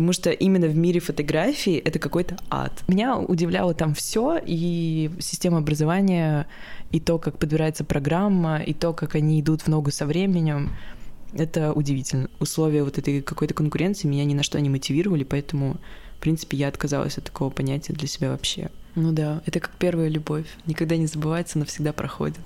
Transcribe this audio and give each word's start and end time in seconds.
потому 0.00 0.14
что 0.14 0.30
именно 0.30 0.66
в 0.66 0.74
мире 0.74 0.98
фотографии 0.98 1.76
это 1.76 1.98
какой-то 1.98 2.38
ад. 2.48 2.72
Меня 2.88 3.18
удивляло 3.18 3.74
там 3.74 3.92
все, 3.92 4.40
и 4.42 5.10
система 5.18 5.58
образования, 5.58 6.46
и 6.90 7.00
то, 7.00 7.18
как 7.18 7.38
подбирается 7.38 7.84
программа, 7.84 8.62
и 8.62 8.72
то, 8.72 8.94
как 8.94 9.14
они 9.14 9.38
идут 9.42 9.60
в 9.60 9.68
ногу 9.68 9.90
со 9.90 10.06
временем. 10.06 10.70
Это 11.34 11.74
удивительно. 11.74 12.30
Условия 12.40 12.82
вот 12.82 12.96
этой 12.96 13.20
какой-то 13.20 13.52
конкуренции 13.52 14.08
меня 14.08 14.24
ни 14.24 14.32
на 14.32 14.42
что 14.42 14.58
не 14.58 14.70
мотивировали, 14.70 15.22
поэтому, 15.22 15.76
в 16.16 16.20
принципе, 16.20 16.56
я 16.56 16.68
отказалась 16.68 17.18
от 17.18 17.24
такого 17.24 17.50
понятия 17.50 17.92
для 17.92 18.08
себя 18.08 18.30
вообще. 18.30 18.70
Ну 18.94 19.12
да, 19.12 19.42
это 19.44 19.60
как 19.60 19.72
первая 19.78 20.08
любовь. 20.08 20.46
Никогда 20.64 20.96
не 20.96 21.08
забывается, 21.08 21.58
но 21.58 21.66
всегда 21.66 21.92
проходит. 21.92 22.40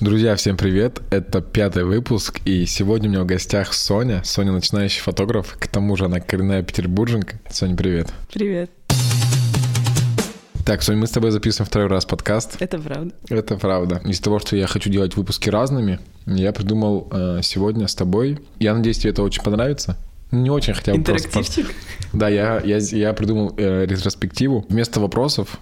Друзья, 0.00 0.34
всем 0.36 0.56
привет! 0.56 1.02
Это 1.10 1.42
пятый 1.42 1.84
выпуск, 1.84 2.40
и 2.46 2.64
сегодня 2.64 3.10
у 3.10 3.12
меня 3.12 3.22
в 3.22 3.26
гостях 3.26 3.74
Соня. 3.74 4.22
Соня 4.24 4.52
начинающий 4.52 5.02
фотограф, 5.02 5.58
к 5.60 5.66
тому 5.68 5.94
же 5.96 6.06
она 6.06 6.20
коренная 6.20 6.62
петербурженка. 6.62 7.38
Соня, 7.50 7.76
привет! 7.76 8.08
Привет! 8.32 8.70
Так, 10.64 10.82
Соня, 10.82 11.00
мы 11.00 11.06
с 11.06 11.10
тобой 11.10 11.32
записываем 11.32 11.68
второй 11.68 11.88
раз 11.88 12.06
подкаст. 12.06 12.56
Это 12.60 12.78
правда. 12.78 13.14
Это 13.28 13.56
правда. 13.56 14.00
Из-за 14.06 14.22
того, 14.22 14.38
что 14.38 14.56
я 14.56 14.66
хочу 14.66 14.88
делать 14.88 15.16
выпуски 15.16 15.50
разными, 15.50 16.00
я 16.24 16.52
придумал 16.54 17.08
э, 17.12 17.40
сегодня 17.42 17.88
с 17.88 17.94
тобой. 17.94 18.40
Я 18.58 18.74
надеюсь, 18.74 18.98
тебе 19.00 19.10
это 19.10 19.22
очень 19.22 19.42
понравится. 19.42 19.98
Не 20.30 20.50
очень 20.50 20.74
хотя 20.74 20.92
бы 20.92 20.98
Интерактивчик? 20.98 21.66
просто... 21.66 21.72
Да, 22.12 22.28
я, 22.28 22.60
я, 22.64 22.78
я 22.78 23.12
придумал 23.12 23.54
э, 23.56 23.86
ретроспективу. 23.86 24.66
Вместо 24.68 25.00
вопросов 25.00 25.60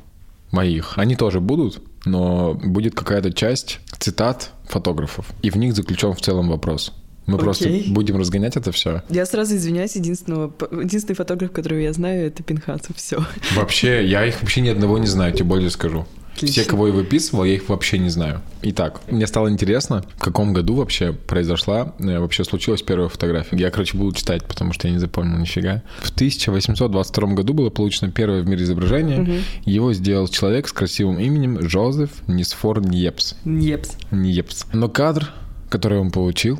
моих, 0.50 0.98
они 0.98 1.16
тоже 1.16 1.40
будут, 1.40 1.82
но 2.04 2.54
будет 2.54 2.94
какая-то 2.94 3.32
часть 3.32 3.80
цитат 3.98 4.52
фотографов, 4.64 5.26
и 5.42 5.50
в 5.50 5.56
них 5.56 5.74
заключен 5.74 6.12
в 6.12 6.20
целом 6.20 6.48
вопрос. 6.48 6.92
Мы 7.26 7.34
Окей. 7.34 7.44
просто 7.44 7.68
будем 7.88 8.16
разгонять 8.18 8.56
это 8.56 8.70
все. 8.70 9.02
Я 9.08 9.24
сразу 9.24 9.56
извиняюсь, 9.56 9.96
единственного, 9.96 10.52
единственный 10.70 11.16
фотограф, 11.16 11.52
которого 11.52 11.78
я 11.78 11.92
знаю, 11.92 12.26
это 12.26 12.42
Пинхасов. 12.42 12.96
Все. 12.96 13.24
Вообще, 13.54 14.06
я 14.06 14.26
их 14.26 14.40
вообще 14.42 14.60
ни 14.60 14.68
одного 14.68 14.98
не 14.98 15.06
знаю, 15.06 15.32
тебе 15.32 15.44
более 15.44 15.70
скажу. 15.70 16.06
Отлично. 16.34 16.62
Все, 16.62 16.70
кого 16.70 16.88
я 16.88 16.92
выписывал, 16.92 17.44
я 17.44 17.54
их 17.54 17.68
вообще 17.68 17.98
не 17.98 18.08
знаю. 18.08 18.40
Итак, 18.62 19.00
мне 19.08 19.26
стало 19.26 19.50
интересно, 19.50 20.04
в 20.16 20.20
каком 20.20 20.52
году 20.52 20.74
вообще 20.74 21.12
произошла, 21.12 21.94
э, 21.98 22.18
вообще 22.18 22.44
случилась 22.44 22.82
первая 22.82 23.08
фотография. 23.08 23.56
Я, 23.56 23.70
короче, 23.70 23.96
буду 23.96 24.16
читать, 24.16 24.44
потому 24.44 24.72
что 24.72 24.88
я 24.88 24.94
не 24.94 25.00
запомнил 25.00 25.38
нифига. 25.38 25.82
В 26.00 26.10
1822 26.10 27.34
году 27.34 27.54
было 27.54 27.70
получено 27.70 28.10
первое 28.10 28.42
в 28.42 28.48
мире 28.48 28.64
изображение. 28.64 29.42
Его 29.64 29.92
сделал 29.92 30.28
человек 30.28 30.68
с 30.68 30.72
красивым 30.72 31.18
именем 31.18 31.68
Жозеф 31.68 32.10
Нисфор 32.26 32.84
Ньепс. 32.84 33.36
Епс. 33.44 33.96
Ньепс. 34.10 34.66
Но 34.72 34.88
кадр, 34.88 35.32
который 35.68 35.98
он 35.98 36.10
получил, 36.10 36.58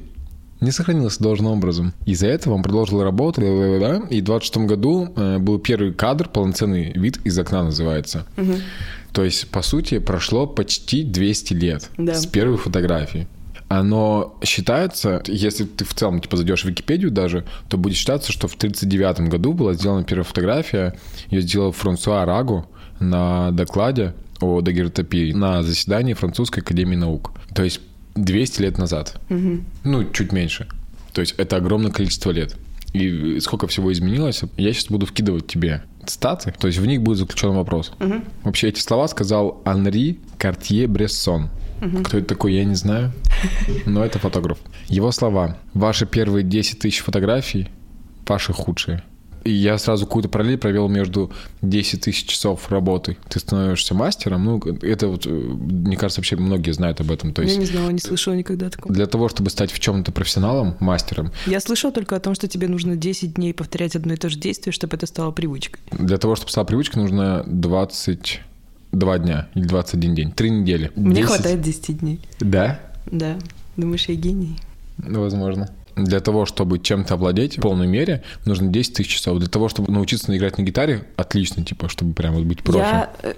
не 0.61 0.71
сохранился 0.71 1.23
должным 1.23 1.53
образом. 1.53 1.93
Из-за 2.07 2.29
этого 2.29 2.55
он 2.55 2.63
продолжил 2.63 3.03
работу, 3.03 3.41
ла-ла-ла-ла, 3.43 4.07
и 4.09 4.21
в 4.21 4.25
26 4.25 4.69
году 4.69 5.13
э, 5.15 5.39
был 5.39 5.59
первый 5.59 5.93
кадр, 5.93 6.29
полноценный 6.29 6.93
вид 6.93 7.19
из 7.25 7.39
окна 7.39 7.65
называется. 7.65 8.27
То 9.15 9.25
есть, 9.25 9.49
по 9.49 9.63
сути, 9.63 9.99
прошло 10.01 10.47
почти 10.47 11.05
200 11.05 11.55
лет 11.55 11.89
Да. 11.97 12.15
с 12.15 12.27
первой 12.27 12.57
фотографии. 12.59 13.27
Оно 13.69 14.37
считается, 14.45 15.23
если 15.27 15.65
ты 15.65 15.85
в 15.85 15.95
целом 15.95 16.21
типа 16.21 16.37
зайдешь 16.37 16.63
в 16.65 16.69
Википедию 16.69 17.11
даже, 17.11 17.45
то 17.69 17.79
будет 17.79 17.97
считаться, 17.97 18.31
что 18.33 18.47
в 18.49 18.55
1939 18.57 19.31
году 19.31 19.53
была 19.53 19.73
сделана 19.75 20.05
первая 20.05 20.25
фотография. 20.25 20.95
Ее 21.31 21.41
сделал 21.41 21.73
Франсуа 21.73 22.25
Рагу 22.27 22.67
на 23.01 23.51
докладе 23.53 24.15
о 24.41 24.61
дагеротопии 24.61 25.33
на 25.33 25.63
заседании 25.63 26.13
Французской 26.15 26.61
академии 26.61 26.97
наук. 26.97 27.33
То 27.55 27.63
есть 27.63 27.81
200 28.17 28.63
лет 28.63 28.79
назад. 28.79 29.21
Ну, 29.85 30.11
чуть 30.13 30.33
меньше. 30.33 30.67
То 31.13 31.21
есть 31.21 31.35
это 31.39 31.57
огромное 31.57 31.91
количество 31.93 32.33
лет. 32.33 32.57
И 32.93 33.39
сколько 33.41 33.67
всего 33.67 33.93
изменилось, 33.93 34.43
я 34.57 34.73
сейчас 34.73 34.87
буду 34.87 35.07
вкидывать 35.07 35.47
тебе 35.47 35.83
цитаты, 36.05 36.53
то 36.59 36.67
есть 36.67 36.79
в 36.79 36.87
них 36.87 37.03
будет 37.03 37.19
заключен 37.19 37.51
вопрос. 37.53 37.93
Вообще 38.43 38.69
эти 38.69 38.81
слова 38.81 39.09
сказал 39.09 39.61
Анри 39.65 40.21
Картье-Брессон. 40.39 41.51
Кто 42.05 42.19
это 42.19 42.27
такой, 42.27 42.55
я 42.55 42.65
не 42.65 42.77
знаю, 42.77 43.13
но 43.85 44.05
это 44.05 44.19
фотограф. 44.19 44.59
Его 44.87 45.11
слова. 45.13 45.59
Ваши 45.75 46.07
первые 46.07 46.43
10 46.43 46.79
тысяч 46.79 47.01
фотографий, 47.01 47.69
ваши 48.27 48.53
худшие. 48.53 49.03
Я 49.45 49.77
сразу 49.79 50.07
какую-то 50.07 50.29
параллель 50.29 50.57
провел 50.59 50.89
между 50.89 51.31
10 51.63 52.01
тысяч 52.01 52.27
часов 52.27 52.71
работы. 52.71 53.17
Ты 53.29 53.41
становишься 53.41 53.95
мастером, 53.95 54.45
ну, 54.45 54.59
это 54.83 55.09
вот, 55.09 55.27
э, 55.27 55.31
мне 55.31 55.97
кажется, 55.97 56.21
вообще 56.21 56.37
многие 56.37 56.71
знают 56.73 57.01
об 57.01 57.11
этом. 57.11 57.33
То 57.35 57.43
есть 57.43 57.55
Я 57.55 57.61
не 57.61 57.67
знала, 57.67 57.91
не 57.91 57.99
слышала 57.99 58.35
никогда 58.35 58.71
такого. 58.71 58.95
для 58.95 59.07
того, 59.07 59.29
чтобы 59.29 59.51
стать 59.51 59.71
в 59.71 59.79
чем-то 59.79 60.13
профессионалом, 60.13 60.77
мастером, 60.81 61.31
Я 61.47 61.61
слышала 61.61 61.93
только 61.93 62.17
о 62.17 62.21
том, 62.21 62.35
что 62.35 62.49
тебе 62.49 62.69
нужно 62.69 62.97
10 62.97 63.35
дней 63.35 63.53
повторять 63.53 63.97
одно 63.97 64.15
и 64.15 64.17
то 64.17 64.29
же 64.31 64.39
действие, 64.39 64.73
чтобы 64.73 64.97
это 64.97 65.07
стало 65.07 65.31
привычкой. 65.31 65.81
для 65.93 66.17
того, 66.19 66.37
чтобы 66.37 66.51
стала 66.51 66.65
привычкой, 66.65 67.03
нужно 67.03 67.45
22 67.47 69.19
дня 69.19 69.49
или 69.55 69.65
21 69.65 70.15
день. 70.15 70.33
Три 70.33 70.51
недели. 70.51 70.91
Мне 70.97 71.17
10. 71.17 71.27
хватает 71.27 71.61
10 71.61 71.99
дней. 71.99 72.21
Да? 72.41 72.81
Да. 73.07 73.39
Думаешь, 73.77 74.07
я 74.09 74.15
гений? 74.15 74.57
Возможно. 74.99 75.69
Для 75.97 76.21
того, 76.21 76.47
чтобы 76.47 76.79
чем-то 76.79 77.15
овладеть 77.15 77.59
в 77.59 77.61
полной 77.61 77.87
мере, 77.87 78.23
нужно 78.47 78.69
10 78.69 78.95
тысяч 78.95 79.09
часов. 79.09 79.39
Для 79.39 79.49
того, 79.49 79.69
чтобы 79.69 79.93
научиться 79.93 80.37
играть 80.37 80.59
на 80.59 80.63
гитаре, 80.63 81.07
отлично, 81.17 81.65
типа, 81.65 81.89
чтобы 81.89 82.15
прям 82.15 82.43
быть 82.47 82.63
профи. 82.63 82.79
Я 82.79 83.13
э, 83.23 83.35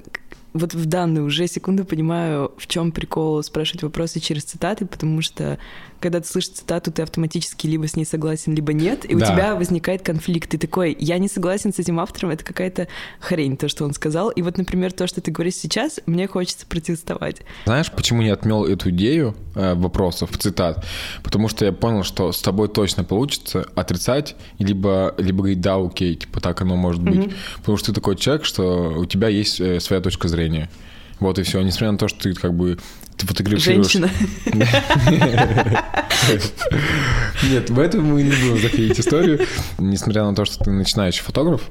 вот 0.56 0.75
в 0.75 0.87
данную 0.87 1.27
уже 1.27 1.47
секунду 1.49 1.84
понимаю, 1.84 2.53
в 2.56 2.66
чем 2.66 2.93
прикол 2.93 3.43
спрашивать 3.43 3.83
вопросы 3.83 4.21
через 4.21 4.45
цитаты, 4.45 4.87
потому 4.87 5.21
что 5.21 5.59
когда 6.01 6.21
ты 6.21 6.27
слышишь 6.29 6.51
цитату, 6.51 6.93
ты 6.93 7.03
автоматически 7.03 7.67
либо 7.67 7.87
с 7.89 7.97
ней 7.97 8.05
согласен, 8.05 8.55
либо 8.55 8.73
нет, 8.73 9.11
и 9.11 9.15
у 9.15 9.19
Да. 9.19 9.27
тебя 9.27 9.55
возникает 9.55 10.03
конфликт. 10.03 10.51
Ты 10.51 10.59
такой, 10.59 10.97
я 10.99 11.19
не 11.19 11.29
согласен 11.29 11.73
с 11.73 11.79
этим 11.79 11.99
автором, 12.01 12.31
это 12.31 12.45
какая-то 12.45 12.89
хрень, 13.21 13.57
то, 13.57 13.69
что 13.69 13.84
он 13.84 13.93
сказал. 13.95 14.31
И 14.31 14.43
вот, 14.43 14.59
например, 14.59 14.93
то, 14.93 15.07
что 15.07 15.21
ты 15.21 15.31
говоришь 15.31 15.55
сейчас, 15.55 16.01
мне 16.07 16.27
хочется 16.27 16.67
протестовать. 16.67 17.43
Знаешь, 17.65 17.91
почему 17.91 18.23
не 18.23 18.31
отмел 18.31 18.65
эту 18.65 18.91
идею 18.91 19.34
э, 19.55 19.75
вопросов, 19.75 20.31
цитат? 20.39 20.84
Потому 21.23 21.49
что 21.49 21.65
я 21.65 21.73
понял, 21.73 22.03
что 22.03 22.33
с 22.33 22.41
тобой 22.43 22.69
точно 22.69 23.05
получится 23.05 23.67
отрицать, 23.75 24.37
либо, 24.59 25.15
либо 25.19 25.39
говорить, 25.39 25.61
да, 25.61 25.77
окей, 25.77 26.15
типа 26.17 26.41
так 26.41 26.61
оно 26.63 26.77
может 26.77 27.03
быть. 27.03 27.31
Потому 27.59 27.78
что 27.78 27.87
ты 27.89 27.95
такой 27.95 28.17
человек, 28.17 28.45
что 28.45 28.95
у 28.97 29.05
тебя 29.07 29.28
есть 29.28 29.61
э, 29.61 29.81
своя 29.81 30.01
точка 30.03 30.28
зрения. 30.28 30.69
Вот 31.21 31.39
и 31.39 31.43
все. 31.43 31.63
Несмотря 31.63 31.93
на 31.93 31.99
то, 31.99 32.09
что 32.09 32.21
ты 32.25 32.34
как 32.34 32.53
бы 32.55 32.78
ты 33.16 33.27
фотографируешь... 33.27 33.91
Женщина. 33.93 34.10
Нет, 37.50 37.71
в 37.71 37.78
этом 37.78 38.04
мы 38.04 38.22
не 38.22 38.31
будем 38.31 38.59
заходить 38.60 38.99
историю. 38.99 39.47
Несмотря 39.78 40.25
на 40.25 40.34
то, 40.34 40.44
что 40.44 40.65
ты 40.65 40.71
начинающий 40.71 41.22
фотограф, 41.22 41.71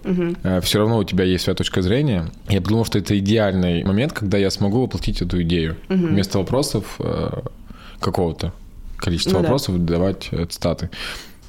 все 0.64 0.80
равно 0.80 0.98
у 0.98 1.04
тебя 1.04 1.24
есть 1.24 1.44
своя 1.44 1.56
точка 1.56 1.82
зрения. 1.82 2.32
Я 2.50 2.62
подумал, 2.62 2.86
что 2.86 2.98
это 3.00 3.18
идеальный 3.20 3.84
момент, 3.84 4.14
когда 4.14 4.38
я 4.38 4.50
смогу 4.50 4.82
воплотить 4.82 5.22
эту 5.22 5.42
идею. 5.44 5.78
Вместо 5.90 6.40
вопросов 6.40 6.96
э, 7.00 7.42
какого-то 8.00 8.54
количества 8.98 9.34
Ну 9.34 9.42
вопросов 9.42 9.84
давать 9.84 10.30
э, 10.32 10.46
цитаты. 10.46 10.90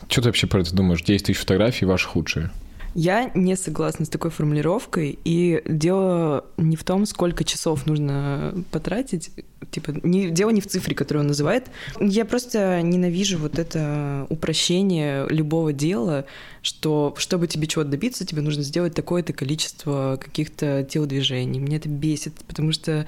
Что 0.09 0.23
ты 0.23 0.28
вообще 0.28 0.47
про 0.47 0.61
это 0.61 0.75
думаешь? 0.75 1.03
10 1.03 1.27
тысяч 1.27 1.39
фотографий 1.39 1.84
ваши 1.84 2.07
худшие. 2.09 2.51
Я 2.99 3.31
не 3.34 3.57
согласна 3.57 4.07
с 4.07 4.09
такой 4.09 4.31
формулировкой, 4.31 5.19
и 5.23 5.61
дело 5.67 6.47
не 6.57 6.77
в 6.77 6.84
том, 6.84 7.05
сколько 7.05 7.45
часов 7.45 7.84
нужно 7.84 8.55
потратить, 8.71 9.33
типа, 9.71 9.91
не, 10.03 10.31
дело 10.31 10.49
не 10.49 10.62
в 10.62 10.67
цифре, 10.67 10.95
которую 10.95 11.25
он 11.25 11.27
называет. 11.27 11.67
Я 12.01 12.25
просто 12.25 12.81
ненавижу 12.81 13.37
вот 13.37 13.59
это 13.59 14.27
упрощение 14.31 15.29
любого 15.29 15.75
дела, 15.75 16.25
что 16.63 17.15
чтобы 17.19 17.48
тебе 17.48 17.66
чего-то 17.66 17.91
добиться, 17.91 18.25
тебе 18.25 18.41
нужно 18.41 18.63
сделать 18.63 18.95
такое-то 18.95 19.34
количество 19.34 20.19
каких-то 20.19 20.83
телодвижений. 20.83 21.60
Меня 21.60 21.77
это 21.77 21.91
бесит, 21.91 22.33
потому 22.48 22.72
что, 22.72 23.07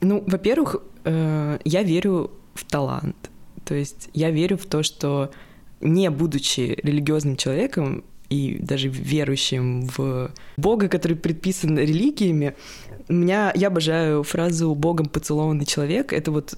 ну, 0.00 0.24
во-первых, 0.26 0.76
э, 1.04 1.58
я 1.66 1.82
верю 1.82 2.30
в 2.54 2.64
талант. 2.64 3.28
То 3.66 3.74
есть 3.74 4.08
я 4.14 4.30
верю 4.30 4.56
в 4.56 4.64
то, 4.64 4.82
что 4.82 5.32
не 5.82 6.08
будучи 6.08 6.78
религиозным 6.82 7.36
человеком 7.36 8.04
и 8.32 8.58
даже 8.58 8.88
верующим 8.88 9.88
в 9.96 10.30
Бога, 10.56 10.88
который 10.88 11.16
предписан 11.16 11.78
религиями, 11.78 12.54
меня, 13.08 13.52
я 13.54 13.66
обожаю 13.68 14.22
фразу 14.22 14.74
«Богом 14.74 15.06
поцелованный 15.06 15.66
человек». 15.66 16.12
Это 16.12 16.30
вот 16.30 16.54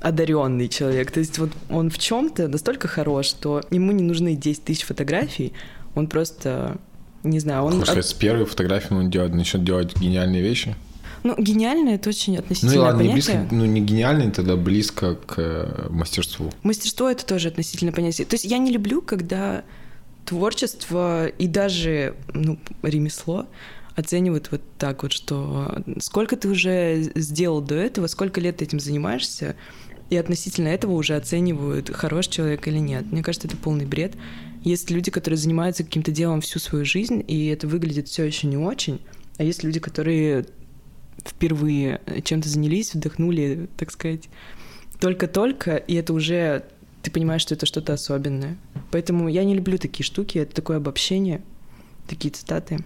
одаренный 0.00 0.68
человек. 0.68 1.10
То 1.10 1.20
есть 1.20 1.38
вот 1.38 1.50
он 1.70 1.90
в 1.90 1.98
чем-то 1.98 2.48
настолько 2.48 2.88
хорош, 2.88 3.26
что 3.26 3.62
ему 3.70 3.92
не 3.92 4.02
нужны 4.02 4.34
10 4.34 4.64
тысяч 4.64 4.84
фотографий, 4.84 5.52
он 5.94 6.06
просто, 6.08 6.76
не 7.24 7.40
знаю, 7.40 7.64
он... 7.64 7.80
Потому 7.80 8.02
что 8.02 8.02
с 8.02 8.12
первой 8.12 8.44
фотографии 8.44 8.92
он 8.92 9.10
делает, 9.10 9.34
начнет 9.34 9.64
делать 9.64 9.96
гениальные 9.96 10.42
вещи. 10.42 10.76
Ну, 11.24 11.34
гениально 11.36 11.90
это 11.90 12.10
очень 12.10 12.34
Ну 12.34 12.40
относительное 12.40 12.74
и 12.74 12.78
ладно, 12.78 13.02
не 13.02 13.12
близко, 13.12 13.46
ну 13.50 13.64
не 13.64 13.80
гениальный, 13.80 14.30
тогда 14.30 14.56
близко 14.56 15.16
к 15.16 15.34
э, 15.38 15.86
мастерству. 15.90 16.52
Мастерство 16.62 17.10
это 17.10 17.26
тоже 17.26 17.48
относительное 17.48 17.92
понятие. 17.92 18.26
То 18.26 18.34
есть 18.34 18.44
я 18.44 18.58
не 18.58 18.70
люблю, 18.70 19.02
когда 19.02 19.64
творчество 20.28 21.26
и 21.26 21.46
даже 21.46 22.14
ну, 22.34 22.58
ремесло 22.82 23.46
оценивают 23.96 24.50
вот 24.52 24.60
так 24.76 25.02
вот, 25.02 25.12
что 25.12 25.82
сколько 26.00 26.36
ты 26.36 26.48
уже 26.48 27.10
сделал 27.14 27.62
до 27.62 27.74
этого, 27.74 28.06
сколько 28.06 28.40
лет 28.40 28.58
ты 28.58 28.64
этим 28.64 28.78
занимаешься, 28.78 29.56
и 30.10 30.16
относительно 30.16 30.68
этого 30.68 30.92
уже 30.92 31.16
оценивают, 31.16 31.90
хорош 31.90 32.28
человек 32.28 32.68
или 32.68 32.78
нет. 32.78 33.10
Мне 33.10 33.22
кажется, 33.22 33.48
это 33.48 33.56
полный 33.56 33.86
бред. 33.86 34.14
Есть 34.62 34.90
люди, 34.90 35.10
которые 35.10 35.38
занимаются 35.38 35.82
каким-то 35.82 36.12
делом 36.12 36.42
всю 36.42 36.58
свою 36.58 36.84
жизнь, 36.84 37.24
и 37.26 37.46
это 37.46 37.66
выглядит 37.66 38.08
все 38.08 38.24
еще 38.24 38.46
не 38.46 38.56
очень. 38.56 39.00
А 39.38 39.44
есть 39.44 39.64
люди, 39.64 39.80
которые 39.80 40.46
впервые 41.24 42.00
чем-то 42.22 42.48
занялись, 42.48 42.94
вдохнули, 42.94 43.68
так 43.76 43.90
сказать, 43.90 44.28
только-только, 45.00 45.76
и 45.76 45.94
это 45.94 46.12
уже 46.12 46.64
ты 47.02 47.10
понимаешь, 47.10 47.42
что 47.42 47.54
это 47.54 47.66
что-то 47.66 47.92
особенное. 47.92 48.56
Поэтому 48.90 49.28
я 49.28 49.44
не 49.44 49.54
люблю 49.54 49.78
такие 49.78 50.04
штуки, 50.04 50.38
это 50.38 50.54
такое 50.54 50.78
обобщение, 50.78 51.42
такие 52.08 52.32
цитаты. 52.32 52.78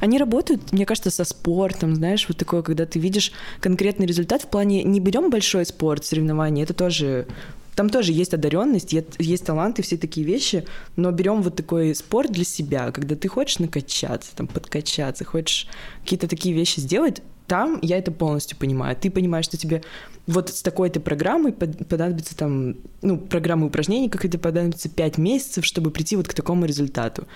Они 0.00 0.18
работают, 0.18 0.72
мне 0.72 0.86
кажется, 0.86 1.10
со 1.10 1.24
спортом, 1.24 1.96
знаешь, 1.96 2.26
вот 2.28 2.36
такое, 2.36 2.62
когда 2.62 2.86
ты 2.86 2.98
видишь 2.98 3.32
конкретный 3.60 4.06
результат 4.06 4.42
в 4.42 4.48
плане 4.48 4.84
не 4.84 5.00
берем 5.00 5.30
большой 5.30 5.64
спорт, 5.64 6.04
соревнования, 6.04 6.64
это 6.64 6.74
тоже 6.74 7.26
там 7.74 7.90
тоже 7.90 8.12
есть 8.12 8.34
одаренность, 8.34 8.92
есть 8.92 9.44
таланты, 9.44 9.82
все 9.82 9.96
такие 9.96 10.26
вещи, 10.26 10.64
но 10.96 11.12
берем 11.12 11.42
вот 11.42 11.54
такой 11.54 11.94
спорт 11.94 12.32
для 12.32 12.42
себя, 12.42 12.90
когда 12.90 13.14
ты 13.14 13.28
хочешь 13.28 13.60
накачаться, 13.60 14.34
там, 14.34 14.48
подкачаться, 14.48 15.24
хочешь 15.24 15.68
какие-то 16.02 16.26
такие 16.26 16.52
вещи 16.52 16.80
сделать, 16.80 17.22
там 17.48 17.78
я 17.82 17.98
это 17.98 18.12
полностью 18.12 18.56
понимаю. 18.56 18.94
Ты 18.94 19.10
понимаешь, 19.10 19.46
что 19.46 19.56
тебе 19.56 19.82
вот 20.26 20.50
с 20.50 20.62
такой-то 20.62 21.00
программой 21.00 21.52
понадобится 21.52 22.36
там, 22.36 22.76
ну, 23.02 23.16
программы 23.16 23.66
упражнений, 23.66 24.08
как 24.08 24.24
это 24.24 24.38
понадобится 24.38 24.88
5 24.88 25.18
месяцев, 25.18 25.64
чтобы 25.64 25.90
прийти 25.90 26.16
вот 26.16 26.28
к 26.28 26.34
такому 26.34 26.66
результату. 26.66 27.26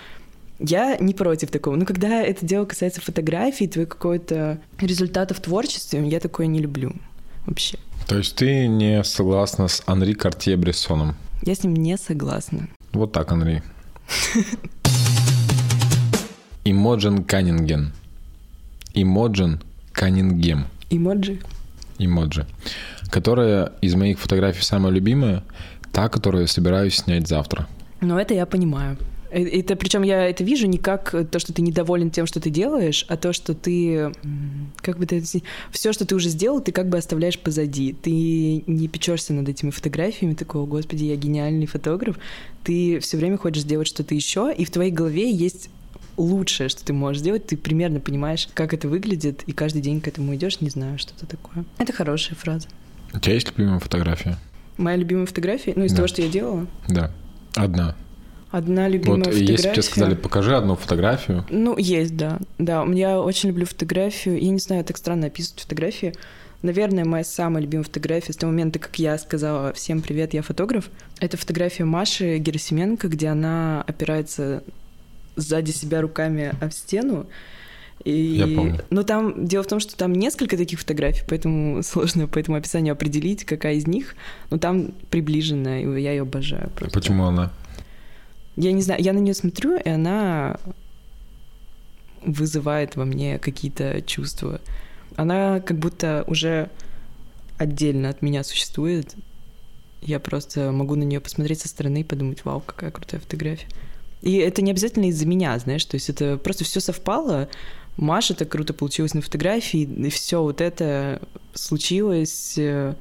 Я 0.59 0.97
не 0.97 1.13
против 1.13 1.49
такого. 1.49 1.75
Но 1.75 1.85
когда 1.85 2.21
это 2.21 2.45
дело 2.45 2.65
касается 2.65 3.01
фотографий, 3.01 3.67
твоего 3.67 3.89
какого-то 3.89 4.59
результата 4.79 5.33
в 5.33 5.39
творчестве, 5.39 6.07
я 6.07 6.19
такое 6.19 6.45
не 6.45 6.59
люблю 6.59 6.93
вообще. 7.47 7.77
То 8.07 8.17
есть 8.17 8.35
ты 8.35 8.67
не 8.67 9.03
согласна 9.03 9.67
с 9.67 9.81
Анри 9.87 10.13
Картье-Брессоном? 10.13 11.15
Я 11.41 11.55
с 11.55 11.63
ним 11.63 11.73
не 11.73 11.97
согласна. 11.97 12.69
Вот 12.93 13.11
так, 13.11 13.31
Анри. 13.31 13.63
Имоджин 16.63 17.23
Каннинген. 17.23 17.91
Имоджин 18.93 19.61
Каннингем. 19.93 20.65
Эмоджи. 20.89 21.39
Эмоджи. 21.97 22.45
Которая 23.09 23.71
из 23.81 23.95
моих 23.95 24.19
фотографий 24.19 24.63
самая 24.63 24.91
любимая, 24.91 25.43
та, 25.91 26.09
которую 26.09 26.41
я 26.41 26.47
собираюсь 26.47 26.95
снять 26.95 27.27
завтра. 27.27 27.67
Но 28.01 28.19
это 28.19 28.33
я 28.33 28.45
понимаю. 28.45 28.97
Э, 29.31 29.41
Это, 29.43 29.75
причем 29.75 30.03
я 30.03 30.25
это 30.27 30.43
вижу 30.43 30.67
не 30.67 30.77
как 30.77 31.15
то, 31.31 31.39
что 31.39 31.53
ты 31.53 31.61
недоволен 31.61 32.11
тем, 32.11 32.25
что 32.25 32.39
ты 32.39 32.49
делаешь, 32.49 33.05
а 33.07 33.17
то, 33.17 33.33
что 33.33 33.53
ты, 33.53 34.11
как 34.77 34.97
бы 34.97 35.05
это, 35.05 35.21
все, 35.71 35.93
что 35.93 36.05
ты 36.05 36.15
уже 36.15 36.29
сделал, 36.29 36.61
ты 36.61 36.71
как 36.71 36.89
бы 36.89 36.97
оставляешь 36.97 37.39
позади. 37.39 37.93
Ты 37.93 38.63
не 38.67 38.87
печешься 38.87 39.33
над 39.33 39.47
этими 39.49 39.69
фотографиями, 39.69 40.33
такого, 40.33 40.65
господи, 40.65 41.05
я 41.05 41.15
гениальный 41.15 41.65
фотограф. 41.65 42.17
Ты 42.63 42.99
все 42.99 43.17
время 43.17 43.37
хочешь 43.37 43.63
сделать 43.63 43.87
что-то 43.87 44.13
еще, 44.15 44.53
и 44.55 44.65
в 44.65 44.71
твоей 44.71 44.91
голове 44.91 45.31
есть 45.31 45.69
лучшее, 46.17 46.69
что 46.69 46.83
ты 46.85 46.93
можешь 46.93 47.19
сделать, 47.21 47.45
ты 47.47 47.57
примерно 47.57 47.99
понимаешь, 47.99 48.47
как 48.53 48.73
это 48.73 48.87
выглядит, 48.87 49.43
и 49.47 49.51
каждый 49.51 49.81
день 49.81 50.01
к 50.01 50.07
этому 50.07 50.35
идешь, 50.35 50.61
не 50.61 50.69
знаю, 50.69 50.97
что 50.99 51.13
это 51.17 51.25
такое. 51.25 51.65
Это 51.77 51.93
хорошая 51.93 52.35
фраза. 52.35 52.67
У 53.13 53.19
тебя 53.19 53.33
есть 53.33 53.47
любимая 53.55 53.79
фотография? 53.79 54.37
Моя 54.77 54.97
любимая 54.97 55.25
фотография, 55.25 55.73
ну, 55.75 55.83
из 55.85 55.91
Да. 55.91 55.97
того, 55.97 56.07
что 56.07 56.21
я 56.21 56.27
делала, 56.29 56.67
Да. 56.89 57.11
Одна. 57.55 57.95
одна 58.51 58.87
любимая 58.87 59.17
вот 59.17 59.25
фотография. 59.27 59.51
если 59.51 59.67
бы 59.67 59.73
тебе 59.73 59.81
сказали, 59.83 60.15
покажи 60.15 60.55
одну 60.55 60.75
фотографию, 60.75 61.45
Ну, 61.49 61.77
есть, 61.77 62.15
да. 62.17 62.39
Да, 62.57 62.83
я 62.85 63.19
очень 63.21 63.49
люблю 63.49 63.65
фотографию. 63.65 64.39
Я 64.41 64.49
не 64.49 64.59
знаю, 64.59 64.83
так 64.83 64.97
странно 64.97 65.27
описывать 65.27 65.61
фотографии. 65.61 66.13
Наверное, 66.63 67.03
моя 67.03 67.25
самая 67.25 67.61
любимая 67.61 67.83
фотография 67.83 68.31
с 68.31 68.37
того 68.37 68.51
момента, 68.51 68.79
как 68.79 68.97
я 68.97 69.17
сказала 69.17 69.73
«Всем 69.73 70.01
привет, 70.01 70.33
я 70.33 70.41
фотограф», 70.41 70.89
это 71.19 71.35
фотография 71.35 71.83
Маши 71.83 72.37
Герасименко, 72.37 73.09
где 73.09 73.27
она 73.27 73.83
опирается 73.85 74.63
сзади 75.35 75.71
себя 75.71 76.01
руками 76.01 76.55
об 76.61 76.71
стену. 76.71 77.27
И... 78.03 78.11
Я 78.11 78.47
помню. 78.47 78.83
Но 78.89 79.03
там 79.03 79.47
дело 79.47 79.63
в 79.63 79.67
том, 79.67 79.79
что 79.79 79.95
там 79.95 80.13
несколько 80.13 80.57
таких 80.57 80.79
фотографий, 80.79 81.23
поэтому 81.27 81.81
сложно 81.83 82.27
по 82.27 82.39
этому 82.39 82.57
описанию 82.57 82.93
определить, 82.93 83.45
какая 83.45 83.75
из 83.75 83.87
них. 83.87 84.15
Но 84.49 84.57
там 84.57 84.91
приближенная, 85.09 85.81
и 85.81 86.01
я 86.01 86.11
ее 86.11 86.23
обожаю 86.23 86.69
просто. 86.71 86.99
почему 86.99 87.25
она? 87.25 87.51
Я 88.55 88.71
не 88.71 88.81
знаю, 88.81 89.01
я 89.01 89.13
на 89.13 89.19
нее 89.19 89.33
смотрю, 89.33 89.77
и 89.77 89.89
она 89.89 90.59
вызывает 92.25 92.95
во 92.95 93.05
мне 93.05 93.39
какие-то 93.39 94.01
чувства. 94.01 94.61
Она 95.15 95.59
как 95.59 95.77
будто 95.77 96.23
уже 96.27 96.69
отдельно 97.57 98.09
от 98.09 98.21
меня 98.21 98.43
существует. 98.43 99.15
Я 100.01 100.19
просто 100.19 100.71
могу 100.71 100.95
на 100.95 101.03
нее 101.03 101.19
посмотреть 101.19 101.61
со 101.61 101.67
стороны 101.67 102.01
и 102.01 102.03
подумать, 102.03 102.43
вау, 102.45 102.59
какая 102.59 102.91
крутая 102.91 103.21
фотография. 103.21 103.67
И 104.23 104.37
это 104.37 104.61
не 104.61 104.71
обязательно 104.71 105.05
из-за 105.09 105.25
меня, 105.27 105.59
знаешь, 105.59 105.83
то 105.85 105.95
есть 105.95 106.09
это 106.09 106.37
просто 106.37 106.63
все 106.63 106.79
совпало. 106.79 107.49
Маша 107.97 108.33
так 108.33 108.49
круто 108.49 108.73
получилась 108.73 109.13
на 109.13 109.21
фотографии, 109.21 109.81
и 109.81 110.09
все 110.09 110.41
вот 110.41 110.61
это 110.61 111.21
случилось. 111.53 112.55
э, 112.57 112.95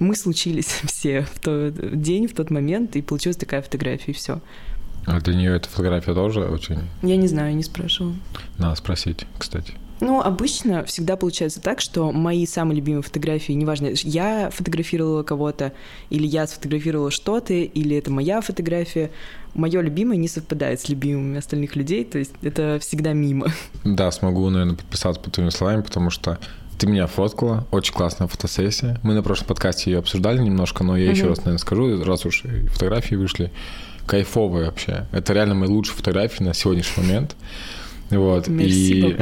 Мы 0.00 0.16
случились 0.16 0.66
все 0.84 1.22
в 1.22 1.38
тот 1.40 2.00
день, 2.02 2.26
в 2.26 2.34
тот 2.34 2.50
момент, 2.50 2.96
и 2.96 3.02
получилась 3.02 3.36
такая 3.36 3.62
фотография, 3.62 4.10
и 4.10 4.14
все. 4.14 4.40
А 5.06 5.20
для 5.20 5.34
нее 5.34 5.54
эта 5.54 5.68
фотография 5.68 6.14
тоже 6.14 6.40
очень... 6.40 6.78
Я 7.02 7.16
не 7.16 7.28
знаю, 7.28 7.54
не 7.54 7.62
спрашивала. 7.62 8.14
Надо 8.58 8.74
спросить, 8.76 9.26
кстати. 9.38 9.74
Ну, 10.04 10.20
обычно 10.20 10.84
всегда 10.84 11.16
получается 11.16 11.60
так, 11.60 11.80
что 11.80 12.12
мои 12.12 12.46
самые 12.46 12.76
любимые 12.76 13.02
фотографии, 13.02 13.52
неважно, 13.52 13.90
я 14.02 14.50
фотографировала 14.50 15.22
кого-то, 15.22 15.72
или 16.10 16.26
я 16.26 16.46
сфотографировала 16.46 17.10
что-то, 17.10 17.54
или 17.54 17.96
это 17.96 18.10
моя 18.10 18.40
фотография, 18.40 19.10
мое 19.54 19.80
любимое 19.80 20.16
не 20.16 20.28
совпадает 20.28 20.80
с 20.80 20.88
любимыми 20.88 21.38
остальных 21.38 21.74
людей, 21.76 22.04
то 22.04 22.18
есть 22.18 22.32
это 22.42 22.78
всегда 22.80 23.12
мимо. 23.12 23.48
Да, 23.84 24.10
смогу, 24.10 24.48
наверное, 24.50 24.76
подписаться 24.76 25.20
под 25.20 25.32
твоими 25.32 25.50
словами, 25.50 25.82
потому 25.82 26.10
что 26.10 26.38
ты 26.78 26.86
меня 26.86 27.06
фоткала, 27.06 27.66
очень 27.70 27.94
классная 27.94 28.26
фотосессия. 28.26 28.98
Мы 29.02 29.14
на 29.14 29.22
прошлом 29.22 29.46
подкасте 29.48 29.90
ее 29.90 29.98
обсуждали 29.98 30.38
немножко, 30.38 30.84
но 30.84 30.96
я 30.96 31.10
еще 31.10 31.22
Мгм. 31.22 31.28
раз, 31.30 31.38
наверное, 31.38 31.58
скажу, 31.58 32.04
раз 32.04 32.26
уж 32.26 32.42
фотографии 32.68 33.14
вышли, 33.14 33.52
кайфовые 34.06 34.66
вообще. 34.66 35.06
Это 35.12 35.32
реально 35.32 35.54
мои 35.54 35.68
лучшие 35.68 35.96
фотографии 35.96 36.42
на 36.42 36.52
сегодняшний 36.52 37.04
момент. 37.04 37.36
Вот. 38.10 38.48
Мерси 38.48 39.00
И. 39.00 39.16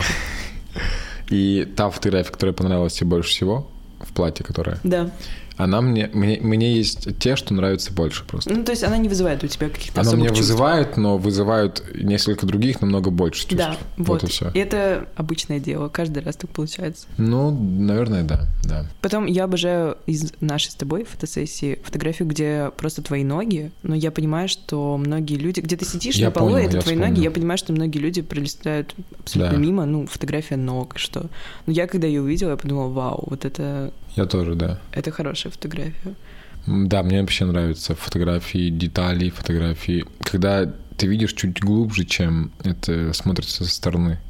и 1.29 1.67
та 1.77 1.91
фотография, 1.91 2.31
которая 2.33 2.55
понравилась 2.55 2.95
тебе 2.95 3.11
больше 3.11 3.31
всего, 3.31 3.71
в 4.01 4.13
платье, 4.13 4.45
которое, 4.45 4.79
Да. 4.83 5.11
Она 5.57 5.81
мне, 5.81 6.09
мне, 6.13 6.39
мне 6.41 6.75
есть 6.75 7.09
те, 7.19 7.37
что 7.37 7.55
нравятся 7.55 7.93
больше 7.93 8.25
просто. 8.25 8.53
Ну, 8.53 8.65
то 8.65 8.73
есть 8.73 8.83
она 8.85 8.97
не 8.97 9.09
вызывает 9.09 9.45
у 9.45 9.47
тебя 9.47 9.69
каких-то 9.69 10.01
Она 10.01 10.13
меня 10.15 10.29
чувств. 10.29 10.43
вызывает, 10.43 10.97
но 10.97 11.19
вызывают 11.19 11.83
несколько 11.95 12.47
других 12.47 12.81
намного 12.81 13.11
больше 13.11 13.43
чувств. 13.49 13.57
Да, 13.57 13.77
вот. 13.97 14.23
и 14.25 14.27
все. 14.27 14.51
И 14.55 14.59
это 14.59 15.09
обычное 15.17 15.61
дело, 15.61 15.89
каждый 15.89 16.23
раз 16.23 16.37
так 16.37 16.51
получается. 16.51 17.07
Ну, 17.19 17.51
наверное, 17.51 18.23
да, 18.25 18.47
да. 18.65 18.87
Потом 19.01 19.27
я 19.27 19.45
обожаю 19.45 19.99
из 20.07 20.33
нашей 20.41 20.71
с 20.71 20.75
тобой 20.75 21.05
фотосессии 21.05 21.79
фотографию, 21.85 22.29
где 22.29 22.71
просто 22.77 23.03
твои 23.03 23.25
ноги, 23.25 23.71
но 23.83 23.95
я 23.95 24.11
понимаю, 24.11 24.49
что 24.49 24.97
многие 24.97 25.37
люди, 25.37 25.61
где 25.61 25.77
ты 25.77 25.85
сидишь 25.85 26.17
Я 26.17 26.27
на 26.27 26.31
полу, 26.33 26.51
понял, 26.53 26.59
это 26.69 26.81
твои 26.81 26.95
вспомнил. 26.97 27.07
ноги, 27.09 27.21
я 27.23 27.31
понимаю, 27.31 27.59
что 27.59 27.73
многие 27.73 27.99
люди 27.99 28.23
пролистают 28.23 28.95
абсолютно 29.21 29.57
Да. 29.57 29.63
мимо, 29.63 29.85
ну, 29.85 30.07
фотография 30.07 30.57
ног, 30.57 30.95
что. 30.97 31.27
Но 31.67 31.73
я 31.73 31.87
когда 31.87 32.07
ее 32.07 32.23
увидела, 32.23 32.51
я 32.51 32.57
подумала, 32.57 32.89
вау, 32.89 33.25
вот 33.29 33.45
это, 33.45 33.93
Я 34.17 34.27
тоже, 34.27 34.55
да. 34.55 34.79
это 34.93 35.11
хорошая 35.11 35.53
фотография. 35.53 36.15
Да, 36.67 37.03
мне 37.03 37.21
вообще 37.21 37.45
нравятся 37.45 37.95
фотографии, 37.95 38.71
детали, 38.71 39.31
фотографии. 39.31 40.05
Когда 40.21 40.73
ты 40.97 41.07
видишь 41.07 41.33
чуть 41.33 41.61
глубже, 41.61 42.05
чем 42.05 42.53
это 42.63 43.13
смотрится 43.13 43.65
со 43.65 43.71
стороны. 43.71 44.21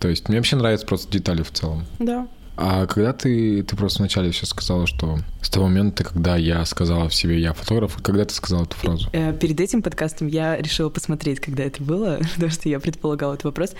То 0.00 0.08
есть 0.08 0.28
мне 0.28 0.38
вообще 0.38 0.56
нравятся 0.56 0.86
просто 0.86 1.10
детали 1.12 1.42
в 1.42 1.52
целом. 1.52 1.86
Да. 1.98 2.26
А 2.56 2.86
когда 2.86 3.12
ты, 3.12 3.62
ты 3.62 3.76
просто 3.76 3.98
вначале 3.98 4.30
все 4.30 4.46
сказала, 4.46 4.86
что 4.86 5.18
с 5.42 5.50
того 5.50 5.66
момента, 5.66 6.04
когда 6.04 6.36
я 6.36 6.64
сказала 6.64 7.08
в 7.08 7.14
себе 7.14 7.38
«я 7.38 7.52
фотограф», 7.52 7.98
когда 8.02 8.24
ты 8.24 8.34
сказала 8.34 8.64
эту 8.64 8.76
фразу? 8.76 9.08
Э, 9.12 9.36
Перед 9.38 9.60
этим 9.60 9.82
подкастом 9.82 10.26
я 10.26 10.56
решила 10.56 10.88
посмотреть, 10.88 11.40
когда 11.40 11.64
это 11.64 11.82
было, 11.82 12.18
потому 12.34 12.50
что 12.50 12.68
я 12.68 12.80
предполагала 12.80 13.34
этот 13.34 13.44
вопрос. 13.44 13.74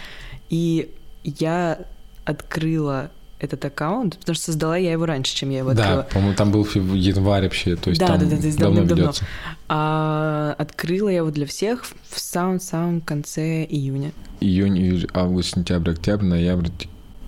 И 0.50 0.90
я 1.24 1.80
открыла 2.24 3.10
этот 3.38 3.64
аккаунт, 3.64 4.18
потому 4.18 4.34
что 4.34 4.46
создала 4.46 4.76
я 4.76 4.92
его 4.92 5.04
раньше, 5.06 5.34
чем 5.34 5.50
я 5.50 5.58
его 5.58 5.74
Да, 5.74 5.82
открыла. 5.82 6.02
по-моему, 6.12 6.34
там 6.36 6.50
был 6.52 6.64
январь 6.94 7.42
вообще, 7.44 7.76
то 7.76 7.90
есть 7.90 8.00
Да, 8.00 8.06
там 8.08 8.18
да, 8.20 8.26
да, 8.26 8.36
есть 8.36 8.58
давно 8.58 8.76
давным-давно. 8.76 9.02
ведется. 9.04 9.24
А 9.68 10.54
открыла 10.58 11.08
я 11.10 11.16
его 11.18 11.30
для 11.30 11.46
всех 11.46 11.84
в 12.08 12.18
самом-самом 12.18 13.00
конце 13.00 13.64
июня. 13.64 14.12
Июнь, 14.40 14.78
июль, 14.78 15.06
август, 15.12 15.54
сентябрь, 15.54 15.90
октябрь, 15.92 16.24
ноябрь, 16.24 16.68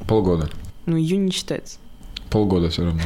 полгода. 0.07 0.49
Ну, 0.87 0.97
июнь 0.97 1.27
не 1.27 1.31
считается. 1.33 1.77
Полгода 2.31 2.69
все 2.69 2.85
равно. 2.85 3.03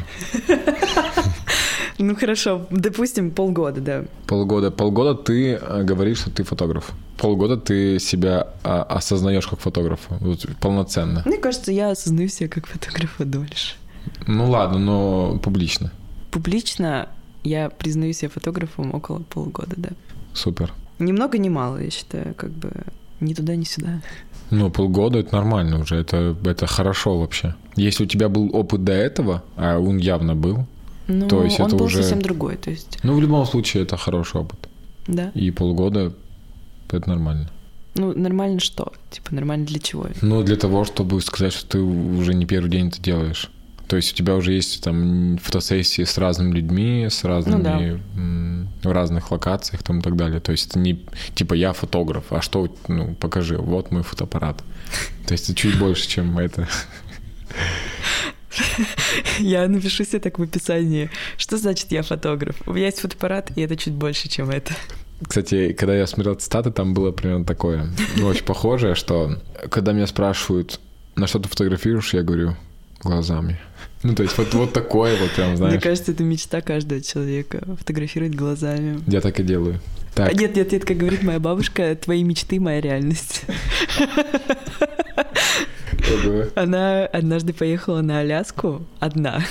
Ну 1.99 2.17
хорошо, 2.17 2.67
допустим, 2.71 3.31
полгода, 3.31 3.81
да. 3.81 4.05
Полгода. 4.27 4.71
Полгода 4.71 5.15
ты 5.15 5.53
э, 5.53 5.83
говоришь, 5.85 6.19
что 6.19 6.31
ты 6.31 6.43
фотограф. 6.43 6.91
Полгода 7.17 7.57
ты 7.57 8.01
себя 8.01 8.49
а, 8.65 8.83
осознаешь 8.83 9.47
как 9.47 9.61
фотографа. 9.61 10.17
Вот, 10.21 10.45
полноценно. 10.61 11.23
Мне 11.25 11.39
кажется, 11.39 11.71
я 11.71 11.91
осознаю 11.91 12.29
себя 12.29 12.49
как 12.49 12.67
фотографа 12.67 13.25
дольше. 13.25 13.77
Ну 14.27 14.51
ладно, 14.51 14.79
но 14.79 15.39
публично. 15.39 15.93
Публично 16.31 17.09
я 17.45 17.69
признаю 17.69 18.13
себя 18.15 18.31
фотографом 18.31 18.95
около 18.95 19.19
полгода, 19.21 19.75
да. 19.77 19.91
Супер. 20.35 20.73
Ни 20.99 21.13
много, 21.13 21.39
ни 21.39 21.49
мало, 21.49 21.79
я 21.79 21.91
считаю, 21.91 22.35
как 22.35 22.51
бы 22.51 22.73
ни 23.23 23.35
туда, 23.35 23.57
ни 23.57 23.65
сюда. 23.65 24.01
Ну, 24.51 24.71
полгода 24.71 25.19
это 25.19 25.35
нормально 25.35 25.81
уже, 25.81 25.97
это, 25.97 26.37
это 26.45 26.67
хорошо 26.67 27.19
вообще. 27.19 27.55
Если 27.77 28.05
у 28.05 28.07
тебя 28.07 28.29
был 28.29 28.55
опыт 28.55 28.85
до 28.85 28.93
этого, 28.93 29.43
а 29.57 29.79
он 29.79 29.97
явно 29.99 30.35
был, 30.37 30.67
Ну, 31.09 31.27
То 31.29 31.43
есть 31.45 31.59
он 31.61 31.67
это 31.69 31.77
был 31.77 31.87
уже- 31.87 31.99
совсем 32.03 32.21
другой, 32.23 32.57
то 32.57 32.71
есть, 32.71 32.99
ну, 33.03 33.15
в 33.17 33.21
любом 33.21 33.45
случае, 33.47 33.83
это 33.85 33.97
хороший 33.97 34.41
опыт. 34.41 34.69
да. 35.09 35.31
И 35.35 35.51
полгода 35.51 36.13
это 36.91 37.09
нормально. 37.09 37.49
Ну, 37.95 38.13
нормально 38.17 38.61
что? 38.61 38.93
Типа, 39.11 39.35
нормально 39.35 39.67
для 39.67 39.79
чего? 39.79 40.07
Ну, 40.23 40.43
для 40.43 40.57
того, 40.57 40.85
чтобы 40.85 41.21
сказать, 41.21 41.53
что 41.53 41.67
ты 41.69 41.79
уже 41.81 42.35
не 42.35 42.47
первый 42.47 42.71
день 42.71 42.89
это 42.89 43.01
делаешь. 43.03 43.51
То 43.93 43.97
есть 43.97 44.15
у 44.15 44.17
тебя 44.17 44.37
уже 44.37 44.55
есть 44.55 44.83
там 44.83 45.37
фотосессии 45.37 46.05
с 46.05 46.17
разными 46.17 46.55
людьми, 46.55 47.09
с 47.11 47.25
разными 47.25 48.01
Ну 48.15 48.67
да. 48.83 48.89
в 48.89 48.91
разных 48.91 49.31
локациях 49.31 49.83
там 49.83 49.99
и 49.99 50.03
так 50.03 50.17
далее. 50.17 50.41
То 50.41 50.51
есть 50.51 50.71
это 50.71 50.79
не 50.79 51.05
типа 51.35 51.53
я 51.53 51.75
фотограф, 51.75 52.33
а 52.33 52.41
что, 52.41 52.75
ну, 52.89 53.15
покажи, 53.15 53.59
вот 53.59 53.91
мой 53.91 54.03
фотоаппарат. 54.03 54.65
То 55.27 55.33
есть 55.33 55.51
это 55.51 55.59
чуть 55.59 55.79
больше, 55.79 56.09
чем 56.09 56.39
это. 56.39 56.67
Я 59.39 59.69
напишу 59.69 60.05
себе 60.05 60.21
так 60.21 60.39
в 60.39 60.43
описании. 60.43 61.11
Что 61.37 61.59
значит 61.59 61.93
я 61.93 62.03
фотограф? 62.03 62.57
У 62.67 62.73
меня 62.73 62.87
есть 62.87 63.01
фотоаппарат, 63.01 63.53
и 63.59 63.61
это 63.61 63.77
чуть 63.77 63.93
больше, 63.93 64.31
чем 64.31 64.49
это. 64.49 64.73
Кстати, 65.29 65.75
когда 65.75 65.95
я 65.95 66.07
смотрел 66.07 66.37
цитаты, 66.37 66.71
там 66.71 66.95
было 66.95 67.13
примерно 67.13 67.45
такое, 67.45 67.91
ну, 68.17 68.27
очень 68.27 68.47
похожее, 68.47 68.95
что 68.95 69.39
когда 69.69 69.93
меня 69.93 70.07
спрашивают, 70.07 70.81
на 71.15 71.27
что 71.27 71.41
ты 71.41 71.51
фотографируешь, 71.51 72.15
я 72.15 72.23
говорю, 72.23 72.57
глазами. 73.03 73.59
Ну, 74.05 74.17
то 74.17 74.25
есть 74.25 74.37
вот, 74.37 74.53
вот 74.55 74.73
такое 74.73 75.17
вот 75.17 75.31
прям, 75.31 75.51
Мне 75.51 75.57
знаешь, 75.59 75.83
кажется, 75.83 76.11
это 76.11 76.25
мечта 76.25 76.61
каждого 76.61 77.01
человека— 77.01 77.63
фотографировать 77.79 78.35
глазами. 78.35 79.01
я 79.07 79.21
так 79.21 79.39
и 79.39 79.45
делаю. 79.45 79.79
Так, 80.17 80.33
А 80.33 80.35
Нет, 80.35 80.57
нет, 80.57 80.73
нет, 80.73 80.85
как 80.85 80.97
говорит 80.97 81.23
моя 81.23 81.39
бабушка, 81.39 81.95
твои 82.01 82.25
мечты— 82.25 82.59
моя 82.61 82.81
реальность. 82.81 83.43
Она 86.57 87.07
однажды 87.07 87.53
поехала 87.53 88.01
на 88.01 88.19
Аляску 88.19 88.83
одна. 88.99 89.45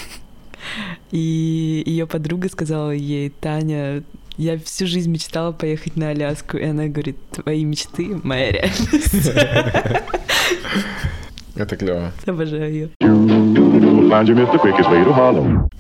И 1.12 1.84
ее 1.86 2.06
подруга 2.06 2.50
сказала 2.50 2.92
ей, 2.92 3.30
Таня, 3.30 4.04
я 4.38 4.60
всю 4.60 4.86
жизнь 4.86 5.12
мечтала 5.12 5.52
поехать 5.52 5.96
на 5.96 6.10
Аляску. 6.10 6.58
И 6.58 6.64
она 6.64 6.88
говорит, 6.88 7.18
твои 7.32 7.64
мечты— 7.64 8.20
моя 8.24 8.52
реальность. 8.52 9.32
это 11.56 11.76
клево. 11.76 12.12
Обожаю 12.26 12.72
ее. 12.72 12.90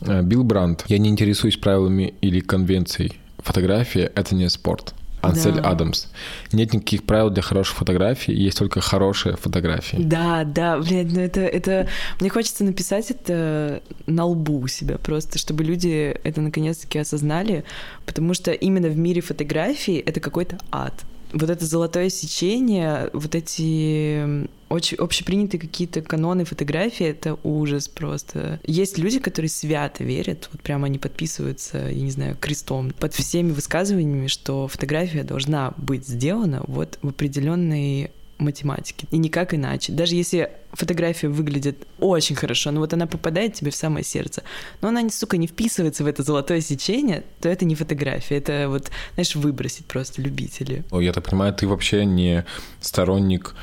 Э, 0.01 0.21
Билл 0.23 0.43
Брандт. 0.43 0.85
Я 0.87 0.97
не 0.97 1.09
интересуюсь 1.09 1.57
правилами 1.57 2.13
или 2.21 2.39
конвенцией. 2.39 3.13
Фотография— 3.39 4.11
это 4.15 4.35
не 4.35 4.49
спорт. 4.49 4.93
Ансель 5.21 5.53
Да. 5.53 5.69
Адамс. 5.69 6.07
Нет 6.51 6.73
никаких 6.73 7.03
правил 7.03 7.29
для 7.29 7.43
хороших 7.43 7.77
фотографий, 7.77 8.33
есть 8.33 8.57
только 8.57 8.81
хорошие 8.81 9.37
фотографии. 9.37 9.97
Да, 9.99 10.43
да, 10.43 10.79
блядь, 10.79 11.11
ну 11.11 11.19
это, 11.21 11.41
это... 11.41 11.87
Мне 12.19 12.29
хочется 12.29 12.63
написать 12.63 13.11
это 13.11 13.81
на 14.07 14.25
лбу 14.25 14.59
у 14.59 14.67
себя 14.67 14.97
просто, 14.97 15.37
чтобы 15.37 15.63
люди 15.63 16.17
это 16.23 16.41
наконец-таки 16.41 16.99
осознали, 16.99 17.63
потому 18.05 18.33
что 18.33 18.51
именно 18.51 18.87
в 18.87 18.97
мире 18.97 19.21
фотографии 19.21 19.99
это 19.99 20.19
какой-то 20.19 20.57
ад. 20.71 20.93
Вот 21.31 21.49
это 21.49 21.65
золотое 21.65 22.09
сечение, 22.09 23.09
вот 23.13 23.35
эти 23.35 24.47
очень 24.69 24.97
общепринятые 24.97 25.59
какие-то 25.59 26.01
каноны 26.01 26.45
фотографии, 26.45 27.05
это 27.05 27.37
ужас 27.43 27.87
просто. 27.87 28.59
Есть 28.65 28.97
люди, 28.97 29.19
которые 29.19 29.49
свято 29.49 30.03
верят, 30.03 30.49
вот 30.51 30.61
прямо 30.61 30.85
они 30.85 30.97
подписываются, 30.97 31.89
я 31.89 32.01
не 32.01 32.11
знаю, 32.11 32.37
крестом 32.39 32.91
под 32.91 33.13
всеми 33.13 33.51
высказываниями, 33.51 34.27
что 34.27 34.67
фотография 34.67 35.23
должна 35.23 35.73
быть 35.77 36.07
сделана 36.07 36.63
вот 36.67 36.99
в 37.01 37.09
определенной 37.09 38.11
математики. 38.41 39.07
И 39.11 39.17
никак 39.17 39.53
иначе. 39.53 39.93
Даже 39.93 40.15
если 40.15 40.51
фотография 40.73 41.29
выглядит 41.29 41.87
очень 41.99 42.35
хорошо, 42.35 42.71
но 42.71 42.79
вот 42.79 42.93
она 42.93 43.07
попадает 43.07 43.53
тебе 43.53 43.71
в 43.71 43.75
самое 43.75 44.03
сердце, 44.03 44.43
но 44.81 44.89
она, 44.89 45.09
сука, 45.09 45.37
не 45.37 45.47
вписывается 45.47 46.03
в 46.03 46.07
это 46.07 46.23
золотое 46.23 46.61
сечение, 46.61 47.23
то 47.39 47.49
это 47.49 47.65
не 47.65 47.75
фотография. 47.75 48.37
Это 48.37 48.67
вот, 48.67 48.91
знаешь, 49.13 49.35
выбросить 49.35 49.85
просто 49.85 50.21
любители. 50.21 50.83
Я 50.91 51.13
так 51.13 51.23
понимаю, 51.23 51.53
ты 51.53 51.67
вообще 51.67 52.05
не 52.05 52.45
сторонник 52.79 53.55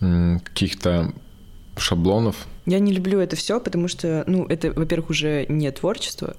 каких-то 0.00 1.12
шаблонов. 1.76 2.36
Я 2.66 2.78
не 2.78 2.92
люблю 2.92 3.18
это 3.18 3.34
все, 3.36 3.60
потому 3.60 3.88
что, 3.88 4.24
ну, 4.26 4.46
это, 4.46 4.72
во-первых, 4.72 5.10
уже 5.10 5.46
не 5.48 5.70
творчество, 5.70 6.36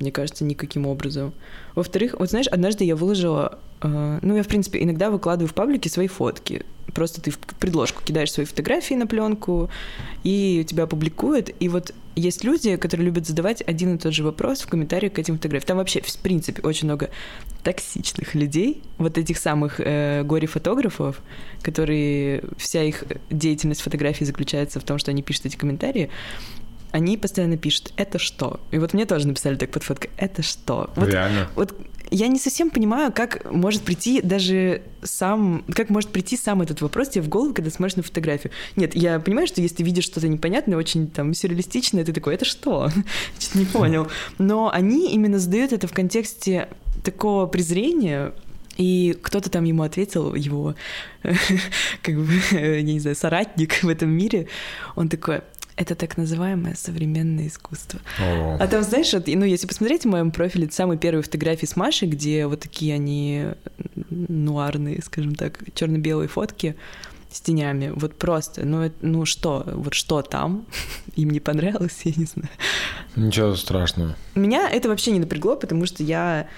мне 0.00 0.10
кажется, 0.10 0.44
никаким 0.44 0.86
образом. 0.86 1.32
Во-вторых, 1.74 2.16
вот 2.18 2.30
знаешь, 2.30 2.46
однажды 2.48 2.84
я 2.84 2.96
выложила, 2.96 3.58
э, 3.80 4.18
ну, 4.22 4.36
я, 4.36 4.42
в 4.42 4.48
принципе, 4.48 4.82
иногда 4.82 5.10
выкладываю 5.10 5.48
в 5.48 5.54
паблике 5.54 5.88
свои 5.88 6.08
фотки. 6.08 6.64
Просто 6.92 7.20
ты 7.20 7.30
в 7.30 7.38
предложку 7.38 8.02
кидаешь 8.04 8.32
свои 8.32 8.46
фотографии 8.46 8.94
на 8.94 9.06
пленку, 9.06 9.70
и 10.22 10.64
тебя 10.68 10.86
публикуют. 10.86 11.50
И 11.58 11.68
вот 11.68 11.92
есть 12.16 12.44
люди, 12.44 12.76
которые 12.76 13.06
любят 13.06 13.26
задавать 13.26 13.62
один 13.66 13.96
и 13.96 13.98
тот 13.98 14.12
же 14.12 14.22
вопрос 14.22 14.60
в 14.60 14.68
комментариях 14.68 15.14
к 15.14 15.18
этим 15.18 15.36
фотографиям. 15.36 15.66
Там 15.66 15.76
вообще, 15.78 16.00
в 16.00 16.16
принципе, 16.18 16.62
очень 16.62 16.86
много 16.86 17.10
токсичных 17.64 18.34
людей, 18.34 18.82
вот 18.98 19.18
этих 19.18 19.38
самых 19.38 19.80
э, 19.80 20.22
горе-фотографов, 20.22 21.20
которые 21.62 22.44
вся 22.56 22.82
их 22.82 23.04
деятельность 23.30 23.80
фотографии 23.80 24.24
заключается 24.24 24.78
в 24.78 24.84
том, 24.84 24.98
что 24.98 25.10
они 25.10 25.22
пишут 25.22 25.46
эти 25.46 25.56
комментарии, 25.56 26.10
они 26.94 27.16
постоянно 27.16 27.56
пишут 27.56 27.92
«это 27.96 28.20
что?». 28.20 28.60
И 28.70 28.78
вот 28.78 28.94
мне 28.94 29.04
тоже 29.04 29.26
написали 29.26 29.56
так 29.56 29.70
под 29.70 29.82
фоткой 29.82 30.10
«это 30.16 30.42
что?». 30.42 30.90
Вот, 30.94 31.08
Реально. 31.08 31.48
вот 31.56 31.74
я 32.12 32.28
не 32.28 32.38
совсем 32.38 32.70
понимаю, 32.70 33.12
как 33.12 33.50
может 33.50 33.82
прийти 33.82 34.22
даже 34.22 34.82
сам, 35.02 35.64
как 35.74 35.90
может 35.90 36.10
прийти 36.10 36.36
сам 36.36 36.62
этот 36.62 36.82
вопрос 36.82 37.08
тебе 37.08 37.22
в 37.22 37.28
голову, 37.28 37.52
когда 37.52 37.72
смотришь 37.72 37.96
на 37.96 38.04
фотографию. 38.04 38.52
Нет, 38.76 38.94
я 38.94 39.18
понимаю, 39.18 39.48
что 39.48 39.60
если 39.60 39.74
ты 39.74 39.82
видишь 39.82 40.04
что-то 40.04 40.28
непонятное, 40.28 40.78
очень 40.78 41.10
там 41.10 41.34
сюрреалистичное, 41.34 42.04
ты 42.04 42.12
такой, 42.12 42.36
это 42.36 42.44
что? 42.44 42.88
Что-то 43.40 43.58
не 43.58 43.64
понял. 43.64 44.06
Но 44.38 44.70
они 44.72 45.12
именно 45.12 45.40
задают 45.40 45.72
это 45.72 45.88
в 45.88 45.92
контексте 45.92 46.68
такого 47.02 47.46
презрения, 47.46 48.32
и 48.76 49.16
кто-то 49.22 49.50
там 49.50 49.64
ему 49.64 49.82
ответил, 49.82 50.34
его, 50.34 50.74
как 52.02 52.16
бы, 52.16 52.32
я 52.50 52.82
не 52.82 53.00
знаю, 53.00 53.16
соратник 53.16 53.82
в 53.82 53.88
этом 53.88 54.10
мире, 54.10 54.48
он 54.96 55.08
такой, 55.08 55.42
это 55.76 55.94
так 55.94 56.16
называемое 56.16 56.74
современное 56.74 57.48
искусство. 57.48 58.00
О. 58.20 58.56
А 58.60 58.66
там, 58.66 58.82
знаешь, 58.82 59.12
вот, 59.12 59.26
ну, 59.26 59.44
если 59.44 59.66
посмотреть 59.66 60.02
в 60.02 60.08
моем 60.08 60.30
профиле, 60.30 60.66
это 60.66 60.74
самые 60.74 60.98
первые 60.98 61.22
фотографии 61.22 61.66
с 61.66 61.76
Машей, 61.76 62.08
где 62.08 62.46
вот 62.46 62.60
такие 62.60 62.94
они 62.94 63.46
нуарные, 64.10 65.02
скажем 65.02 65.34
так, 65.34 65.58
черно-белые 65.74 66.28
фотки 66.28 66.76
с 67.30 67.40
тенями. 67.40 67.92
Вот 67.94 68.16
просто, 68.16 68.64
ну, 68.64 68.90
ну 69.00 69.24
что, 69.24 69.64
вот 69.66 69.94
что 69.94 70.22
там? 70.22 70.66
Им 71.16 71.30
не 71.30 71.40
понравилось, 71.40 72.00
я 72.04 72.12
не 72.16 72.26
знаю. 72.26 72.50
Ничего 73.16 73.56
страшного. 73.56 74.16
Меня 74.34 74.70
это 74.70 74.88
вообще 74.88 75.10
не 75.10 75.18
напрягло, 75.18 75.56
потому 75.56 75.86
что 75.86 76.02
я 76.02 76.48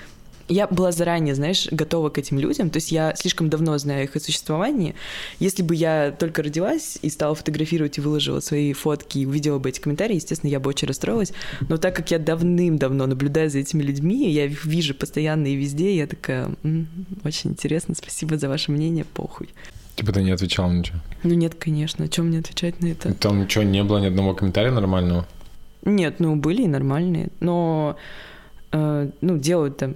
я 0.48 0.66
была 0.66 0.92
заранее, 0.92 1.34
знаешь, 1.34 1.68
готова 1.70 2.08
к 2.10 2.18
этим 2.18 2.38
людям. 2.38 2.70
То 2.70 2.76
есть 2.76 2.92
я 2.92 3.14
слишком 3.16 3.50
давно 3.50 3.76
знаю 3.78 4.04
их 4.04 4.16
о 4.16 4.20
существовании. 4.20 4.94
Если 5.38 5.62
бы 5.62 5.74
я 5.74 6.14
только 6.18 6.42
родилась 6.42 6.98
и 7.02 7.10
стала 7.10 7.34
фотографировать 7.34 7.98
и 7.98 8.00
выложила 8.00 8.40
свои 8.40 8.72
фотки 8.72 9.18
и 9.18 9.26
увидела 9.26 9.58
бы 9.58 9.68
эти 9.68 9.80
комментарии, 9.80 10.16
естественно, 10.16 10.50
я 10.50 10.60
бы 10.60 10.68
очень 10.70 10.88
расстроилась. 10.88 11.32
Но 11.68 11.76
так 11.76 11.96
как 11.96 12.10
я 12.10 12.18
давным-давно 12.18 13.06
наблюдаю 13.06 13.50
за 13.50 13.58
этими 13.58 13.82
людьми, 13.82 14.30
я 14.30 14.46
их 14.46 14.64
вижу 14.64 14.94
постоянно 14.94 15.46
и 15.46 15.56
везде, 15.56 15.96
я 15.96 16.06
такая, 16.06 16.50
«М, 16.62 16.86
очень 17.24 17.50
интересно, 17.50 17.94
спасибо 17.94 18.38
за 18.38 18.48
ваше 18.48 18.70
мнение, 18.72 19.04
похуй. 19.04 19.48
Типа 19.96 20.12
ты 20.12 20.22
не 20.22 20.30
отвечал 20.30 20.70
ничего. 20.70 20.98
Ну 21.22 21.34
нет, 21.34 21.54
конечно, 21.54 22.04
о 22.04 22.08
чем 22.08 22.26
мне 22.26 22.40
отвечать 22.40 22.80
на 22.82 22.88
это? 22.88 23.14
Там 23.14 23.40
ничего 23.40 23.64
не 23.64 23.82
было, 23.82 23.98
ни 23.98 24.06
одного 24.06 24.34
комментария 24.34 24.70
нормального. 24.70 25.26
Нет, 25.84 26.20
ну 26.20 26.36
были 26.36 26.62
и 26.62 26.68
нормальные, 26.68 27.28
но 27.40 27.96
ну, 28.72 29.38
делают 29.38 29.76
там 29.78 29.94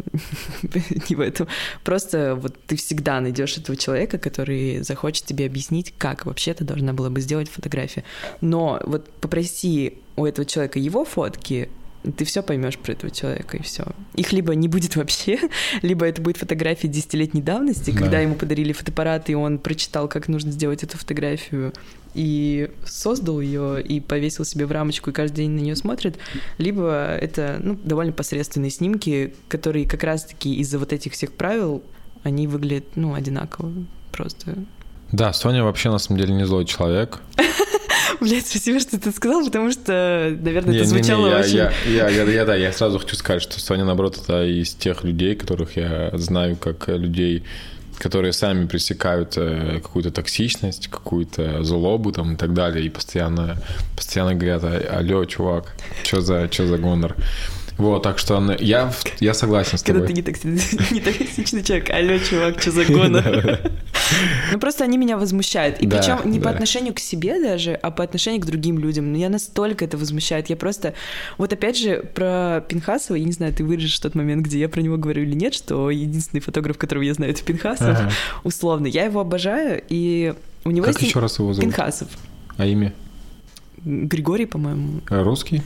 не 1.08 1.16
в 1.16 1.20
этом. 1.20 1.48
Просто 1.84 2.34
вот 2.34 2.56
ты 2.66 2.76
всегда 2.76 3.20
найдешь 3.20 3.58
этого 3.58 3.76
человека, 3.76 4.18
который 4.18 4.82
захочет 4.82 5.24
тебе 5.26 5.46
объяснить, 5.46 5.92
как 5.98 6.26
вообще-то 6.26 6.64
должна 6.64 6.92
была 6.92 7.10
бы 7.10 7.20
сделать 7.20 7.48
фотография. 7.48 8.04
Но 8.40 8.80
вот 8.86 9.10
попроси 9.20 9.98
у 10.16 10.24
этого 10.24 10.44
человека 10.46 10.78
его 10.78 11.04
фотки, 11.04 11.68
ты 12.16 12.24
все 12.24 12.42
поймешь 12.42 12.78
про 12.78 12.92
этого 12.92 13.10
человека, 13.10 13.58
и 13.58 13.62
все. 13.62 13.84
Их 14.14 14.32
либо 14.32 14.54
не 14.54 14.68
будет 14.68 14.96
вообще, 14.96 15.38
либо 15.82 16.06
это 16.06 16.22
будет 16.22 16.38
фотография 16.38 16.88
десятилетней 16.88 17.42
давности, 17.42 17.90
когда 17.90 18.12
Да. 18.12 18.20
ему 18.20 18.36
подарили 18.36 18.72
фотоаппарат, 18.72 19.28
и 19.28 19.34
он 19.34 19.58
прочитал, 19.58 20.08
как 20.08 20.28
нужно 20.28 20.50
сделать 20.50 20.82
эту 20.82 20.96
фотографию, 20.96 21.74
и 22.14 22.70
создал 22.84 23.40
ее, 23.40 23.82
и 23.82 24.00
повесил 24.00 24.44
себе 24.44 24.66
в 24.66 24.72
рамочку, 24.72 25.10
и 25.10 25.12
каждый 25.12 25.36
день 25.36 25.50
на 25.52 25.60
нее 25.60 25.76
смотрит, 25.76 26.18
либо 26.58 27.16
это 27.20 27.58
ну, 27.62 27.78
довольно 27.82 28.12
посредственные 28.12 28.70
снимки, 28.70 29.34
которые 29.48 29.86
как 29.86 30.04
раз-таки 30.04 30.54
из-за 30.56 30.78
вот 30.78 30.92
этих 30.92 31.12
всех 31.12 31.32
правил, 31.32 31.82
они 32.22 32.46
выглядят, 32.46 32.84
ну, 32.96 33.14
одинаково 33.14 33.72
просто. 34.12 34.54
Да, 35.12 35.32
Соня 35.32 35.64
вообще 35.64 35.90
на 35.90 35.98
самом 35.98 36.20
деле 36.20 36.34
не 36.34 36.44
злой 36.44 36.64
человек. 36.64 37.20
Блять, 38.20 38.46
спасибо, 38.46 38.80
что 38.80 39.00
ты 39.00 39.10
сказал, 39.12 39.44
потому 39.44 39.72
что, 39.72 40.36
наверное, 40.40 40.74
это 40.74 40.84
Не-не-не, 40.84 40.84
звучало 40.84 41.28
я, 41.28 41.38
очень... 41.38 41.56
я, 41.56 41.72
я, 41.86 42.08
я, 42.08 42.24
я, 42.24 42.44
да, 42.44 42.54
я 42.54 42.72
сразу 42.72 42.98
хочу 42.98 43.16
сказать, 43.16 43.42
что 43.42 43.58
Соня, 43.58 43.84
наоборот, 43.84 44.18
это 44.22 44.44
из 44.44 44.74
тех 44.74 45.04
людей, 45.04 45.34
которых 45.34 45.76
я 45.76 46.10
знаю 46.14 46.56
как 46.56 46.88
людей, 46.88 47.44
которые 48.00 48.32
сами 48.32 48.66
пресекают 48.66 49.34
э, 49.36 49.80
какую-то 49.82 50.10
токсичность, 50.10 50.88
какую-то 50.88 51.62
злобу 51.62 52.12
там 52.12 52.32
и 52.32 52.36
так 52.36 52.54
далее, 52.54 52.86
и 52.86 52.88
постоянно, 52.88 53.58
постоянно 53.94 54.34
говорят, 54.34 54.64
«А- 54.64 54.98
алло, 54.98 55.24
чувак, 55.26 55.76
что 56.02 56.22
за, 56.22 56.48
что 56.50 56.66
за 56.66 56.78
гонор? 56.78 57.14
Вот, 57.80 58.02
так 58.02 58.18
что 58.18 58.56
я, 58.60 58.92
я 59.20 59.34
согласен 59.34 59.78
с 59.78 59.82
Когда 59.82 60.00
тобой. 60.06 60.14
ты 60.14 60.20
не, 60.20 60.26
токси- 60.26 60.92
не 60.94 61.00
токсичный 61.00 61.62
человек, 61.62 61.90
алло, 61.90 62.18
чувак, 62.18 62.60
что 62.60 62.70
за 62.72 62.84
гонор? 62.92 63.60
Ну 64.52 64.58
просто 64.58 64.84
они 64.84 64.98
меня 64.98 65.16
возмущают. 65.16 65.78
И 65.80 65.86
Да, 65.86 65.96
причем 65.98 66.30
не 66.30 66.40
по 66.40 66.50
отношению 66.50 66.92
к 66.94 66.98
себе 66.98 67.40
даже, 67.40 67.72
а 67.74 67.90
по 67.90 68.04
отношению 68.04 68.42
к 68.42 68.46
другим 68.46 68.78
людям. 68.78 69.10
Но 69.12 69.18
я 69.18 69.28
настолько 69.30 69.84
это 69.84 69.96
возмущает. 69.96 70.50
Я 70.50 70.56
просто... 70.56 70.94
Вот 71.38 71.52
опять 71.52 71.78
же, 71.78 72.02
про 72.14 72.62
Пинхасова, 72.68 73.16
я 73.16 73.24
не 73.24 73.32
знаю, 73.32 73.52
ты 73.54 73.64
вырежешь 73.64 73.98
тот 73.98 74.14
момент, 74.14 74.44
где 74.44 74.58
я 74.58 74.68
про 74.68 74.80
него 74.82 74.96
говорю 74.98 75.22
или 75.22 75.34
нет, 75.34 75.54
что 75.54 75.90
единственный 75.90 76.40
фотограф, 76.40 76.76
которого 76.76 77.02
я 77.04 77.14
знаю, 77.14 77.32
это 77.32 77.42
Пинхасов. 77.42 77.88
Ага. 77.98 78.10
Условно. 78.44 78.86
Я 78.88 79.04
его 79.04 79.20
обожаю, 79.20 79.82
и 79.88 80.34
у 80.64 80.70
него 80.70 80.84
Как 80.86 80.96
есть... 80.96 81.08
еще 81.10 81.20
раз 81.20 81.38
его 81.38 81.52
зовут? 81.54 81.70
Пинхасов. 81.70 82.08
А 82.58 82.66
имя? 82.66 82.92
Григорий, 83.84 84.44
по-моему. 84.46 85.00
Русский? 85.08 85.62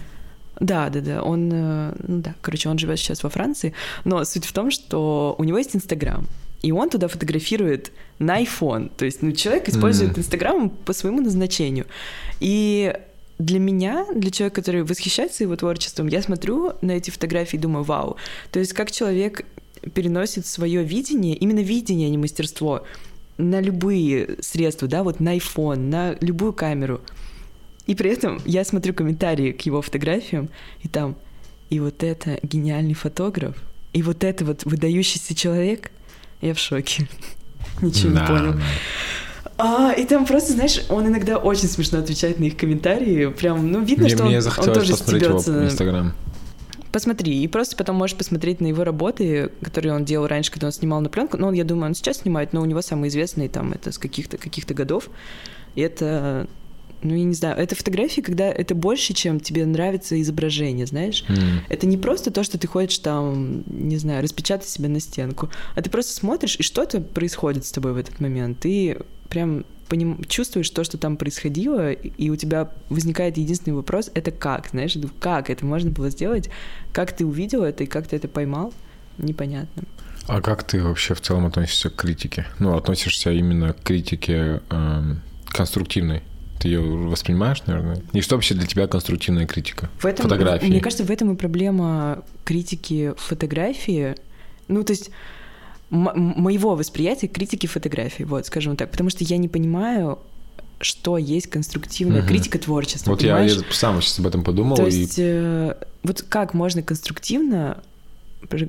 Да, 0.61 0.89
да, 0.91 1.01
да. 1.01 1.23
Он, 1.23 1.51
э, 1.53 1.93
ну 2.07 2.21
да, 2.21 2.35
короче, 2.41 2.69
он 2.69 2.79
живет 2.79 2.99
сейчас 2.99 3.23
во 3.23 3.31
Франции. 3.31 3.73
Но 4.05 4.25
суть 4.25 4.45
в 4.45 4.53
том, 4.53 4.71
что 4.71 5.35
у 5.39 5.45
него 5.45 5.59
есть 5.59 5.75
Инстаграм. 5.75 6.27
И 6.63 6.73
он 6.73 6.89
туда 6.89 7.09
фотографирует 7.09 7.93
на 8.19 8.43
iPhone. 8.43 8.91
То 8.97 9.05
есть, 9.05 9.23
ну, 9.23 9.33
человек 9.33 9.69
использует. 9.69 10.19
Инстаграм 10.19 10.71
по 10.71 10.93
своему 10.93 11.21
назначению. 11.21 11.87
И 12.41 12.95
для 13.39 13.59
меня, 13.59 14.07
для 14.15 14.31
человека, 14.31 14.63
который 14.63 14.83
восхищается 14.83 15.45
его 15.45 15.57
творчеством, 15.57 16.07
я 16.07 16.23
смотрю 16.23 16.73
на 16.81 16.93
эти 16.93 17.11
фотографии 17.11 17.57
и 17.57 17.61
думаю, 17.61 17.85
вау. 17.85 18.17
То 18.51 18.61
есть, 18.61 18.73
как 18.73 18.91
человек 18.91 19.45
переносит 19.93 20.47
свое 20.47 20.83
видение, 20.83 21.37
именно 21.37 21.61
видение, 21.61 22.07
а 22.07 22.11
не 22.11 22.19
мастерство, 22.19 22.85
на 23.37 23.61
любые 23.61 24.37
средства, 24.41 24.89
да, 24.89 25.03
вот 25.03 25.21
на 25.21 25.37
iPhone, 25.37 25.77
на 25.77 26.17
любую 26.21 26.53
камеру. 26.53 27.01
И 27.87 27.95
при 27.95 28.11
этом 28.11 28.41
я 28.45 28.65
смотрю 28.65 28.95
комментарии 28.95 29.53
к 29.53 29.63
его 29.63 29.83
фотографиям, 29.83 30.49
и 30.83 30.89
там 30.89 31.17
и 31.71 31.81
вот 31.81 32.03
это 32.03 32.39
гениальный 32.43 32.95
фотограф, 32.95 33.57
и 33.93 34.03
вот 34.03 34.25
это 34.25 34.45
вот 34.45 34.65
выдающийся 34.65 35.35
человек. 35.35 35.91
Я 36.41 36.55
в 36.55 36.59
шоке. 36.59 37.09
Ничего 37.83 38.11
не 38.11 38.17
Да, 38.17 38.27
понял. 38.27 38.53
да. 38.55 38.61
А, 39.57 39.93
и 39.93 40.05
там 40.05 40.27
просто, 40.27 40.53
знаешь, 40.53 40.81
он 40.89 41.07
иногда 41.07 41.39
очень 41.39 41.69
смешно 41.69 42.01
отвечает 42.01 42.41
на 42.41 42.45
их 42.45 42.57
комментарии. 42.57 43.27
Прям, 43.29 43.71
ну, 43.71 43.83
видно, 43.83 44.05
Мне, 44.05 44.15
что 44.15 44.23
он, 44.25 44.29
мне 44.29 44.37
он 44.39 44.43
захотелось 44.43 44.79
тоже 44.79 44.93
посмотреть 44.93 45.23
его 45.23 45.39
стебется. 45.39 45.65
Инстаграм. 45.65 46.13
Посмотри, 46.91 47.43
и 47.43 47.49
просто 47.49 47.77
потом 47.77 47.97
можешь 47.97 48.17
посмотреть 48.17 48.61
на 48.61 48.67
его 48.67 48.85
работы, 48.85 49.51
которые 49.63 49.95
он 49.95 50.05
делал 50.05 50.27
раньше, 50.27 50.51
когда 50.53 50.69
он 50.69 50.73
снимал 50.73 51.01
на 51.01 51.09
пленку. 51.09 51.37
Ну, 51.37 51.53
я 51.53 51.65
думаю, 51.65 51.87
он 51.87 51.95
сейчас 51.95 52.19
снимает, 52.19 52.53
но 52.53 52.63
у 52.63 52.65
него 52.65 52.83
самые 52.83 53.09
известные 53.09 53.49
там 53.49 53.73
это 53.73 53.91
с 53.93 53.99
каких-то 53.99 54.39
каких 54.39 54.65
годов. 54.67 55.09
И 55.75 55.81
это, 55.81 56.47
ну, 57.05 57.15
я 57.15 57.25
не 57.25 57.35
знаю, 57.35 57.57
это 57.57 57.77
фотографии, 57.77 58.23
когда 58.23 58.47
это 58.47 58.75
больше, 58.75 59.13
чем 59.13 59.39
тебе 59.39 59.67
нравится 59.67 60.21
изображение, 60.21 60.87
знаешь? 60.87 61.25
М. 61.29 61.61
Это 61.69 61.87
не 61.87 61.99
просто 61.99 62.31
то, 62.31 62.43
что 62.43 62.59
ты 62.59 62.67
ходишь 62.67 62.99
там, 62.99 63.63
не 63.67 63.99
знаю, 63.99 64.23
распечатать 64.23 64.69
себя 64.69 64.89
на 64.89 65.01
стенку, 65.01 65.51
а 65.77 65.83
ты 65.83 65.91
просто 65.91 66.15
смотришь, 66.15 66.57
и 66.59 66.63
что-то 66.63 67.01
происходит 67.01 67.67
с 67.67 67.73
тобой 67.73 67.93
в 67.93 67.99
этот 67.99 68.21
момент. 68.21 68.59
Ты 68.61 68.99
прям 69.29 69.65
поним- 69.89 70.25
чувствуешь 70.27 70.71
то, 70.71 70.83
что 70.83 70.97
там 70.97 71.17
происходило, 71.19 71.93
и 71.93 72.31
у 72.31 72.37
тебя 72.37 72.71
возникает 72.89 73.37
единственный 73.37 73.75
вопрос, 73.75 74.11
это 74.15 74.31
как, 74.31 74.69
знаешь, 74.71 74.97
как 75.21 75.51
это 75.51 75.67
можно 75.67 75.91
было 75.91 76.09
сделать, 76.11 76.49
как 76.93 77.13
ты 77.13 77.27
увидел 77.27 77.63
это 77.63 77.85
и 77.85 77.87
как 77.87 78.09
ты 78.09 78.17
это 78.17 78.29
поймал, 78.29 78.73
непонятно. 79.19 79.83
А 80.27 80.41
как 80.41 80.65
ты 80.65 80.83
вообще 80.83 81.15
в 81.15 81.21
целом 81.21 81.45
относишься 81.45 81.91
к 81.91 81.97
критике? 81.97 82.47
Ну, 82.59 82.75
относишься 82.77 83.31
именно 83.31 83.75
к 83.75 83.83
критике 83.83 84.63
эм, 84.71 85.21
конструктивной? 85.49 86.23
Ты 86.65 86.69
ее 86.69 86.81
воспринимаешь, 86.81 87.63
наверное? 87.67 88.01
И 88.15 88.23
что 88.23 88.37
вообще 88.37 88.55
для 88.55 88.67
тебя 88.67 88.87
конструктивная 88.87 89.47
критика? 89.47 89.91
В 89.99 90.07
этом, 90.07 90.23
Фотографии. 90.23 90.65
Мне 90.65 90.81
кажется, 90.81 91.05
в 91.05 91.11
этом 91.11 91.35
и 91.35 91.37
проблема 91.37 92.25
критики 92.47 93.13
фотографии. 93.19 94.15
Ну, 94.69 94.83
то 94.83 94.93
есть 94.95 95.11
моего 95.91 96.75
восприятия 96.75 97.27
критики 97.27 97.67
фотографии, 97.67 98.23
вот, 98.23 98.47
скажем 98.47 98.77
так, 98.77 98.91
потому 98.91 99.11
что 99.11 99.25
я 99.25 99.37
не 99.37 99.49
понимаю, 99.49 100.21
что 100.81 101.19
есть 101.19 101.49
конструктивная 101.49 102.21
Мгм. 102.21 102.29
критика 102.29 102.59
творчества. 102.59 103.11
Вот 103.11 103.23
я, 103.23 103.35
понимаешь? 103.35 103.57
я 103.57 103.63
сам 103.71 104.01
сейчас 104.01 104.19
об 104.21 104.27
этом 104.27 104.43
подумал. 104.43 104.77
То 104.77 104.87
и 104.87 104.91
есть, 104.91 105.19
э, 105.19 105.75
вот 106.03 106.23
как 106.23 106.55
можно 106.55 106.81
конструктивно, 106.83 107.83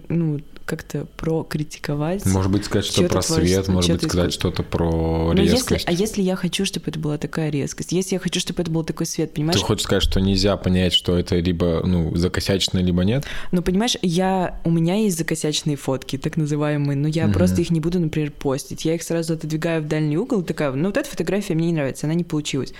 ну, 0.09 0.39
как-то 0.65 1.05
прокритиковать 1.17 2.25
Может 2.25 2.51
быть, 2.51 2.65
сказать 2.65 2.85
что 2.85 2.95
чьё-то 3.01 3.13
про 3.13 3.21
свет, 3.21 3.67
может 3.67 3.91
быть, 3.91 4.03
сказать 4.03 4.33
что-то 4.33 4.63
про 4.63 5.31
Но 5.33 5.41
если, 5.41 5.55
резкость. 5.55 5.87
а 5.87 5.91
если 5.91 6.21
я 6.21 6.35
хочу, 6.35 6.65
чтобы 6.65 6.89
это 6.89 6.99
была 6.99 7.17
такая 7.17 7.49
резкость, 7.49 7.91
если 7.91 8.15
я 8.15 8.19
хочу, 8.19 8.39
чтобы 8.39 8.63
это 8.63 8.71
был 8.71 8.83
такой 8.83 9.05
свет, 9.05 9.33
понимаешь? 9.33 9.59
Ты 9.59 9.65
хочешь 9.65 9.83
сказать, 9.83 10.03
что 10.03 10.19
нельзя 10.19 10.57
понять, 10.57 10.93
что 10.93 11.17
это 11.17 11.37
либо 11.37 11.83
ну, 11.85 12.15
закосячено, 12.15 12.79
либо 12.79 13.03
нет? 13.03 13.25
Ну, 13.51 13.61
понимаешь, 13.61 13.95
я, 14.01 14.59
у 14.63 14.71
меня 14.71 14.95
есть 14.95 15.17
закосяченные 15.17 15.77
фотки, 15.77 16.17
так 16.17 16.35
называемые, 16.35 16.97
но 16.97 17.07
я 17.07 17.25
Мгм. 17.25 17.33
просто 17.33 17.61
их 17.61 17.69
не 17.69 17.79
буду, 17.79 17.99
например, 17.99 18.31
постить. 18.31 18.85
Я 18.85 18.95
их 18.95 19.03
сразу 19.03 19.33
отодвигаю 19.33 19.83
в 19.83 19.87
дальний 19.87 20.17
угол, 20.17 20.41
такая, 20.41 20.71
ну, 20.71 20.87
вот 20.87 20.97
эта 20.97 21.09
фотография 21.09 21.53
мне 21.53 21.67
не 21.67 21.73
нравится, 21.73 22.07
она 22.07 22.15
не 22.15 22.23
получилась. 22.23 22.73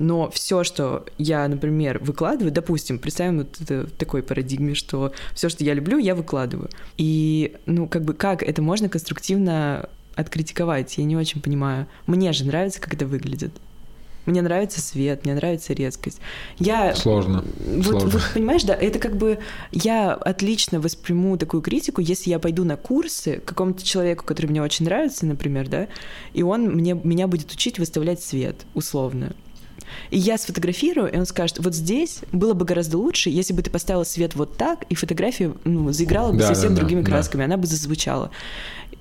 Но 0.00 0.30
все, 0.30 0.64
что 0.64 1.04
я, 1.18 1.46
например, 1.46 1.98
выкладываю, 1.98 2.50
допустим, 2.50 2.98
представим 2.98 3.40
вот 3.40 3.60
это 3.60 3.86
такой 3.86 4.22
парадигме, 4.22 4.74
что 4.74 5.12
все, 5.34 5.50
что 5.50 5.62
я 5.62 5.74
люблю, 5.74 5.98
я 5.98 6.14
выкладываю. 6.14 6.70
И, 6.96 7.54
ну, 7.66 7.86
как 7.86 8.02
бы, 8.04 8.14
как 8.14 8.42
это 8.42 8.62
можно 8.62 8.88
конструктивно 8.88 9.90
откритиковать, 10.14 10.96
я 10.96 11.04
не 11.04 11.18
очень 11.18 11.42
понимаю. 11.42 11.86
Мне 12.06 12.32
же 12.32 12.46
нравится, 12.46 12.80
как 12.80 12.94
это 12.94 13.04
выглядит. 13.04 13.52
Мне 14.24 14.40
нравится 14.40 14.80
свет, 14.80 15.26
мне 15.26 15.34
нравится 15.34 15.74
резкость. 15.74 16.20
Я 16.58 16.94
Сложно. 16.94 17.44
вот, 17.58 17.84
Сложно. 17.84 18.08
вот, 18.08 18.22
понимаешь, 18.32 18.62
да, 18.62 18.74
это 18.74 18.98
как 18.98 19.18
бы 19.18 19.38
я 19.70 20.14
отлично 20.14 20.80
восприму 20.80 21.36
такую 21.36 21.62
критику, 21.62 22.00
если 22.00 22.30
я 22.30 22.38
пойду 22.38 22.64
на 22.64 22.78
курсы 22.78 23.36
к 23.36 23.44
какому-то 23.44 23.84
человеку, 23.84 24.24
который 24.24 24.46
мне 24.46 24.62
очень 24.62 24.86
нравится, 24.86 25.26
например, 25.26 25.68
да, 25.68 25.88
и 26.32 26.42
он 26.42 26.68
мне, 26.70 26.94
меня 26.94 27.26
будет 27.26 27.52
учить 27.52 27.78
выставлять 27.78 28.22
свет, 28.22 28.56
условно. 28.72 29.34
И 30.10 30.18
я 30.18 30.38
сфотографирую, 30.38 31.12
и 31.12 31.16
он 31.16 31.26
скажет, 31.26 31.58
вот 31.58 31.74
здесь 31.74 32.20
было 32.32 32.54
бы 32.54 32.64
гораздо 32.64 32.98
лучше, 32.98 33.30
если 33.30 33.52
бы 33.52 33.62
ты 33.62 33.70
поставила 33.70 34.04
свет 34.04 34.34
вот 34.34 34.56
так, 34.56 34.84
и 34.88 34.94
фотография 34.94 35.52
ну, 35.64 35.92
заиграла 35.92 36.32
бы 36.32 36.38
Да, 36.38 36.48
совсем 36.48 36.74
да, 36.74 36.80
другими 36.80 37.00
да. 37.02 37.10
красками, 37.10 37.44
она 37.44 37.56
бы 37.56 37.66
зазвучала. 37.66 38.30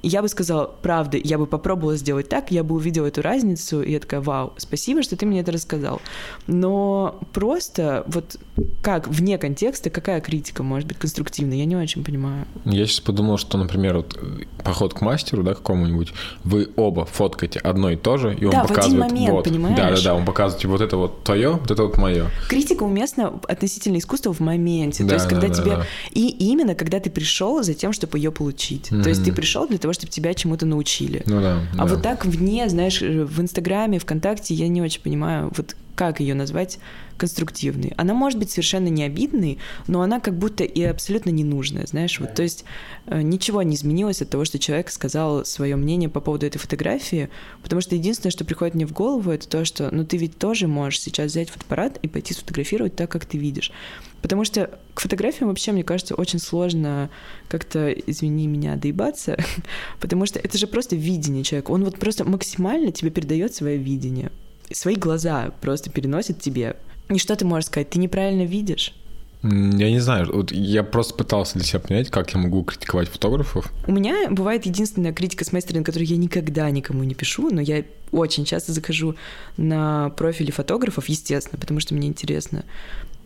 Я 0.01 0.21
бы 0.21 0.27
сказала, 0.29 0.69
правда, 0.81 1.17
я 1.17 1.37
бы 1.37 1.45
попробовала 1.45 1.97
сделать 1.97 2.29
так, 2.29 2.51
я 2.51 2.63
бы 2.63 2.75
увидела 2.75 3.07
эту 3.07 3.21
разницу, 3.21 3.81
и 3.81 3.91
я 3.91 3.99
такая, 3.99 4.21
вау, 4.21 4.53
спасибо, 4.57 5.03
что 5.03 5.15
ты 5.15 5.25
мне 5.25 5.41
это 5.41 5.51
рассказал. 5.51 6.01
Но 6.47 7.19
просто 7.33 8.03
вот 8.07 8.37
как 8.81 9.07
вне 9.07 9.37
контекста, 9.37 9.89
какая 9.89 10.21
критика 10.21 10.63
может 10.63 10.87
быть 10.87 10.97
конструктивной, 10.97 11.59
я 11.59 11.65
не 11.65 11.75
очень 11.75 12.03
понимаю. 12.03 12.45
Я 12.65 12.85
сейчас 12.85 12.99
подумал, 12.99 13.37
что, 13.37 13.57
например, 13.57 13.97
вот 13.97 14.17
э, 14.21 14.45
поход 14.63 14.93
к 14.93 15.01
мастеру, 15.01 15.43
да, 15.43 15.53
какому-нибудь, 15.53 16.13
вы 16.43 16.69
оба 16.75 17.05
фоткаете 17.05 17.59
одно 17.59 17.91
и 17.91 17.95
то 17.95 18.17
же, 18.17 18.33
и 18.35 18.45
он 18.45 18.51
Да, 18.51 18.63
в 18.63 18.65
один 18.65 18.75
показывает, 18.75 19.11
момент, 19.11 19.31
вот, 19.31 19.45
понимаешь? 19.45 19.77
да, 19.77 19.95
да, 19.95 20.01
да, 20.01 20.15
он 20.15 20.25
показывает, 20.25 20.61
типа, 20.61 20.71
вот 20.71 20.81
это 20.81 20.97
вот 20.97 21.23
твое, 21.23 21.51
вот 21.51 21.71
это 21.71 21.83
вот 21.83 21.97
мое. 21.97 22.29
Критика 22.47 22.83
уместна 22.83 23.39
относительно 23.47 23.97
искусства 23.97 24.33
в 24.33 24.39
моменте. 24.39 25.03
Да, 25.03 25.09
то 25.09 25.15
есть, 25.15 25.27
когда 25.27 25.47
да, 25.47 25.53
тебе. 25.53 25.71
да. 25.71 25.85
И 26.11 26.27
именно 26.29 26.75
когда 26.75 26.99
ты 26.99 27.09
пришел 27.09 27.61
за 27.63 27.73
тем, 27.73 27.93
чтобы 27.93 28.17
ее 28.17 28.31
получить. 28.31 28.89
То 28.89 29.09
есть 29.09 29.23
ты 29.23 29.31
пришел 29.31 29.67
для 29.67 29.77
того, 29.77 29.88
чтобы 29.93 30.11
тебя 30.11 30.33
чему-то 30.33 30.65
научили. 30.65 31.23
Ну 31.25 31.41
да. 31.41 31.59
А 31.73 31.77
да. 31.77 31.85
вот 31.85 32.01
так 32.01 32.25
вне, 32.25 32.69
знаешь, 32.69 33.01
в 33.01 33.41
Инстаграме, 33.41 33.99
ВКонтакте 33.99 34.53
я 34.53 34.67
не 34.67 34.81
очень 34.81 35.01
понимаю, 35.01 35.51
вот 35.55 35.75
как 35.99 36.21
ее 36.21 36.33
назвать 36.33 36.79
конструктивной. 37.17 37.93
Она 37.97 38.13
может 38.13 38.39
быть 38.39 38.49
совершенно 38.49 38.87
не 38.87 39.03
обидной, 39.03 39.57
но 39.87 40.01
она 40.01 40.21
как 40.21 40.37
будто 40.37 40.63
и 40.63 40.81
абсолютно 40.81 41.29
ненужная, 41.29 41.85
знаешь, 41.85 42.17
вот, 42.21 42.33
то 42.33 42.41
есть 42.41 42.63
э, 43.07 43.21
ничего 43.21 43.61
не 43.63 43.75
изменилось 43.75 44.21
от 44.21 44.29
того, 44.29 44.45
что 44.45 44.57
человек 44.57 44.89
сказал 44.91 45.43
свое 45.43 45.75
мнение 45.75 46.07
по 46.07 46.21
поводу 46.21 46.45
этой 46.45 46.57
фотографии, 46.57 47.29
потому 47.61 47.81
что 47.81 47.95
единственное, 47.95 48.31
что 48.31 48.45
приходит 48.45 48.75
мне 48.75 48.85
в 48.87 48.93
голову, 48.93 49.29
это 49.31 49.49
то, 49.49 49.65
что, 49.65 49.93
ну, 49.93 50.05
ты 50.05 50.15
ведь 50.15 50.37
тоже 50.37 50.67
можешь 50.67 51.01
сейчас 51.01 51.31
взять 51.31 51.49
фотоаппарат 51.49 51.99
и 52.01 52.07
пойти 52.07 52.33
сфотографировать 52.33 52.95
так, 52.95 53.11
как 53.11 53.25
ты 53.25 53.37
видишь. 53.37 53.73
Потому 54.21 54.43
что 54.43 54.69
к 54.93 55.01
фотографиям 55.01 55.49
вообще, 55.49 55.71
мне 55.71 55.83
кажется, 55.83 56.15
очень 56.15 56.39
сложно 56.39 57.09
как-то, 57.47 57.91
извини 57.91 58.47
меня, 58.47 58.75
доебаться, 58.75 59.37
потому 59.99 60.25
что 60.25 60.39
это 60.39 60.57
же 60.57 60.67
просто 60.67 60.95
видение 60.95 61.43
человека. 61.43 61.71
Он 61.71 61.83
вот 61.83 61.99
просто 61.99 62.25
максимально 62.25 62.91
тебе 62.91 63.11
передает 63.11 63.53
свое 63.53 63.77
видение. 63.77 64.31
Свои 64.71 64.95
глаза 64.95 65.51
просто 65.61 65.89
переносит 65.89 66.39
тебе. 66.39 66.75
И 67.09 67.17
что 67.17 67.35
ты 67.35 67.45
можешь 67.45 67.67
сказать? 67.67 67.89
Ты 67.89 67.99
неправильно 67.99 68.43
видишь? 68.43 68.93
Я 69.41 69.89
не 69.89 69.99
знаю, 69.99 70.29
вот 70.33 70.51
я 70.51 70.83
просто 70.83 71.13
пытался 71.13 71.53
для 71.53 71.63
себя 71.63 71.79
понять, 71.79 72.09
как 72.09 72.33
я 72.33 72.39
могу 72.41 72.61
критиковать 72.63 73.07
фотографов. 73.07 73.71
У 73.87 73.93
меня 73.93 74.29
бывает 74.29 74.65
единственная 74.65 75.13
критика 75.13 75.45
с 75.45 75.53
моей 75.53 75.61
стороны, 75.61 75.85
которую 75.85 76.09
я 76.09 76.17
никогда 76.17 76.69
никому 76.69 77.05
не 77.05 77.15
пишу, 77.15 77.49
но 77.49 77.61
я 77.61 77.85
очень 78.11 78.43
часто 78.43 78.73
захожу 78.73 79.15
на 79.55 80.09
профили 80.09 80.51
фотографов, 80.51 81.07
естественно, 81.07 81.57
потому 81.57 81.79
что 81.79 81.95
мне 81.95 82.09
интересно. 82.09 82.65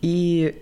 И 0.04 0.54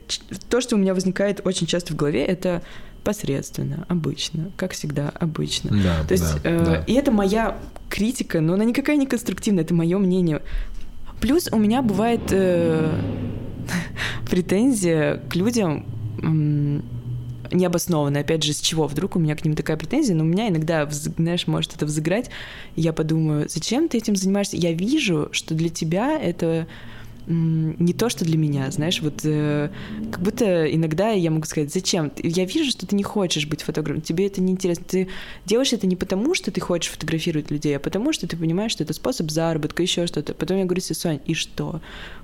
то, 0.48 0.60
что 0.60 0.76
у 0.76 0.78
меня 0.78 0.94
возникает 0.94 1.40
очень 1.44 1.66
часто 1.66 1.94
в 1.94 1.96
голове, 1.96 2.24
это 2.24 2.62
посредственно, 3.02 3.84
обычно, 3.88 4.52
как 4.56 4.70
всегда, 4.70 5.08
обычно. 5.08 5.70
Да, 5.82 6.04
То 6.06 6.12
есть, 6.14 6.42
да, 6.44 6.48
э, 6.48 6.64
да. 6.64 6.84
и 6.86 6.92
это 6.92 7.10
моя 7.10 7.58
критика, 7.90 8.40
но 8.40 8.54
она 8.54 8.64
никакая 8.64 8.94
не 8.94 9.06
конструктивная, 9.08 9.64
это 9.64 9.74
мое 9.74 9.98
мнение. 9.98 10.42
Плюс 11.20 11.48
у 11.50 11.58
меня 11.58 11.82
бывает 11.82 12.20
э, 12.30 12.88
претензия 14.30 15.20
к 15.28 15.34
людям 15.34 15.86
м, 16.22 16.84
необоснованная. 17.50 18.20
Опять 18.20 18.44
же, 18.44 18.52
с 18.52 18.60
чего 18.60 18.86
вдруг 18.86 19.16
у 19.16 19.18
меня 19.18 19.34
к 19.34 19.44
ним 19.44 19.56
такая 19.56 19.76
претензия? 19.76 20.14
Но 20.14 20.22
у 20.22 20.28
меня 20.28 20.48
иногда, 20.48 20.88
знаешь, 20.88 21.48
может 21.48 21.74
это 21.74 21.84
взыграть. 21.84 22.30
Я 22.76 22.92
подумаю, 22.92 23.48
зачем 23.48 23.88
ты 23.88 23.98
этим 23.98 24.14
занимаешься? 24.14 24.56
Я 24.56 24.72
вижу, 24.72 25.30
что 25.32 25.54
для 25.54 25.68
тебя 25.68 26.16
это 26.16 26.68
не 27.26 27.92
то, 27.92 28.08
что 28.08 28.24
для 28.24 28.36
меня, 28.36 28.70
знаешь, 28.70 29.00
вот 29.00 29.20
э, 29.24 29.70
как 30.10 30.20
будто 30.20 30.72
иногда 30.72 31.10
я 31.10 31.30
могу 31.30 31.44
сказать, 31.46 31.72
зачем? 31.72 32.12
Я 32.22 32.44
вижу, 32.44 32.70
что 32.70 32.86
ты 32.86 32.96
не 32.96 33.02
хочешь 33.02 33.46
быть 33.46 33.62
фотографом, 33.62 34.02
тебе 34.02 34.26
это 34.26 34.40
не 34.40 34.52
интересно. 34.52 34.84
Ты 34.88 35.08
делаешь 35.46 35.72
это 35.72 35.86
не 35.86 35.96
потому, 35.96 36.34
что 36.34 36.50
ты 36.50 36.60
хочешь 36.60 36.90
фотографировать 36.90 37.50
людей, 37.50 37.76
а 37.76 37.80
потому, 37.80 38.12
что 38.12 38.26
ты 38.26 38.36
понимаешь, 38.36 38.72
что 38.72 38.84
это 38.84 38.92
способ 38.92 39.30
заработка, 39.30 39.82
еще 39.82 40.06
что-то. 40.06 40.34
Потом 40.34 40.58
я 40.58 40.64
говорю 40.64 40.80
себе, 40.80 40.94
Сонь, 40.94 41.20
и 41.26 41.34
что? 41.34 41.80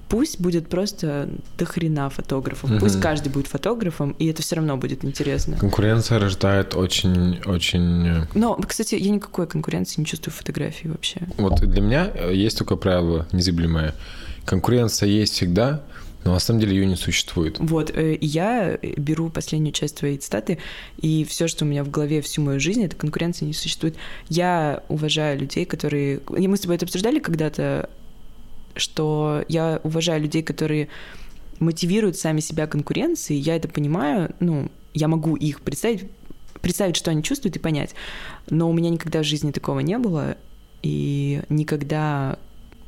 Пусть 0.09 0.41
будет 0.41 0.69
просто 0.69 1.29
до 1.59 1.67
хрена 1.67 2.09
фотографов, 2.09 2.71
пусть 2.81 2.99
каждый 2.99 3.29
будет 3.29 3.47
фотографом, 3.47 4.13
и 4.19 4.27
это 4.27 4.41
все 4.41 4.57
равно 4.57 4.79
будет 4.79 5.05
интересно. 5.05 5.57
Конкуренция 5.59 6.19
рождает 6.19 6.75
очень, 6.75 7.41
очень... 7.45 8.07
э, 8.07 8.27
Но, 8.33 8.55
кстати, 8.55 8.95
я 8.95 9.11
никакой 9.11 9.47
конкуренции 9.47 10.01
не 10.01 10.07
чувствую 10.07 10.33
в 10.33 10.39
фотографии 10.39 10.89
вообще. 10.89 11.21
Вот 11.37 11.61
для 11.61 11.83
меня 11.83 12.11
э, 12.15 12.35
есть 12.35 12.57
такое 12.57 12.79
правило 12.79 13.29
незыблемое. 13.33 13.95
Конкуренция 14.49 15.11
есть 15.11 15.35
всегда, 15.35 15.85
но 16.25 16.33
на 16.33 16.39
самом 16.39 16.61
деле 16.61 16.75
ее 16.75 16.87
не 16.87 16.97
существует. 16.97 17.59
Вот, 17.59 17.91
э, 17.91 18.17
я 18.19 18.79
беру 18.97 19.29
последнюю 19.29 19.75
часть 19.75 19.97
твоей 19.97 20.17
цитаты, 20.17 20.57
и 20.97 21.27
все, 21.29 21.49
что 21.49 21.67
у 21.67 21.69
меня 21.69 21.85
в 21.85 21.91
голове 21.91 22.23
всю 22.23 22.41
мою 22.41 22.59
жизнь, 22.59 22.83
это 22.83 22.97
конкуренция 22.97 23.45
не 23.45 23.53
существует. 23.53 23.97
Я 24.31 24.83
уважаю 24.89 25.39
людей, 25.39 25.67
которые... 25.67 26.23
Мы 26.31 26.57
с 26.57 26.61
тобой 26.61 26.77
это 26.77 26.87
обсуждали 26.87 27.19
когда-то, 27.19 27.91
что 28.75 29.45
я 29.49 29.83
уважаю 29.85 30.23
людей, 30.23 30.43
которые 30.43 30.89
мотивируют 31.59 32.17
сами 32.17 32.41
себя 32.41 32.67
конкуренцией, 32.67 33.41
я 33.41 33.55
это 33.55 33.69
понимаю, 33.69 34.35
ну, 34.41 34.71
я 34.95 35.09
могу 35.09 35.37
их 35.37 35.61
представить, 35.61 36.05
представить, 36.63 36.97
что 36.97 37.11
они 37.11 37.23
чувствуют 37.23 37.57
и 37.57 37.61
понять. 37.61 37.95
Но 38.49 38.71
у 38.71 38.73
меня 38.73 38.89
никогда 38.89 39.21
в 39.21 39.25
жизни 39.25 39.51
такого 39.51 39.81
не 39.81 39.99
было, 39.99 40.39
и 40.83 41.43
никогда 41.51 42.39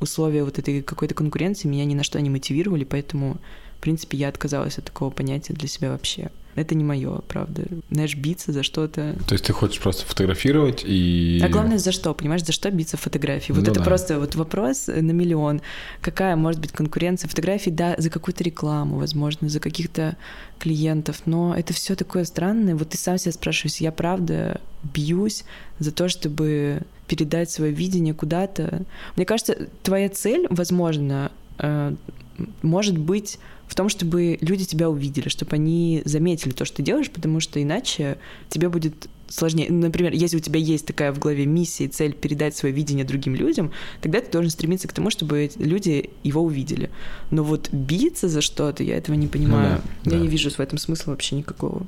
условия 0.01 0.43
вот 0.43 0.59
этой 0.59 0.81
какой-то 0.81 1.15
конкуренции 1.15 1.67
меня 1.67 1.85
ни 1.85 1.93
на 1.93 2.03
что 2.03 2.19
не 2.19 2.29
мотивировали, 2.29 2.83
поэтому, 2.83 3.37
в 3.77 3.81
принципе, 3.81 4.17
я 4.17 4.27
отказалась 4.27 4.77
от 4.77 4.85
такого 4.85 5.09
понятия 5.09 5.53
для 5.53 5.67
себя 5.67 5.91
вообще. 5.91 6.29
Это 6.55 6.75
не 6.75 6.83
мое, 6.83 7.19
правда. 7.27 7.63
Знаешь, 7.89 8.15
биться 8.15 8.51
за 8.51 8.63
что-то. 8.63 9.15
То 9.27 9.33
есть 9.33 9.45
ты 9.45 9.53
хочешь 9.53 9.79
просто 9.79 10.05
фотографировать 10.05 10.83
и... 10.85 11.39
А 11.41 11.47
главное, 11.47 11.77
за 11.77 11.91
что, 11.93 12.13
понимаешь, 12.13 12.43
за 12.43 12.51
что 12.51 12.69
биться 12.71 12.97
в 12.97 13.01
фотографии? 13.01 13.53
Вот 13.53 13.63
Ну 13.63 13.71
это 13.71 13.79
да. 13.79 13.85
просто 13.85 14.19
вот 14.19 14.35
вопрос 14.35 14.87
на 14.87 15.11
миллион. 15.11 15.61
Какая 16.01 16.35
может 16.35 16.59
быть 16.59 16.73
конкуренция 16.73 17.29
фотографий? 17.29 17.71
Да, 17.71 17.95
за 17.97 18.09
какую-то 18.09 18.43
рекламу, 18.43 18.97
возможно, 18.97 19.47
за 19.47 19.61
каких-то 19.61 20.17
клиентов, 20.59 21.21
но 21.25 21.55
это 21.55 21.73
все 21.73 21.95
такое 21.95 22.25
странное. 22.25 22.75
Вот 22.75 22.89
ты 22.89 22.97
сам 22.97 23.17
себя 23.17 23.31
спрашиваешь, 23.31 23.77
я 23.77 23.93
правда 23.93 24.59
бьюсь 24.83 25.45
за 25.79 25.91
то, 25.91 26.09
чтобы 26.09 26.81
передать 27.11 27.51
свое 27.51 27.73
видение 27.73 28.13
куда-то. 28.13 28.83
Мне 29.17 29.25
кажется, 29.25 29.67
твоя 29.83 30.07
цель, 30.07 30.47
возможно, 30.49 31.29
э, 31.57 31.93
может 32.61 32.97
быть 32.97 33.37
в 33.67 33.75
том, 33.75 33.89
чтобы 33.89 34.37
люди 34.39 34.63
тебя 34.63 34.89
увидели, 34.89 35.27
чтобы 35.27 35.57
они 35.57 36.01
заметили 36.05 36.51
то, 36.51 36.63
что 36.63 36.77
ты 36.77 36.83
делаешь, 36.83 37.11
потому 37.11 37.41
что 37.41 37.61
иначе 37.61 38.17
тебе 38.47 38.69
будет 38.69 39.09
сложнее. 39.27 39.69
Например, 39.69 40.13
если 40.13 40.37
у 40.37 40.39
тебя 40.39 40.57
есть 40.61 40.85
такая 40.85 41.11
в 41.11 41.19
голове 41.19 41.45
миссия 41.45 41.83
и 41.83 41.87
цель 41.89 42.13
передать 42.13 42.55
свое 42.55 42.73
видение 42.73 43.03
другим 43.03 43.35
людям, 43.35 43.73
тогда 43.99 44.21
ты 44.21 44.31
должен 44.31 44.49
стремиться 44.49 44.87
к 44.87 44.93
тому, 44.93 45.09
чтобы 45.09 45.51
люди 45.57 46.11
его 46.23 46.41
увидели. 46.41 46.89
Но 47.29 47.43
вот 47.43 47.67
биться 47.73 48.29
за 48.29 48.39
что-то, 48.39 48.83
я 48.83 48.95
этого 48.95 49.17
не 49.17 49.27
понимаю. 49.27 49.81
да, 50.05 50.11
я 50.11 50.17
да. 50.17 50.23
не 50.23 50.29
вижу 50.29 50.49
в 50.49 50.61
этом 50.61 50.77
смысла 50.77 51.11
вообще 51.11 51.35
никакого. 51.35 51.85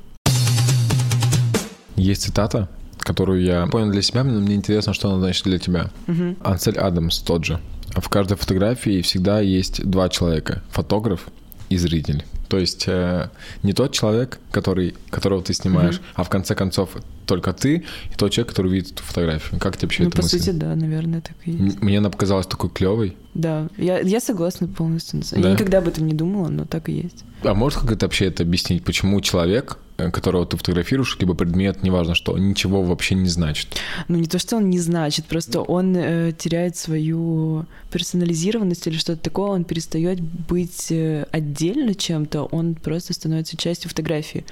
Есть 1.96 2.24
цитата, 2.24 2.68
которую 3.04 3.42
я 3.44 3.68
понял 3.68 3.92
для 3.92 4.02
себя, 4.02 4.24
но 4.24 4.40
мне 4.40 4.56
интересно, 4.56 4.94
что 4.94 5.10
она 5.10 5.20
значит 5.20 5.44
для 5.46 5.60
тебя. 5.60 5.90
Мгм. 6.08 6.38
Ансель 6.44 6.78
Адамс 6.78 7.20
тот 7.20 7.46
же. 7.46 7.60
В 7.96 8.10
каждой 8.10 8.38
фотографии 8.38 9.02
всегда 9.02 9.40
есть 9.40 9.84
два 9.86 10.10
человека. 10.10 10.64
Фотограф 10.72 11.28
и 11.70 11.78
зритель. 11.78 12.24
То 12.50 12.60
есть 12.60 12.84
э, 12.88 13.30
не 13.64 13.74
тот 13.74 13.94
человек, 13.94 14.40
который, 14.52 14.96
которого 15.10 15.42
ты 15.42 15.54
снимаешь, 15.54 16.02
а 16.14 16.24
в 16.24 16.30
конце 16.30 16.54
концов 16.54 16.90
только 17.26 17.52
ты 17.54 17.78
и 17.78 18.16
тот 18.16 18.32
человек, 18.32 18.50
который 18.50 18.72
видит 18.72 18.92
эту 18.92 19.04
фотографию. 19.04 19.60
Как 19.60 19.78
тебе 19.78 19.88
вообще 19.88 20.04
Ну, 20.04 20.10
эта 20.10 20.18
по 20.18 20.24
мысль? 20.24 20.40
сути, 20.40 20.50
да, 20.52 20.76
наверное, 20.76 21.22
так 21.22 21.36
и 21.46 21.52
есть. 21.52 21.82
Мне 21.82 21.98
она 21.98 22.10
показалась 22.12 22.46
такой 22.46 22.70
клевой. 22.70 23.18
Да, 23.34 23.70
я, 23.78 24.00
я 24.00 24.20
согласна 24.20 24.68
полностью. 24.68 25.24
Да? 25.32 25.40
Я 25.40 25.54
никогда 25.54 25.80
об 25.80 25.88
этом 25.88 26.06
не 26.06 26.14
думала, 26.14 26.50
но 26.50 26.66
так 26.66 26.90
и 26.90 26.92
есть. 26.92 27.24
А 27.44 27.54
можешь 27.56 27.80
как-то 27.80 28.06
вообще 28.06 28.26
это 28.26 28.44
объяснить, 28.44 28.84
почему 28.84 29.20
человек, 29.22 29.78
которого 29.98 30.46
ты 30.46 30.58
фотографируешь, 30.58 31.18
либо 31.20 31.34
предмет, 31.34 31.84
неважно 31.84 32.16
что, 32.16 32.38
ничего 32.38 32.82
вообще 32.82 33.16
не 33.16 33.30
значит? 33.30 33.68
Ну, 34.08 34.18
не 34.18 34.28
то, 34.28 34.40
что 34.40 34.58
он 34.58 34.70
не 34.70 34.80
значит, 34.80 35.26
просто 35.26 35.62
он 35.62 35.96
э, 35.96 36.32
теряет 36.38 36.76
свою 36.76 37.66
персонализированность 37.92 38.88
или 38.88 38.98
что-то 38.98 39.22
такое, 39.22 39.52
он 39.52 39.64
перестает 39.64 40.22
быть 40.22 40.92
э, 40.92 41.26
отдельно 41.32 41.94
чем-то, 41.94 42.44
он 42.44 42.76
просто 42.76 43.14
становится 43.14 43.58
частью 43.58 43.90
фотографии. 43.90 44.46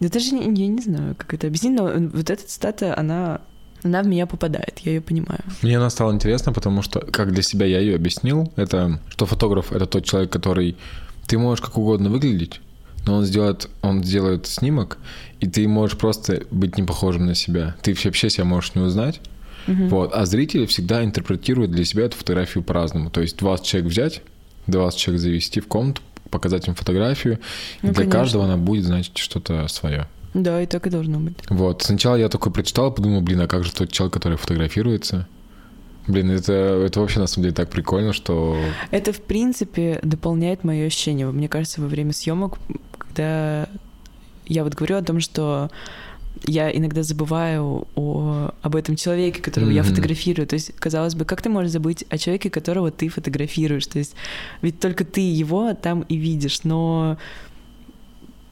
Я 0.00 0.08
даже 0.08 0.34
не, 0.34 0.42
я 0.42 0.68
не 0.68 0.82
знаю, 0.82 1.14
как 1.16 1.34
это 1.34 1.46
объяснить, 1.46 1.74
но 1.78 1.84
вот 2.12 2.30
эта 2.30 2.46
цитата, 2.46 2.98
она, 2.98 3.40
она 3.82 4.02
в 4.02 4.06
меня 4.06 4.26
попадает, 4.26 4.80
я 4.80 4.92
ее 4.92 5.00
понимаю. 5.00 5.40
Мне 5.62 5.76
она 5.76 5.90
стала 5.90 6.12
интересна, 6.12 6.52
потому 6.52 6.82
что, 6.82 7.00
как 7.00 7.32
для 7.32 7.42
себя 7.42 7.66
я 7.66 7.80
ее 7.80 7.96
объяснил, 7.96 8.52
это 8.56 9.00
что 9.08 9.26
фотограф— 9.26 9.72
это 9.72 9.86
тот 9.86 10.04
человек, 10.04 10.30
который... 10.30 10.76
Ты 11.26 11.38
можешь 11.38 11.64
как 11.64 11.78
угодно 11.78 12.10
выглядеть, 12.10 12.60
но 13.06 13.16
он 13.16 13.24
сделает, 13.24 13.68
он 13.82 14.02
сделает 14.02 14.46
снимок, 14.46 14.98
и 15.40 15.48
ты 15.48 15.66
можешь 15.68 15.96
просто 15.98 16.42
быть 16.50 16.76
не 16.76 16.82
похожим 16.84 17.26
на 17.26 17.34
себя. 17.34 17.76
Ты 17.82 17.94
вообще 18.04 18.30
себя 18.30 18.44
можешь 18.44 18.74
не 18.74 18.82
узнать. 18.82 19.20
Вот. 19.66 20.12
А 20.14 20.26
зрители 20.26 20.66
всегда 20.66 21.02
интерпретируют 21.04 21.70
для 21.70 21.84
себя 21.84 22.04
эту 22.04 22.16
фотографию 22.16 22.62
по-разному. 22.62 23.10
То 23.10 23.22
есть 23.22 23.38
20 23.38 23.64
человек 23.64 23.90
взять, 23.90 24.22
20 24.66 24.98
человек 24.98 25.20
завести 25.22 25.60
в 25.60 25.66
комнату, 25.66 26.02
показать 26.30 26.68
им 26.68 26.74
фотографию, 26.74 27.34
и 27.34 27.86
Ну, 27.86 27.88
для 27.88 27.94
конечно. 27.94 28.12
каждого 28.12 28.44
она 28.44 28.56
будет 28.56 28.84
значить 28.84 29.16
что-то 29.16 29.66
свое. 29.68 30.06
Да, 30.34 30.60
и 30.60 30.66
так 30.66 30.86
и 30.86 30.90
должно 30.90 31.20
быть. 31.20 31.36
Вот. 31.48 31.82
Сначала 31.82 32.16
я 32.16 32.28
такой 32.28 32.52
прочитал, 32.52 32.92
подумал, 32.92 33.20
блин, 33.20 33.40
а 33.40 33.46
как 33.46 33.64
же 33.64 33.72
тот 33.72 33.92
человек, 33.92 34.12
который 34.14 34.36
фотографируется? 34.36 35.28
Блин, 36.06 36.30
это, 36.30 36.52
это 36.52 37.00
вообще 37.00 37.20
на 37.20 37.26
самом 37.26 37.44
деле 37.44 37.54
так 37.54 37.70
прикольно, 37.70 38.12
что... 38.12 38.58
Это, 38.90 39.12
в 39.12 39.22
принципе, 39.22 40.00
дополняет 40.02 40.62
мое 40.64 40.86
ощущение. 40.86 41.26
Мне 41.30 41.48
кажется, 41.48 41.80
во 41.80 41.86
время 41.86 42.12
съемок, 42.12 42.58
когда 43.14 43.68
я 44.46 44.64
вот 44.64 44.74
говорю 44.74 44.96
о 44.96 45.02
том, 45.02 45.20
что 45.20 45.70
я 46.46 46.70
иногда 46.76 47.02
забываю 47.02 47.86
о, 47.94 48.50
об 48.60 48.76
этом 48.76 48.96
человеке, 48.96 49.40
которого 49.40 49.70
я 49.70 49.82
Мгм. 49.82 49.90
фотографирую. 49.90 50.46
То 50.46 50.54
есть, 50.54 50.74
казалось 50.76 51.14
бы, 51.14 51.24
как 51.24 51.40
ты 51.40 51.48
можешь 51.48 51.70
забыть 51.70 52.04
о 52.10 52.18
человеке, 52.18 52.50
которого 52.50 52.90
ты 52.90 53.08
фотографируешь? 53.08 53.86
То 53.86 53.98
есть, 53.98 54.14
ведь 54.60 54.80
только 54.80 55.04
ты 55.04 55.20
его 55.20 55.74
там 55.74 56.02
и 56.02 56.16
видишь, 56.16 56.64
но 56.64 57.16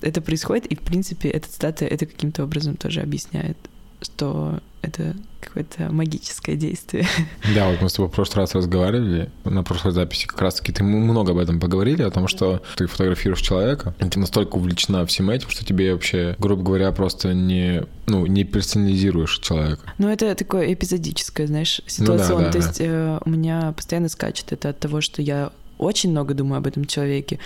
это 0.00 0.20
происходит, 0.20 0.66
и, 0.66 0.76
в 0.76 0.80
принципе, 0.80 1.28
эта 1.28 1.48
цитата 1.48 1.84
это 1.84 2.06
каким-то 2.06 2.44
образом 2.44 2.76
тоже 2.76 3.00
объясняет, 3.00 3.56
что 4.00 4.60
это 4.82 5.14
какое-то 5.40 5.92
магическое 5.92 6.56
действие. 6.56 7.06
Да, 7.54 7.68
вот 7.68 7.80
мы 7.80 7.88
с 7.88 7.94
тобой 7.94 8.08
в 8.08 8.14
прошлый 8.14 8.42
раз 8.42 8.54
разговаривали, 8.54 9.30
на 9.44 9.62
прошлой 9.62 9.92
записи 9.92 10.26
как 10.26 10.40
раз-таки 10.40 10.72
ты 10.72 10.84
много 10.84 11.32
об 11.32 11.38
этом 11.38 11.60
поговорили, 11.60 12.02
о 12.02 12.10
том, 12.10 12.28
что 12.28 12.62
ты 12.76 12.86
фотографируешь 12.86 13.40
человека, 13.40 13.94
и 13.98 14.08
ты 14.08 14.18
настолько 14.18 14.56
увлечена 14.56 15.04
всем 15.06 15.30
этим, 15.30 15.50
что 15.50 15.64
тебе 15.64 15.92
вообще, 15.92 16.36
грубо 16.38 16.62
говоря, 16.62 16.92
просто 16.92 17.34
не, 17.34 17.84
ну, 18.06 18.26
не 18.26 18.44
персонализируешь 18.44 19.38
человека. 19.38 19.92
Ну, 19.98 20.08
это 20.08 20.34
такое 20.34 20.72
эпизодическое, 20.72 21.46
знаешь, 21.46 21.80
ситуационное. 21.86 22.46
да, 22.46 22.52
То 22.52 22.58
да. 22.58 22.66
есть 22.66 22.80
э, 22.80 23.18
у 23.24 23.30
меня 23.30 23.72
постоянно 23.72 24.08
скачет 24.08 24.52
это 24.52 24.70
от 24.70 24.78
того, 24.78 25.00
что 25.00 25.22
я 25.22 25.52
очень 25.78 26.10
много 26.10 26.34
думаю 26.34 26.58
об 26.58 26.66
этом 26.66 26.84
человеке, 26.84 27.38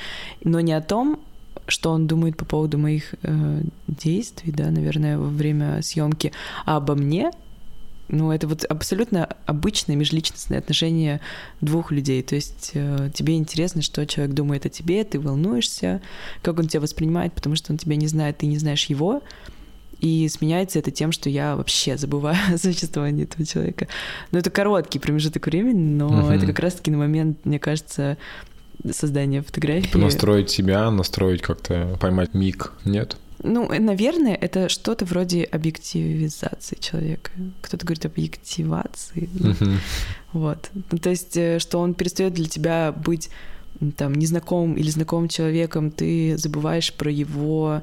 но 0.45 0.61
не 0.61 0.73
о 0.73 0.81
том, 0.81 1.21
что 1.69 1.91
он 1.91 2.07
думает 2.07 2.37
по 2.37 2.45
поводу 2.45 2.79
моих 2.79 3.15
э, 3.23 3.63
действий, 3.89 4.53
да, 4.53 4.71
наверное, 4.71 5.19
во 5.19 5.29
время 5.29 5.83
съемки, 5.83 6.33
а 6.65 6.77
обо 6.77 6.95
мне, 6.95 7.31
ну, 8.09 8.31
это 8.31 8.47
вот 8.47 8.65
абсолютно 8.65 9.29
обычное 9.47 9.97
межличностное 9.97 10.59
отношение 10.59 11.21
двух 11.61 11.91
людей. 11.91 12.23
То 12.23 12.37
есть 12.37 12.71
э, 12.75 13.11
тебе 13.13 13.37
интересно, 13.37 13.83
что 13.83 14.07
человек 14.07 14.35
думает 14.35 14.65
о 14.65 14.69
тебе, 14.69 15.03
ты 15.05 15.19
волнуешься, 15.19 16.01
как 16.43 16.59
он 16.59 16.69
тебя 16.69 16.81
воспринимает, 16.81 17.33
потому 17.33 17.57
что 17.57 17.73
он 17.73 17.79
тебя 17.79 17.97
не 17.97 18.07
знает, 18.07 18.39
ты 18.39 18.47
не 18.47 18.59
знаешь 18.59 18.87
его. 18.87 19.23
И 19.99 20.29
сменяется 20.29 20.79
это 20.79 20.91
тем, 20.91 21.11
что 21.11 21.31
я 21.31 21.57
вообще 21.57 21.97
забываю 21.97 22.37
о 22.55 22.59
существовании 22.59 23.25
этого 23.25 23.45
человека. 23.47 23.89
Но 24.31 24.39
это 24.39 24.51
короткий 24.51 24.99
промежуток 24.99 25.47
времени, 25.47 25.97
но 25.97 26.09
Мгм. 26.09 26.31
это 26.31 26.47
как 26.47 26.59
раз-таки 26.61 26.91
на 26.91 26.99
момент, 26.99 27.45
мне 27.45 27.59
кажется, 27.59 28.19
создания 28.93 29.43
фотографии. 29.43 29.87
Типа 29.87 29.99
настроить 29.99 30.51
себя, 30.51 30.91
настроить 30.91 31.43
как-то, 31.43 31.97
поймать 32.01 32.35
миг, 32.35 32.73
нет? 32.85 33.17
Ну, 33.43 33.69
наверное, 33.69 34.35
это 34.35 34.69
что-то 34.69 35.05
вроде 35.05 35.45
объективизации 35.45 36.77
человека. 36.81 37.31
Кто-то 37.61 37.85
говорит 37.85 38.07
объективации. 38.07 39.29
Вот. 40.33 40.71
Ну, 40.91 40.99
то 40.99 41.11
есть, 41.11 41.37
э, 41.37 41.59
что 41.59 41.79
он 41.79 41.95
перестает 41.95 42.35
для 42.35 42.47
тебя 42.47 42.93
быть 42.93 43.31
там 43.97 44.15
незнакомым 44.15 44.75
или 44.75 44.91
знакомым 44.91 45.29
человеком, 45.29 45.91
ты 45.91 46.37
забываешь 46.37 46.93
про 46.93 47.11
его, 47.11 47.83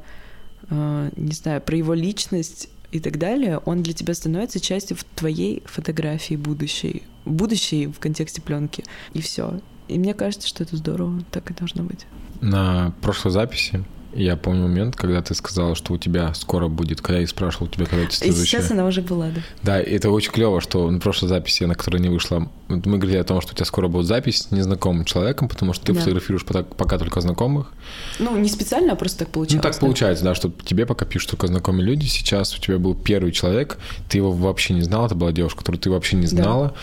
э, 0.69 1.09
не 1.15 1.33
знаю, 1.33 1.61
про 1.61 1.75
его 1.75 1.95
личность 1.95 2.69
и 2.91 2.99
так 2.99 3.17
далее, 3.17 3.57
он 3.57 3.81
для 3.81 3.93
тебя 3.93 4.13
становится 4.13 4.59
частью 4.59 4.97
твоей 5.15 5.63
фотографии 5.65 6.35
будущей, 6.35 7.03
будущей 7.25 7.87
в 7.87 7.97
контексте 7.99 8.41
пленки, 8.41 8.83
и 9.13 9.21
все. 9.21 9.59
И 9.87 9.97
мне 9.99 10.13
кажется, 10.13 10.47
что 10.47 10.63
это 10.63 10.75
здорово, 10.77 11.21
так 11.31 11.51
и 11.51 11.53
должно 11.53 11.83
быть. 11.83 12.05
На 12.41 12.93
прошлой 13.01 13.31
записи 13.31 13.83
я 14.15 14.37
помню 14.37 14.63
момент, 14.63 14.95
когда 14.95 15.21
ты 15.23 15.33
сказала, 15.33 15.73
что 15.75 15.93
у 15.93 15.97
тебя 15.97 16.33
скоро 16.35 16.67
будет, 16.67 17.01
когда 17.01 17.19
я 17.19 17.27
спрашивал 17.27 17.67
тебя, 17.67 17.85
когда 17.85 18.05
ты 18.05 18.11
И 18.11 18.15
следующая. 18.15 18.45
сейчас 18.45 18.69
она 18.71 18.85
уже 18.85 19.01
была, 19.01 19.29
да. 19.29 19.41
Да, 19.63 19.81
и 19.81 19.91
это 19.95 20.11
очень 20.11 20.31
клево, 20.31 20.61
что 20.61 20.89
на 20.91 20.99
прошлой 20.99 21.29
записи, 21.29 21.63
на 21.63 21.73
которой 21.73 21.99
не 21.99 22.09
вышла, 22.09 22.47
мы 22.67 22.97
говорили 22.99 23.17
о 23.17 23.23
том, 23.23 23.41
что 23.41 23.53
у 23.53 23.55
тебя 23.55 23.65
скоро 23.65 23.87
будет 23.87 24.05
запись 24.05 24.43
с 24.43 24.51
незнакомым 24.51 25.03
человеком, 25.05 25.49
потому 25.49 25.73
что 25.73 25.85
ты 25.85 25.93
Да. 25.93 25.99
фотографируешь 25.99 26.45
пока, 26.45 26.97
только 26.99 27.21
знакомых. 27.21 27.71
Ну, 28.19 28.37
не 28.37 28.49
специально, 28.49 28.93
а 28.93 28.95
просто 28.95 29.19
так 29.19 29.29
получилось. 29.29 29.63
ну, 29.63 29.69
так 29.69 29.73
да. 29.73 29.79
получается, 29.79 30.23
да, 30.23 30.35
что 30.35 30.51
тебе 30.63 30.85
пока 30.85 31.05
пишут 31.05 31.31
только 31.31 31.47
знакомые 31.47 31.83
люди. 31.85 32.05
Сейчас 32.05 32.55
у 32.55 32.61
тебя 32.61 32.77
был 32.77 32.93
первый 32.93 33.31
человек, 33.31 33.79
ты 34.09 34.17
его 34.19 34.31
вообще 34.31 34.75
не 34.75 34.81
знал, 34.83 35.07
это 35.07 35.15
была 35.15 35.31
девушка, 35.31 35.59
которую 35.59 35.81
ты 35.81 35.89
вообще 35.89 36.17
не 36.17 36.23
Да. 36.27 36.29
знала. 36.29 36.73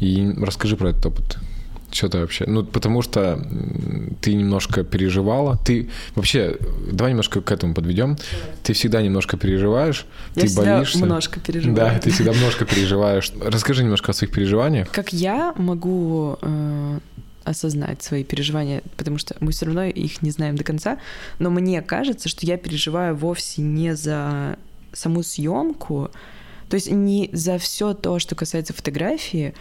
И 0.00 0.30
расскажи 0.38 0.76
про 0.76 0.90
этот 0.90 1.06
опыт. 1.06 1.38
Что 1.90 2.08
ты 2.08 2.18
вообще? 2.18 2.44
Ну, 2.46 2.64
потому 2.64 3.02
что 3.02 3.42
ты 4.20 4.34
немножко 4.34 4.84
переживала. 4.84 5.58
Ты 5.64 5.88
вообще, 6.14 6.56
давай 6.92 7.12
немножко 7.12 7.40
к 7.40 7.50
этому 7.50 7.74
подведем. 7.74 8.16
Ты 8.62 8.74
всегда 8.74 9.00
немножко 9.00 9.36
переживаешь, 9.36 10.06
Я 10.34 10.42
ты 10.42 10.48
всегда 10.48 10.76
боишься. 10.76 10.98
немножко 10.98 11.40
переживаю. 11.40 11.76
Да, 11.76 11.98
ты 11.98 12.10
всегда 12.10 12.34
немножко 12.34 12.64
переживаешь. 12.66 13.32
Расскажи 13.40 13.84
немножко 13.84 14.10
о 14.10 14.14
своих 14.14 14.32
переживаниях. 14.32 14.90
Как 14.90 15.12
я 15.12 15.54
могу 15.56 16.36
э, 16.42 16.98
осознать 17.44 18.02
свои 18.02 18.24
переживания, 18.24 18.82
потому 18.96 19.18
что 19.18 19.34
мы 19.40 19.52
все 19.52 19.66
равно 19.66 19.84
их 19.84 20.22
не 20.22 20.30
знаем 20.30 20.56
до 20.56 20.64
конца, 20.64 20.98
но 21.38 21.50
мне 21.50 21.80
кажется, 21.82 22.28
что 22.28 22.46
я 22.46 22.56
переживаю 22.56 23.16
вовсе 23.16 23.62
не 23.62 23.96
за 23.96 24.58
саму 24.92 25.22
съемку, 25.22 26.10
то 26.68 26.74
есть 26.74 26.90
не 26.90 27.30
за 27.32 27.58
все 27.58 27.94
то, 27.94 28.18
что 28.18 28.34
касается 28.34 28.74
фотографии, 28.74 29.54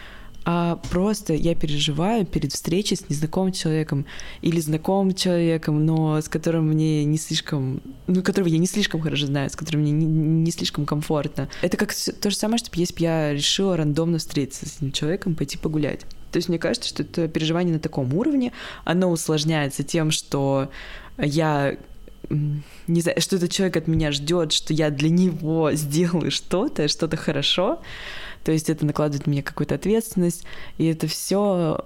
а 0.49 0.77
просто 0.91 1.33
я 1.33 1.55
переживаю 1.55 2.25
перед 2.25 2.53
встречей 2.53 2.95
с 2.95 3.10
незнакомым 3.10 3.51
человеком 3.51 4.05
или 4.41 4.62
знакомым 4.62 5.13
человеком, 5.13 5.86
но 5.86 6.21
с 6.21 6.29
которым 6.29 6.69
мне 6.69 7.03
не 7.03 7.17
слишком, 7.17 7.81
ну, 8.07 8.23
которого 8.23 8.47
я 8.47 8.57
не 8.57 8.65
слишком 8.65 9.01
хорошо 9.01 9.25
знаю, 9.25 9.49
с 9.49 9.57
которым 9.57 9.81
мне 9.81 9.91
не, 9.91 10.05
не 10.05 10.51
слишком 10.51 10.86
комфортно. 10.86 11.49
Это 11.62 11.75
как 11.75 11.93
то 11.93 12.29
же 12.29 12.36
самое, 12.38 12.60
что 12.60 12.69
если 12.75 12.93
бы 12.93 13.01
я 13.01 13.33
решила 13.33 13.75
рандомно 13.75 14.19
встретиться 14.19 14.69
с 14.69 14.77
этим 14.77 14.93
человеком, 14.93 15.36
пойти 15.36 15.57
погулять. 15.57 16.05
То 16.31 16.38
есть 16.38 16.47
мне 16.47 16.60
кажется, 16.60 16.88
что 16.88 17.03
это 17.03 17.27
переживание 17.27 17.73
на 17.73 17.81
таком 17.81 18.13
уровне, 18.13 18.53
оно 18.86 19.12
усложняется 19.12 19.83
тем, 19.83 20.12
что 20.12 20.71
я 21.17 21.77
не 22.29 23.01
знаю, 23.01 23.19
что 23.19 23.36
этот 23.36 23.51
человек 23.51 23.75
от 23.75 23.88
меня 23.88 24.13
ждет, 24.13 24.53
что 24.53 24.73
я 24.73 24.91
для 24.91 25.10
него 25.10 25.73
сделаю 25.73 26.31
что-то, 26.31 26.88
что-то 26.88 27.17
хорошо. 27.17 27.81
То 28.47 28.53
есть 28.53 28.69
это 28.69 28.86
накладывает 28.86 29.27
на 29.27 29.31
меня 29.31 29.43
какую-то 29.43 29.75
ответственность, 29.75 30.45
и 30.77 30.86
это 30.86 31.05
все 31.07 31.79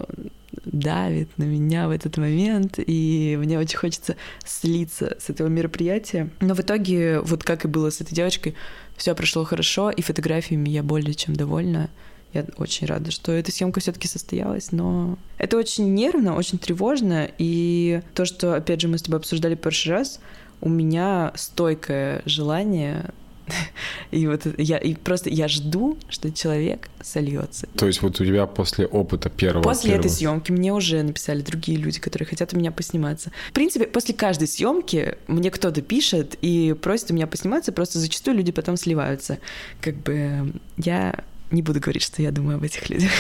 давит 0.64 1.36
на 1.40 1.44
меня 1.44 1.88
в 1.88 1.90
этот 1.90 2.18
момент, 2.18 2.76
и 2.78 3.36
мне 3.42 3.58
очень 3.58 3.80
хочется 3.80 4.16
слиться 4.46 5.18
с 5.20 5.32
этого 5.32 5.48
мероприятия. 5.48 6.30
Но 6.40 6.54
в 6.54 6.60
итоге, 6.60 7.20
вот 7.22 7.44
как 7.44 7.66
и 7.66 7.68
было 7.68 7.90
с 7.90 8.00
этой 8.00 8.14
девочкой, 8.14 8.54
все 8.96 9.16
прошло 9.16 9.44
хорошо, 9.44 9.90
и 9.90 10.04
фотографиями 10.04 10.70
я 10.70 10.84
более 10.84 11.16
чем 11.16 11.36
довольна. 11.36 11.90
Я 12.32 12.46
очень 12.58 12.86
рада, 12.86 13.10
что 13.10 13.32
эта 13.32 13.52
съемка 13.52 13.80
все-таки 13.80 14.08
состоялась, 14.08 14.72
но 14.72 15.18
это 15.40 15.58
очень 15.58 15.92
нервно, 15.96 16.36
очень 16.36 16.60
тревожно, 16.60 17.28
и 17.40 18.04
то, 18.14 18.26
что, 18.26 18.54
опять 18.54 18.82
же, 18.82 18.88
мы 18.88 19.00
с 19.00 19.02
тобой 19.02 19.20
обсуждали 19.20 19.56
в 19.56 19.60
прошлый 19.62 19.96
раз, 19.96 20.20
у 20.62 20.70
меня 20.70 21.34
стойкое 21.34 22.22
желание 22.28 23.10
и 24.12 24.28
вот 24.28 24.42
я 24.58 24.78
и 24.78 24.96
просто 24.96 25.30
я 25.30 25.48
жду, 25.48 25.98
что 26.10 26.32
человек 26.32 26.90
сольется. 27.02 27.68
То 27.76 27.88
есть 27.88 28.02
вот 28.02 28.20
у 28.20 28.26
тебя 28.26 28.46
после 28.46 28.86
опыта 28.86 29.30
первого... 29.30 29.64
После 29.64 29.92
первого- 29.92 30.06
этой 30.06 30.12
съемки 30.12 30.52
мне 30.52 30.74
уже 30.74 31.02
написали 31.04 31.42
другие 31.42 31.78
люди, 31.78 32.00
которые 32.00 32.28
хотят 32.28 32.54
у 32.54 32.58
меня 32.58 32.72
посниматься. 32.72 33.32
В 33.50 33.54
принципе, 33.54 33.88
после 33.88 34.14
каждой 34.14 34.48
съемки 34.48 35.18
мне 35.28 35.52
кто-то 35.52 35.82
пишет 35.82 36.36
и 36.42 36.74
просит 36.74 37.12
у 37.12 37.14
меня 37.14 37.28
посниматься, 37.28 37.72
просто 37.72 38.00
зачастую 38.00 38.38
люди 38.38 38.52
потом 38.52 38.78
сливаются. 38.78 39.40
Как 39.82 39.96
бы 39.98 40.54
я 40.78 41.24
не 41.52 41.62
буду 41.62 41.80
говорить, 41.80 42.02
что 42.02 42.22
я 42.22 42.32
думаю 42.32 42.58
об 42.58 42.64
этих 42.64 42.90
людях. 42.90 43.12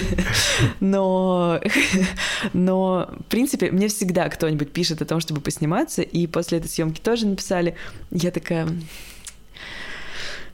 Но, 0.80 1.60
но, 2.52 3.10
в 3.20 3.24
принципе, 3.24 3.70
мне 3.70 3.88
всегда 3.88 4.28
кто-нибудь 4.28 4.72
пишет 4.72 5.02
о 5.02 5.04
том, 5.04 5.20
чтобы 5.20 5.40
посниматься, 5.40 6.02
и 6.02 6.26
после 6.26 6.58
этой 6.58 6.68
съемки 6.68 7.00
тоже 7.00 7.26
написали. 7.26 7.74
Я 8.10 8.30
такая, 8.30 8.68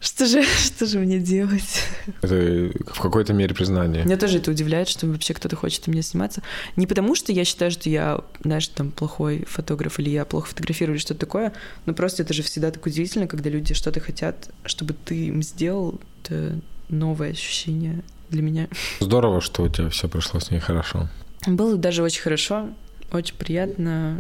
что 0.07 0.25
же, 0.27 0.43
что 0.65 0.87
же 0.87 0.99
мне 0.99 1.19
делать? 1.19 1.83
Это 2.23 2.71
в 2.93 3.01
какой-то 3.01 3.33
мере 3.33 3.55
признание. 3.55 4.05
Меня 4.05 4.17
тоже 4.17 4.39
это 4.39 4.51
удивляет, 4.51 4.89
что 4.89 5.07
вообще 5.07 5.35
кто-то 5.35 5.57
хочет 5.57 5.89
у 5.89 5.91
меня 5.91 6.03
сниматься. 6.03 6.43
Не 6.77 6.87
потому, 6.87 7.15
что 7.15 7.33
я 7.33 7.45
считаю, 7.45 7.71
что 7.71 7.91
я, 7.91 8.21
знаешь, 8.43 8.69
там 8.69 8.93
плохой 8.93 9.45
фотограф 9.49 9.99
или 9.99 10.11
я 10.11 10.25
плохо 10.25 10.49
фотографирую 10.49 10.97
или 10.97 11.01
что-то 11.01 11.21
такое, 11.21 11.53
но 11.87 11.95
просто 11.95 12.23
это 12.23 12.33
же 12.33 12.43
всегда 12.43 12.71
так 12.71 12.87
удивительно, 12.87 13.27
когда 13.27 13.51
люди 13.51 13.75
что-то 13.75 14.01
хотят, 14.01 14.49
чтобы 14.65 14.95
ты 14.95 15.27
им 15.27 15.43
сделал. 15.43 16.01
Это 16.23 16.61
новое 16.89 17.31
ощущение 17.31 18.03
для 18.31 18.43
меня. 18.43 18.69
Здорово, 19.01 19.41
что 19.41 19.65
у 19.65 19.69
тебя 19.69 19.91
все 19.91 20.09
прошло 20.09 20.41
с 20.41 20.51
ней 20.51 20.61
хорошо. 20.61 21.09
Было 21.47 21.77
даже 21.77 22.03
очень 22.03 22.23
хорошо, 22.23 22.71
очень 23.13 23.35
приятно 23.35 24.19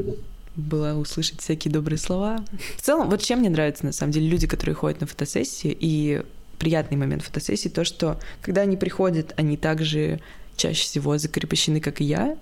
было 0.56 0.94
услышать 0.94 1.40
всякие 1.40 1.72
добрые 1.72 1.98
слова. 1.98 2.44
В 2.76 2.82
целом, 2.82 3.10
вот 3.10 3.22
чем 3.22 3.40
мне 3.40 3.50
нравятся, 3.50 3.86
на 3.86 3.92
самом 3.92 4.12
деле, 4.12 4.28
люди, 4.28 4.46
которые 4.46 4.74
ходят 4.74 5.00
на 5.00 5.06
фотосессии, 5.06 5.76
и 5.78 6.22
приятный 6.58 6.96
момент 6.96 7.22
фотосессии, 7.22 7.68
то, 7.68 7.84
что 7.84 8.18
когда 8.40 8.62
они 8.62 8.76
приходят, 8.76 9.34
они 9.36 9.56
также 9.56 10.20
чаще 10.56 10.84
всего 10.84 11.18
закрепощены, 11.18 11.80
как 11.80 12.00
и 12.00 12.04
я, 12.04 12.38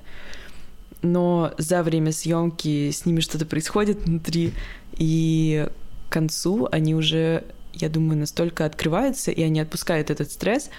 но 1.02 1.52
за 1.58 1.82
время 1.82 2.12
съемки 2.12 2.90
с 2.90 3.04
ними 3.04 3.20
что-то 3.20 3.44
происходит 3.44 4.04
внутри, 4.04 4.52
и 4.96 5.68
к 6.08 6.12
концу 6.12 6.68
они 6.70 6.94
уже, 6.94 7.44
я 7.72 7.88
думаю, 7.88 8.18
настолько 8.18 8.64
открываются, 8.64 9.30
и 9.30 9.42
они 9.42 9.60
отпускают 9.60 10.10
этот 10.10 10.30
стресс, 10.30 10.70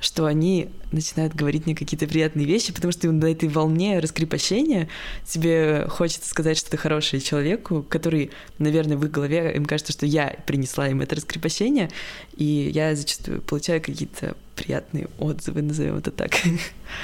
что 0.00 0.26
они 0.26 0.68
начинают 0.92 1.34
говорить 1.34 1.66
мне 1.66 1.74
какие-то 1.74 2.06
приятные 2.06 2.46
вещи, 2.46 2.72
потому 2.72 2.92
что 2.92 3.10
на 3.10 3.26
этой 3.26 3.48
волне 3.48 3.98
раскрепощения 3.98 4.88
тебе 5.26 5.86
хочется 5.88 6.28
сказать 6.28 6.56
что-то 6.56 6.76
хорошее 6.76 7.20
человеку, 7.20 7.82
который, 7.82 8.30
наверное, 8.58 8.96
в 8.96 9.04
их 9.04 9.10
голове, 9.10 9.52
им 9.54 9.66
кажется, 9.66 9.92
что 9.92 10.06
я 10.06 10.36
принесла 10.46 10.88
им 10.88 11.00
это 11.00 11.16
раскрепощение, 11.16 11.90
и 12.36 12.70
я 12.72 12.94
зачастую 12.94 13.42
получаю 13.42 13.82
какие-то 13.82 14.36
приятные 14.56 15.08
отзывы, 15.18 15.62
назовем 15.62 15.96
это 15.96 16.10
так. 16.10 16.32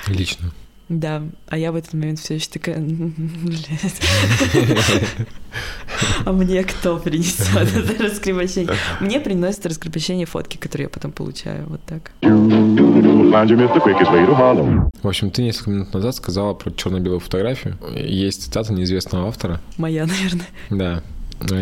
Лично. 0.09 0.53
Да, 0.89 1.23
а 1.49 1.57
я 1.57 1.73
в 1.73 1.77
этот 1.77 1.95
момент 1.95 2.19
все 2.19 2.35
еще 2.35 2.49
такая, 2.51 2.79
блядь. 2.79 4.01
А 6.27 6.33
мне 6.33 6.63
кто 6.65 6.99
принесет 6.99 7.49
это 7.75 8.03
раскрепощение? 8.05 8.75
Мне 9.01 9.21
приносят 9.21 9.65
раскрепощение 9.67 10.27
фотки, 10.27 10.57
которые 10.59 10.85
я 10.85 10.89
потом 10.91 11.13
получаю, 11.13 11.67
вот 11.69 11.81
так. 11.87 12.11
В 15.03 15.09
общем, 15.09 15.31
ты 15.31 15.43
несколько 15.43 15.71
минут 15.71 15.95
назад 15.95 16.17
сказала 16.17 16.53
про 16.55 16.71
черно-белую 16.71 17.21
фотографию. 17.21 17.79
Есть 17.97 18.43
цитата 18.43 18.73
неизвестного 18.73 19.29
автора. 19.29 19.61
Моя, 19.79 20.07
наверное. 20.07 20.47
Да. 20.71 21.03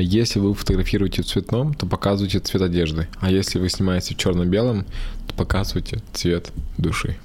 Если 0.00 0.38
вы 0.38 0.54
фотографируете 0.54 1.22
в 1.22 1.26
цветном, 1.26 1.74
то 1.74 1.86
показывайте 1.86 2.38
цвет 2.40 2.62
одежды. 2.62 3.08
А 3.20 3.30
если 3.30 3.58
вы 3.58 3.68
снимаете 3.68 4.14
в 4.14 4.18
черно-белом, 4.18 4.84
то 5.26 5.34
показывайте 5.34 6.00
цвет 6.12 6.52
души. 6.78 7.16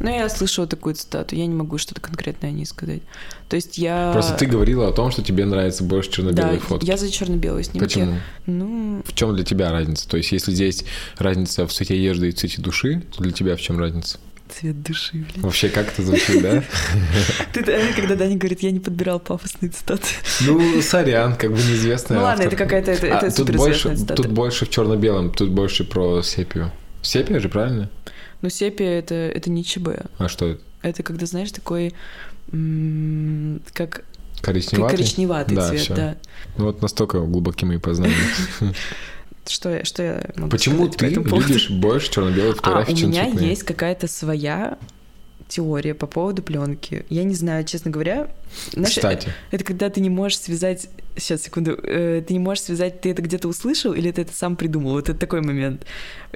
Ну, 0.00 0.10
я 0.10 0.28
слышала 0.28 0.66
такую 0.66 0.94
цитату, 0.94 1.34
я 1.34 1.46
не 1.46 1.54
могу 1.54 1.78
что-то 1.78 2.00
конкретное 2.00 2.50
о 2.50 2.52
ней 2.52 2.66
сказать. 2.66 3.02
То 3.48 3.56
есть 3.56 3.78
я... 3.78 4.10
Просто 4.12 4.34
ты 4.34 4.46
говорила 4.46 4.88
о 4.88 4.92
том, 4.92 5.10
что 5.10 5.22
тебе 5.22 5.44
нравится 5.44 5.82
больше 5.82 6.10
черно-белые 6.10 6.58
да, 6.58 6.64
фотки. 6.64 6.86
я 6.86 6.96
за 6.96 7.10
черно-белые 7.10 7.64
снимки. 7.64 7.84
Почему? 7.84 8.16
Ну, 8.46 9.02
В 9.04 9.12
чем 9.14 9.34
для 9.34 9.44
тебя 9.44 9.70
разница? 9.70 10.08
То 10.08 10.16
есть, 10.16 10.32
если 10.32 10.52
здесь 10.52 10.84
разница 11.16 11.66
в 11.66 11.72
цвете 11.72 11.94
одежды 11.94 12.28
и 12.28 12.32
цвете 12.32 12.62
души, 12.62 13.02
то 13.14 13.22
для 13.22 13.32
тебя 13.32 13.56
в 13.56 13.60
чем 13.60 13.78
разница? 13.78 14.18
цвет 14.48 14.82
души, 14.82 15.12
блин. 15.12 15.44
Вообще, 15.44 15.68
как 15.68 15.88
это 15.92 16.02
звучит, 16.02 16.42
да? 16.42 16.62
Ты, 17.52 17.60
э, 17.60 17.92
когда 17.94 18.16
Даня 18.16 18.36
говорит, 18.36 18.60
я 18.60 18.70
не 18.70 18.80
подбирал 18.80 19.20
пафосные 19.20 19.70
цитаты. 19.70 20.06
Ну, 20.40 20.80
сорян, 20.82 21.36
как 21.36 21.50
бы 21.50 21.58
неизвестный 21.58 22.16
Ну 22.16 22.22
ладно, 22.22 22.42
это 22.42 22.56
какая-то, 22.56 22.92
это, 22.92 23.06
А, 23.06 23.18
это 23.18 23.26
тут 23.26 23.36
суперизвестная 23.36 23.92
больше, 23.92 23.96
цитата. 23.96 24.22
тут 24.22 24.32
больше 24.32 24.66
в 24.66 24.70
черно-белом, 24.70 25.32
тут 25.32 25.50
больше 25.50 25.84
про 25.84 26.22
сепию. 26.22 26.72
Сепия 27.02 27.40
же, 27.40 27.48
правильно? 27.48 27.90
Ну, 28.42 28.50
сепия 28.50 28.98
это, 28.98 29.14
это 29.14 29.50
не 29.50 29.64
ЧБ. 29.64 29.88
А 30.18 30.28
что 30.28 30.46
это? 30.46 30.62
Это 30.82 31.02
когда, 31.02 31.26
знаешь, 31.26 31.50
такой, 31.50 31.92
м, 32.52 33.60
как 33.72 34.04
Коричневатый? 34.40 34.96
коричневатый 34.96 35.56
Да, 35.56 35.68
цвет, 35.68 35.80
всё. 35.80 35.94
да. 35.96 36.16
Ну 36.56 36.66
вот 36.66 36.80
настолько 36.82 37.18
глубоки 37.20 37.64
мои 37.64 37.78
познания. 37.78 38.14
Что 39.46 39.70
я, 39.70 39.82
что 39.84 40.02
я 40.02 40.22
могу 40.36 40.50
Почему 40.50 40.86
по 40.86 40.92
ты 40.98 41.14
поводу? 41.14 41.48
любишь 41.48 41.70
больше 41.70 42.10
черно-белые 42.10 42.52
А, 42.52 42.56
фотографии, 42.56 42.92
у 42.92 42.96
чем 42.96 43.10
меня 43.10 43.24
есть 43.24 43.62
какая-то 43.62 44.06
своя 44.06 44.76
теория 45.48 45.94
по 45.94 46.06
поводу 46.06 46.42
пленки. 46.42 47.04
Я 47.08 47.24
не 47.24 47.34
знаю, 47.34 47.64
честно 47.64 47.90
говоря. 47.90 48.28
Знаешь, 48.72 48.94
Кстати, 48.94 49.28
Это 49.50 49.64
когда 49.64 49.90
ты 49.90 50.00
не 50.00 50.10
можешь 50.10 50.38
связать... 50.38 50.88
Сейчас, 51.16 51.42
секунду. 51.42 51.72
э, 51.82 52.22
Ты 52.26 52.32
не 52.32 52.38
можешь 52.38 52.64
связать, 52.64 53.00
ты 53.00 53.10
это 53.10 53.22
где-то 53.22 53.48
услышал 53.48 53.92
или 53.92 54.10
ты 54.12 54.22
это 54.22 54.32
сам 54.32 54.54
придумал. 54.56 54.92
Вот 54.92 55.08
это 55.08 55.18
такой 55.18 55.40
момент. 55.40 55.84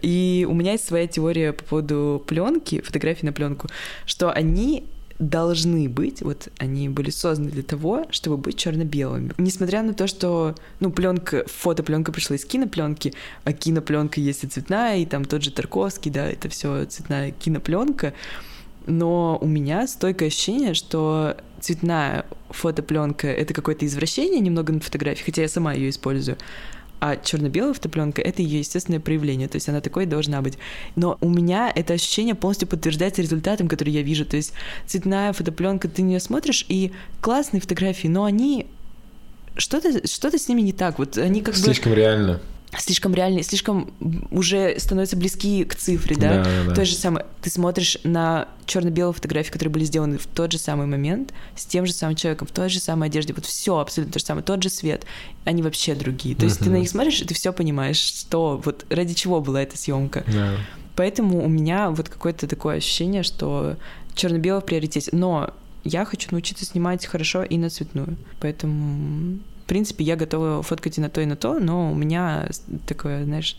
И 0.01 0.47
у 0.49 0.55
меня 0.55 0.73
есть 0.73 0.85
своя 0.87 1.07
теория 1.07 1.53
по 1.53 1.63
поводу 1.65 2.25
пленки, 2.27 2.81
фотографий 2.81 3.27
на 3.27 3.33
пленку, 3.33 3.69
что 4.07 4.33
они 4.33 4.85
должны 5.19 5.89
быть, 5.89 6.21
вот 6.23 6.49
они 6.59 6.89
были 6.89 7.11
созданы 7.11 7.51
для 7.51 7.63
того, 7.63 8.07
чтобы 8.11 8.37
быть 8.39 8.57
черно-белыми. 8.57 9.33
Несмотря 9.39 9.83
на 9.83 9.95
то, 9.95 10.09
что, 10.09 10.57
ну, 10.81 10.91
пленка, 10.91 11.45
фотопленка 11.47 12.11
пришла 12.11 12.35
из 12.35 12.45
кинопленки, 12.45 13.15
а 13.45 13.53
кинопленка 13.53 14.21
есть 14.21 14.43
и 14.43 14.49
цветная, 14.49 14.99
и 14.99 15.07
там 15.07 15.25
тот 15.25 15.43
же 15.45 15.53
Тарковский, 15.53 16.11
да, 16.11 16.29
это 16.29 16.49
все 16.49 16.87
цветная 16.87 17.31
кинопленка, 17.31 18.15
но 18.87 19.39
у 19.41 19.47
меня 19.47 19.87
стойкое 19.87 20.29
ощущение, 20.29 20.75
что 20.75 21.37
цветная 21.61 22.27
фотопленка 22.51 23.29
это 23.29 23.55
какое-то 23.55 23.87
извращение 23.87 24.41
немного 24.41 24.73
на 24.73 24.81
фотографии, 24.81 25.25
хотя 25.25 25.43
я 25.43 25.49
сама 25.49 25.73
ее 25.73 25.91
использую. 25.91 26.37
А 27.01 27.17
черно-белая 27.17 27.75
фотопленка 27.75 28.23
это 28.23 28.43
ее 28.43 28.61
естественное 28.61 29.01
проявление, 29.01 29.49
то 29.49 29.57
есть 29.57 29.69
она 29.69 29.81
такой 29.81 30.07
должна 30.07 30.41
быть. 30.41 30.57
Но 30.95 31.19
у 31.21 31.29
меня 31.29 31.73
это 31.75 31.95
ощущение 31.95 32.37
полностью 32.37 32.69
подтверждается 32.69 33.23
результатом, 33.23 33.67
который 33.67 33.91
я 33.93 34.03
вижу. 34.03 34.25
То 34.25 34.37
есть 34.37 34.53
цветная 34.87 35.33
фотопленка, 35.33 35.89
ты 35.89 36.03
на 36.03 36.11
нее 36.11 36.21
смотришь, 36.21 36.65
и 36.69 36.93
классные 37.21 37.61
фотографии, 37.61 38.07
но 38.07 38.23
они 38.23 38.69
что-то 39.57 40.07
что 40.07 40.31
с 40.39 40.49
ними 40.49 40.61
не 40.61 40.73
так. 40.73 40.99
Вот 40.99 41.19
они 41.19 41.43
как 41.43 41.55
бы 41.55 41.61
слишком 41.61 41.93
реально. 41.93 42.41
Слишком 42.79 43.15
реальные, 43.15 43.43
слишком 43.43 43.93
уже 44.31 44.79
становятся 44.79 45.17
близки 45.17 45.65
к 45.65 45.75
цифре, 45.75 46.17
да? 46.17 46.43
Да, 46.43 46.65
да. 46.69 46.75
То 46.75 46.85
же 46.85 46.95
самое, 46.95 47.27
ты 47.43 47.51
смотришь 47.51 47.99
на 48.05 48.49
черно-белые 48.67 49.13
фотографии, 49.13 49.51
которые 49.51 49.73
были 49.73 49.85
сделаны 49.85 50.19
в 50.19 50.27
тот 50.27 50.53
же 50.53 50.59
самый 50.59 50.87
момент, 50.87 51.35
с 51.55 51.67
тем 51.67 51.85
же 51.85 51.93
самым 51.93 52.17
человеком, 52.17 52.47
в 52.49 52.53
той 52.53 52.69
же 52.69 52.81
самой 52.81 53.09
одежде, 53.09 53.35
вот 53.35 53.45
все 53.45 53.79
абсолютно 53.79 54.13
то 54.13 54.19
же 54.19 54.25
самое, 54.25 54.45
тот 54.45 54.63
же 54.63 54.71
свет, 54.71 55.05
они 55.45 55.63
вообще 55.63 55.95
другие. 55.95 56.35
То 56.35 56.47
есть 56.47 56.61
ты 56.61 56.71
на 56.71 56.77
них 56.77 56.89
смотришь, 56.89 57.21
и 57.21 57.25
ты 57.25 57.35
все 57.35 57.53
понимаешь, 57.53 57.99
что 57.99 58.61
вот 58.65 58.87
ради 58.89 59.15
чего 59.15 59.41
была 59.41 59.63
эта 59.63 59.77
съемка. 59.77 60.25
Да. 60.27 60.57
Поэтому 60.97 61.45
у 61.45 61.49
меня 61.49 61.91
вот 61.91 62.09
какое-то 62.09 62.47
такое 62.47 62.77
ощущение, 62.77 63.23
что 63.23 63.77
черно-белый 64.15 64.61
в 64.61 64.67
приоритете. 64.67 65.11
Но 65.13 65.55
я 65.85 66.05
хочу 66.05 66.29
научиться 66.31 66.65
снимать 66.65 67.07
хорошо 67.07 67.43
и 67.43 67.57
на 67.57 67.71
цветную. 67.71 68.17
Поэтому, 68.41 69.39
принципе, 69.73 70.05
я 70.05 70.17
готова 70.17 70.63
фоткать 70.63 70.99
и 70.99 71.01
на 71.01 71.09
то, 71.09 71.23
и 71.23 71.25
на 71.25 71.35
то, 71.35 71.59
но 71.59 71.93
у 71.93 71.95
меня 71.95 72.47
такое, 72.87 73.25
знаешь, 73.25 73.57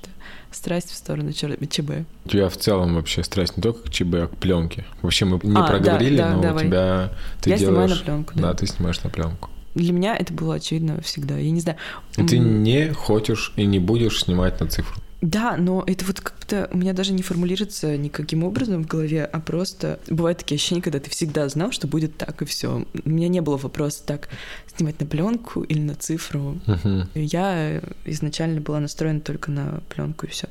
страсть 0.52 0.91
в 0.91 0.95
сторону 0.95 1.34
ЧБ. 1.34 2.06
У 2.26 2.30
тебя 2.30 2.49
в 2.49 2.58
целом 2.58 2.93
вообще 2.93 3.23
страсть 3.23 3.58
не 3.58 3.63
только 3.63 3.88
к 3.88 3.89
ЧБ, 3.89 4.13
а 4.13 4.28
к 4.28 4.38
пленке. 4.38 4.86
Вообще 5.02 5.26
мы 5.26 5.39
не 5.41 5.56
А, 5.56 5.62
да, 5.62 5.67
проговорили, 5.67 6.17
да, 6.17 6.36
но 6.36 6.41
давай. 6.43 6.65
у 6.65 6.67
тебя 6.67 7.13
ты 7.41 7.49
я 7.49 7.58
делаешь... 7.58 7.71
снимаю 7.71 7.89
на 7.89 7.95
пленку, 7.95 8.34
да. 8.36 8.41
Да, 8.41 8.54
ты 8.54 8.67
снимаешь 8.67 9.04
на 9.04 9.10
пленку. 9.10 9.49
Для 9.73 9.91
меня 9.91 10.15
это 10.15 10.32
было 10.34 10.56
очевидно 10.56 11.02
всегда. 11.02 11.36
Я 11.36 11.49
не 11.49 11.62
знаю. 11.62 11.80
И 12.15 12.23
ты 12.23 12.38
не 12.38 12.93
хочешь 12.93 13.52
и 13.56 13.65
не 13.65 13.80
будешь 13.80 14.21
снимать 14.21 14.60
на 14.60 14.67
цифру. 14.67 15.02
Да, 15.23 15.55
но 15.55 15.86
это 15.88 16.03
вот 16.03 16.19
как-то 16.19 16.69
у 16.73 16.77
меня 16.77 16.91
даже 16.91 17.13
не 17.13 17.23
формулируется 17.23 17.95
никаким 17.95 18.43
образом 18.43 18.83
в 18.83 18.88
голове, 18.88 19.23
а 19.23 19.39
просто 19.39 20.01
бывают 20.09 20.39
такие 20.39 20.57
ощущения, 20.57 20.81
когда 20.81 20.99
ты 20.99 21.09
всегда 21.09 21.47
знал, 21.47 21.71
что 21.71 21.88
будет 21.88 22.17
так, 22.17 22.41
и 22.41 22.45
все. 22.45 22.86
У 23.05 23.09
меня 23.09 23.29
не 23.29 23.39
было 23.39 23.55
вопроса 23.55 24.03
так 24.05 24.27
снимать 24.75 24.99
на 24.99 25.05
пленку 25.05 25.62
или 25.62 25.79
на 25.79 25.95
цифру. 25.95 26.59
Мгм. 26.67 27.07
Я 27.15 27.81
изначально 28.03 28.59
была 28.59 28.81
настроена 28.81 29.21
только 29.21 29.49
на 29.49 29.81
пленку 29.88 30.25
и 30.25 30.29
все. 30.29 30.49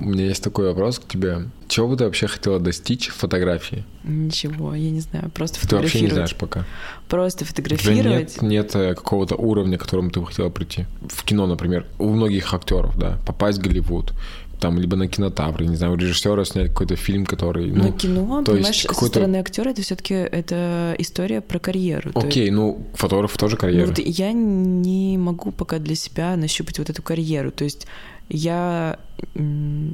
У 0.00 0.04
меня 0.08 0.26
есть 0.26 0.42
такой 0.42 0.66
вопрос 0.66 0.98
к 0.98 1.06
тебе. 1.06 1.42
Чего 1.68 1.88
бы 1.88 1.96
ты 1.96 2.04
вообще 2.04 2.26
хотела 2.26 2.58
достичь 2.58 3.08
в 3.08 3.14
фотографии? 3.14 3.84
Ничего, 4.02 4.74
я 4.74 4.90
не 4.90 5.00
знаю, 5.00 5.30
просто 5.30 5.60
Ты 5.68 5.76
вообще 5.76 6.00
не 6.00 6.08
фотографировать. 6.08 6.12
знаешь 6.14 6.36
пока. 6.36 6.64
Просто 7.08 7.44
фотографировать. 7.44 8.42
нет, 8.42 8.42
нет 8.42 8.76
э, 8.76 8.94
какого-то 8.94 9.36
уровня, 9.36 9.78
к 9.78 9.82
которому 9.82 10.10
ты 10.10 10.20
бы 10.20 10.26
хотела 10.26 10.48
прийти. 10.50 10.86
В 11.08 11.22
кино, 11.24 11.46
например, 11.46 11.86
у 11.98 12.08
многих 12.10 12.52
актеров, 12.54 12.96
да, 12.98 13.18
попасть 13.26 13.58
в 13.58 13.62
Голливуд, 13.62 14.12
там, 14.58 14.78
либо 14.78 14.96
на 14.96 15.06
кинотавр, 15.08 15.62
не 15.62 15.76
знаю, 15.76 15.92
у 15.94 15.96
режиссера 15.96 16.44
снять 16.44 16.68
какой-то 16.68 16.94
фильм, 16.96 17.24
который, 17.24 17.70
ну, 17.70 17.92
кино, 17.92 18.42
то 18.42 18.52
есть 18.52 18.62
понимаешь, 18.62 18.80
со 18.82 18.88
какой-то- 18.88 19.14
стороны 19.14 19.36
актера 19.36 19.70
это 19.70 19.80
все-таки 19.82 20.14
это 20.14 20.94
история 20.98 21.40
про 21.40 21.58
карьеру. 21.58 22.10
Окей, 22.14 22.50
ну, 22.50 22.86
фотограф 22.94 23.36
тоже 23.38 23.56
Ну, 23.56 23.60
карьера. 23.60 23.86
вот 23.86 23.98
я 23.98 24.32
не 24.32 25.16
могу 25.18 25.50
пока 25.52 25.78
для 25.78 25.94
себя 25.94 26.36
нащупать 26.36 26.78
вот 26.78 26.90
эту 26.90 27.02
карьеру. 27.02 27.50
То 27.52 27.64
есть 27.64 27.86
я 28.30 28.98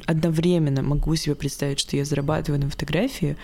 одновременно 0.06 0.82
могу 0.82 1.16
себе 1.16 1.34
представить, 1.34 1.80
что 1.80 1.96
я 1.96 2.04
зарабатываю 2.04 2.60
на 2.60 2.70
фотографии, 2.70 3.36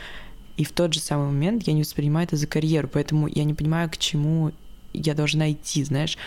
и 0.57 0.65
в 0.65 0.73
тот 0.73 0.93
же 0.95 1.01
самый 1.01 1.27
момент 1.27 1.65
я 1.65 1.73
не 1.73 1.81
воспринимаю 1.81 2.27
это 2.27 2.37
за 2.37 2.47
карьеру, 2.47 2.89
поэтому 2.93 3.27
я 3.27 3.45
не 3.45 3.55
понимаю, 3.55 3.91
к 3.91 3.97
чему 3.97 4.53
я 4.93 5.15
должна 5.15 5.51
идти, 5.51 5.83
знаешь. 5.83 6.19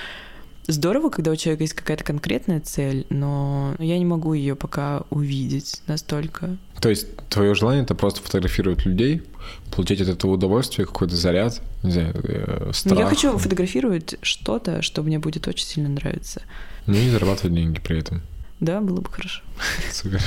Здорово, 0.67 1.09
когда 1.09 1.29
у 1.29 1.35
человека 1.35 1.63
есть 1.63 1.75
какая-то 1.75 2.03
конкретная 2.03 2.59
цель, 2.59 3.05
но 3.11 3.75
я 3.77 3.99
не 3.99 4.05
могу 4.05 4.33
ее 4.33 4.55
пока 4.55 5.03
увидеть 5.11 5.83
настолько. 5.85 6.57
То 6.81 6.89
есть 6.89 7.15
твое 7.29 7.53
желание 7.53 7.83
это 7.83 7.93
просто 7.93 8.23
фотографировать 8.23 8.83
людей, 8.83 9.21
получать 9.75 10.01
от 10.01 10.09
этого 10.09 10.31
удовольствие, 10.31 10.87
какой-то 10.87 11.15
заряд, 11.15 11.61
не 11.83 11.91
знаю, 11.91 12.15
э, 12.23 12.63
Но 12.65 12.73
страх. 12.73 12.95
Ну, 12.95 12.99
я 13.03 13.07
хочу 13.07 13.37
фотографировать 13.37 14.15
что-то, 14.23 14.81
что 14.81 15.03
мне 15.03 15.19
будет 15.19 15.47
очень 15.47 15.67
сильно 15.67 15.89
нравиться. 15.89 16.41
Ну 16.87 16.95
и 16.95 17.09
зарабатывать 17.09 17.53
деньги 17.53 17.79
при 17.79 17.99
этом. 17.99 18.23
Да, 18.59 18.79
было 18.81 19.01
бы 19.01 19.09
хорошо. 19.11 19.41
Супер. 19.91 20.21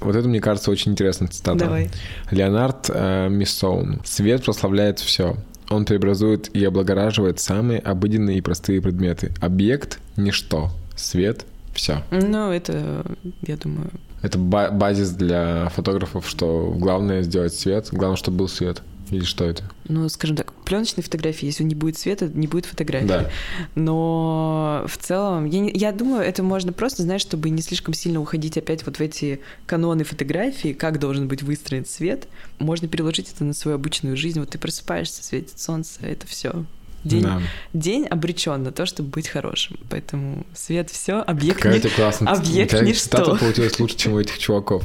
Вот 0.00 0.16
это, 0.16 0.26
мне 0.28 0.40
кажется, 0.40 0.70
очень 0.70 0.92
интересная 0.92 1.28
цитата. 1.28 1.58
Давай. 1.58 1.90
Леонард 2.30 2.88
э, 2.88 3.28
Миссоун. 3.28 4.00
Свет 4.04 4.44
прославляет 4.44 4.98
все. 5.00 5.36
Он 5.70 5.84
преобразует 5.84 6.54
и 6.56 6.64
облагораживает 6.64 7.40
самые 7.40 7.80
обыденные 7.80 8.38
и 8.38 8.40
простые 8.40 8.80
предметы. 8.80 9.32
Объект— 9.40 9.98
ничто. 10.16 10.70
Свет— 10.96 11.44
все. 11.74 12.02
Ну, 12.10 12.50
это, 12.50 13.04
я 13.42 13.56
думаю, 13.58 13.90
Это 14.22 14.38
ба- 14.38 14.70
базис 14.70 15.10
для 15.10 15.68
фотографов, 15.68 16.26
что 16.28 16.72
главное 16.74 17.22
сделать 17.22 17.52
свет, 17.54 17.88
главное, 17.92 18.16
чтобы 18.16 18.38
был 18.38 18.48
свет. 18.48 18.82
Или 19.10 19.24
что 19.24 19.44
это? 19.44 19.64
ну, 19.88 20.06
скажем 20.10 20.36
так, 20.36 20.52
пленочной 20.64 21.02
фотографии, 21.02 21.46
если 21.46 21.64
не 21.64 21.74
будет 21.74 21.96
света, 21.96 22.28
не 22.28 22.46
будет 22.46 22.66
фотографии. 22.66 23.06
Да. 23.06 23.30
Но 23.74 24.84
в 24.86 24.98
целом, 24.98 25.46
я, 25.46 25.60
не- 25.60 25.72
я 25.72 25.92
думаю, 25.92 26.22
это 26.22 26.42
можно 26.42 26.72
просто, 26.72 27.02
знаешь, 27.02 27.22
чтобы 27.22 27.48
не 27.50 27.62
слишком 27.62 27.94
сильно 27.94 28.20
уходить 28.20 28.58
опять 28.58 28.84
вот 28.84 28.98
в 28.98 29.00
эти 29.00 29.40
каноны 29.66 30.04
фотографии, 30.04 30.74
как 30.74 30.98
должен 30.98 31.26
быть 31.26 31.42
выстроен 31.42 31.86
свет, 31.86 32.28
можно 32.58 32.86
переложить 32.86 33.32
это 33.34 33.44
на 33.44 33.54
свою 33.54 33.76
обычную 33.76 34.16
жизнь. 34.16 34.40
Вот 34.40 34.50
ты 34.50 34.58
просыпаешься, 34.58 35.24
светит 35.24 35.58
солнце, 35.58 36.00
это 36.02 36.26
все. 36.26 36.64
День, 37.08 37.22
Да. 37.22 37.40
день 37.72 38.06
обречен 38.06 38.62
на 38.62 38.72
то, 38.72 38.86
чтобы 38.86 39.08
быть 39.10 39.28
хорошим. 39.28 39.78
Поэтому 39.90 40.46
свет 40.54 40.90
все, 40.90 41.14
объект 41.20 41.56
Какая 41.60 41.80
не- 41.82 41.88
классная 41.88 42.32
объект 42.32 42.70
Какая 42.72 42.86
ничто. 42.86 43.36
получилась 43.36 43.78
лучше, 43.80 43.96
чем 43.96 44.12
у 44.14 44.20
этих 44.20 44.38
чуваков. 44.38 44.84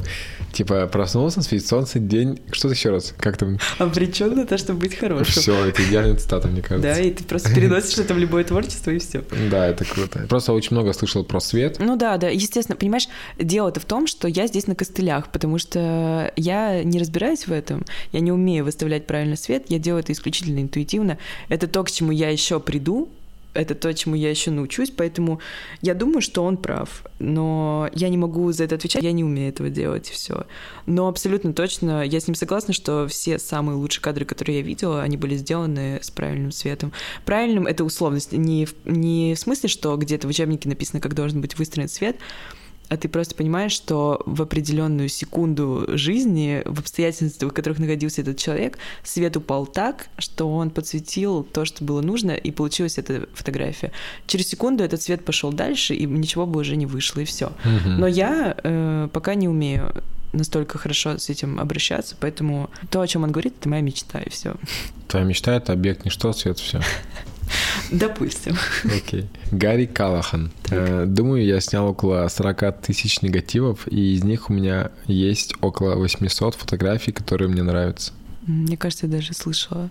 Типа, 0.52 0.86
проснулся, 0.86 1.42
светит 1.42 1.66
солнце, 1.66 1.98
день... 1.98 2.40
Что-то 2.52 2.74
еще 2.74 2.90
раз? 2.90 3.12
Как 3.18 3.36
там? 3.36 3.58
обречен 3.78 4.34
на 4.36 4.46
то, 4.46 4.56
чтобы 4.56 4.80
быть 4.80 4.94
хорошим. 4.94 5.42
Все, 5.42 5.64
это 5.66 5.82
идеальная 5.84 6.16
цитата, 6.16 6.46
мне 6.48 6.62
кажется. 6.62 6.94
Да, 6.94 7.00
и 7.00 7.10
ты 7.10 7.24
просто 7.24 7.52
переносишь 7.54 7.98
это 7.98 8.14
в 8.14 8.18
любое 8.18 8.44
творчество, 8.44 8.90
и 8.92 8.98
все. 8.98 9.22
Да, 9.50 9.66
это 9.66 9.84
круто. 9.84 10.26
Просто 10.28 10.52
очень 10.52 10.76
много 10.76 10.92
слышал 10.92 11.24
про 11.24 11.40
свет. 11.40 11.76
Ну 11.80 11.96
да, 11.96 12.16
да, 12.18 12.28
естественно, 12.28 12.76
понимаешь, 12.76 13.08
дело-то 13.38 13.80
в 13.80 13.84
том, 13.84 14.06
что 14.06 14.28
я 14.28 14.46
здесь 14.46 14.66
на 14.68 14.74
костылях, 14.76 15.30
потому 15.32 15.58
что 15.58 16.32
я 16.36 16.84
не 16.84 16.98
разбираюсь 17.00 17.46
в 17.48 17.52
этом, 17.52 17.84
я 18.12 18.20
не 18.20 18.30
умею 18.30 18.64
выставлять 18.64 19.06
правильный 19.06 19.36
свет, 19.36 19.64
я 19.68 19.78
делаю 19.80 20.02
это 20.04 20.12
исключительно 20.12 20.60
интуитивно. 20.60 21.18
Это 21.48 21.66
то, 21.66 21.82
к 21.82 21.90
чему 21.90 22.12
я 22.14 22.30
еще 22.30 22.60
приду, 22.60 23.08
Это 23.54 23.76
то, 23.76 23.94
чему 23.94 24.16
я 24.16 24.30
еще 24.30 24.50
научусь, 24.50 24.90
поэтому 24.90 25.38
я 25.80 25.94
думаю, 25.94 26.20
что 26.20 26.42
он 26.42 26.56
прав. 26.56 27.04
Но 27.20 27.88
я 27.94 28.08
не 28.08 28.18
могу 28.18 28.50
за 28.50 28.64
это 28.64 28.74
отвечать, 28.74 29.04
я 29.04 29.12
не 29.12 29.22
умею 29.22 29.48
этого 29.48 29.70
делать, 29.70 30.08
все. 30.08 30.46
Но 30.86 31.06
абсолютно 31.06 31.52
точно 31.52 32.04
я 32.04 32.18
с 32.18 32.26
ним 32.26 32.34
согласна, 32.34 32.74
что 32.74 33.06
все 33.06 33.38
самые 33.38 33.76
лучшие 33.76 34.02
кадры, 34.02 34.24
которые 34.24 34.58
я 34.58 34.62
видела, 34.64 35.02
они 35.02 35.16
были 35.16 35.36
сделаны 35.36 36.00
с 36.02 36.10
правильным 36.10 36.50
светом. 36.50 36.92
Правильным— 37.24 37.66
это 37.68 37.84
условность. 37.84 38.32
Не 38.32 38.66
в, 38.66 38.74
не 38.84 39.34
в 39.36 39.38
смысле, 39.38 39.68
что 39.68 39.96
где-то 39.96 40.26
в 40.26 40.30
учебнике 40.30 40.68
написано, 40.68 41.00
как 41.00 41.14
должен 41.14 41.40
быть 41.40 41.56
выстроен 41.56 41.88
свет, 41.88 42.16
а 42.88 42.96
ты 42.96 43.08
просто 43.08 43.34
понимаешь, 43.34 43.72
что 43.72 44.22
в 44.26 44.42
определенную 44.42 45.08
секунду 45.08 45.86
жизни, 45.88 46.62
в 46.64 46.80
обстоятельствах, 46.80 47.52
в 47.52 47.54
которых 47.54 47.78
находился 47.78 48.20
этот 48.20 48.36
человек, 48.36 48.78
свет 49.02 49.36
упал 49.36 49.66
так, 49.66 50.08
что 50.18 50.48
он 50.48 50.70
подсветил 50.70 51.42
то, 51.42 51.64
что 51.64 51.84
было 51.84 52.02
нужно, 52.02 52.32
и 52.32 52.50
получилась 52.50 52.98
эта 52.98 53.26
фотография. 53.32 53.92
Через 54.26 54.48
секунду 54.48 54.84
этот 54.84 55.02
свет 55.02 55.24
пошел 55.24 55.52
дальше, 55.52 55.94
и 55.94 56.06
ничего 56.06 56.46
бы 56.46 56.60
уже 56.60 56.76
не 56.76 56.86
вышло, 56.86 57.20
и 57.20 57.24
все. 57.24 57.52
Но 57.86 58.06
я 58.06 58.56
э, 58.62 59.08
пока 59.12 59.34
не 59.34 59.48
умею 59.48 59.92
настолько 60.32 60.78
хорошо 60.78 61.18
с 61.18 61.30
этим 61.30 61.60
обращаться, 61.60 62.16
поэтому 62.18 62.70
то, 62.90 63.00
о 63.00 63.06
чем 63.06 63.22
он 63.22 63.32
говорит, 63.32 63.54
это 63.60 63.68
моя 63.68 63.82
мечта, 63.82 64.20
и 64.20 64.30
все. 64.30 64.56
Твоя 65.08 65.24
мечта— 65.24 65.54
это 65.56 65.72
объект 65.72 66.04
ничто, 66.04 66.32
цвет 66.32 66.58
все. 66.58 66.80
Допустим. 67.90 68.56
Окей. 68.84 69.26
Гарри 69.50 69.86
Калахан. 69.86 70.50
Э, 70.70 71.04
Думаю, 71.06 71.44
я 71.44 71.60
снял 71.60 71.88
около 71.88 72.26
40 72.28 72.80
тысяч 72.82 73.22
негативов, 73.22 73.86
и 73.88 74.14
из 74.14 74.24
них 74.24 74.50
у 74.50 74.52
меня 74.52 74.90
есть 75.06 75.54
около 75.60 75.94
800 75.96 76.54
фотографий, 76.54 77.12
которые 77.12 77.48
мне 77.48 77.62
нравятся. 77.62 78.12
Мне 78.46 78.76
кажется, 78.76 79.06
я 79.06 79.12
даже 79.12 79.32
слышала 79.34 79.90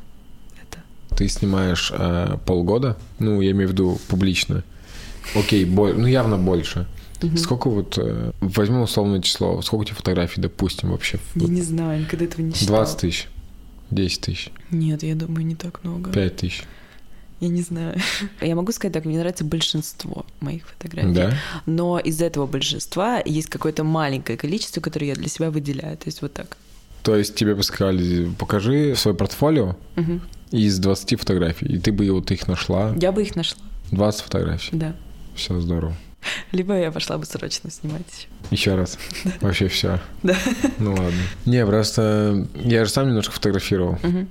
это. 0.62 0.80
Ты 1.16 1.28
снимаешь 1.28 1.92
э, 1.96 2.38
полгода, 2.46 2.98
ну, 3.20 3.42
я 3.42 3.52
имею 3.52 3.70
в 3.70 3.72
виду 3.72 4.00
публично. 4.08 4.64
Окей, 5.36 5.66
бо- 5.66 5.94
ну 5.94 6.06
явно 6.08 6.38
больше. 6.38 6.88
Сколько 7.38 7.70
вот, 7.70 7.98
э, 7.98 8.32
возьмем 8.42 8.82
условное 8.82 9.22
число, 9.22 9.62
сколько 9.62 9.84
у 9.84 9.86
тебя 9.86 9.96
фотографий, 9.96 10.42
допустим, 10.42 10.92
вообще? 10.92 11.20
Я 11.36 11.48
не 11.48 11.62
знаю, 11.62 12.02
никогда 12.02 12.26
этого 12.26 12.42
не 12.42 12.54
считала. 12.54 12.80
20 12.80 12.98
тысяч, 13.00 13.28
10 13.92 14.22
тысяч, 14.22 14.50
Нет, 14.72 15.04
я 15.04 15.16
думаю, 15.16 15.46
не 15.46 15.56
так 15.56 15.82
много. 15.86 16.12
5 16.12 16.36
тысяч, 16.36 16.64
Я 17.44 17.50
не 17.50 17.62
знаю. 17.62 17.96
Я 18.42 18.56
могу 18.56 18.72
сказать 18.72 18.94
так, 18.94 19.06
мне 19.06 19.18
нравится 19.18 19.44
большинство 19.44 20.26
моих 20.40 20.66
фотографий. 20.68 21.14
да? 21.14 21.34
Но 21.66 22.00
из 22.00 22.22
этого 22.22 22.48
большинства 22.48 23.22
есть 23.26 23.50
какое-то 23.50 23.84
маленькое 23.84 24.38
количество, 24.38 24.80
которое 24.82 25.08
я 25.08 25.16
для 25.16 25.28
себя 25.28 25.52
выделяю. 25.52 25.98
То 25.98 26.06
есть 26.06 26.22
вот 26.22 26.34
так. 26.34 26.58
То 27.04 27.18
есть 27.18 27.36
тебе 27.36 27.54
бы 27.54 27.64
сказали, 27.64 28.30
покажи 28.40 28.96
свое 28.96 29.16
портфолио 29.18 29.76
Мгм. 29.98 30.22
из 30.52 30.80
20 30.80 31.16
фотографий, 31.20 31.66
и 31.66 31.78
ты 31.80 31.92
бы 31.92 32.10
вот 32.12 32.32
их 32.32 32.48
нашла, 32.48 32.94
Я 32.98 33.12
бы 33.12 33.22
их 33.24 33.36
нашла, 33.36 33.62
20 33.92 34.22
фотографий. 34.22 34.70
да. 34.78 34.96
Все 35.36 35.60
здорово. 35.60 35.94
Либо 36.54 36.74
я 36.80 36.92
пошла 36.92 37.18
бы 37.18 37.26
срочно 37.26 37.70
снимать 37.72 38.04
еще. 38.08 38.28
Еще 38.52 38.76
раз. 38.76 38.98
Вообще 39.42 39.68
все. 39.68 40.00
Да. 40.22 40.38
Ну 40.80 40.92
ладно. 40.92 41.12
Не, 41.46 41.66
просто 41.66 42.48
я 42.64 42.86
же 42.86 42.92
сам 42.92 43.08
немножко 43.08 43.34
фотографировал. 43.34 44.00
Мгм. 44.04 44.30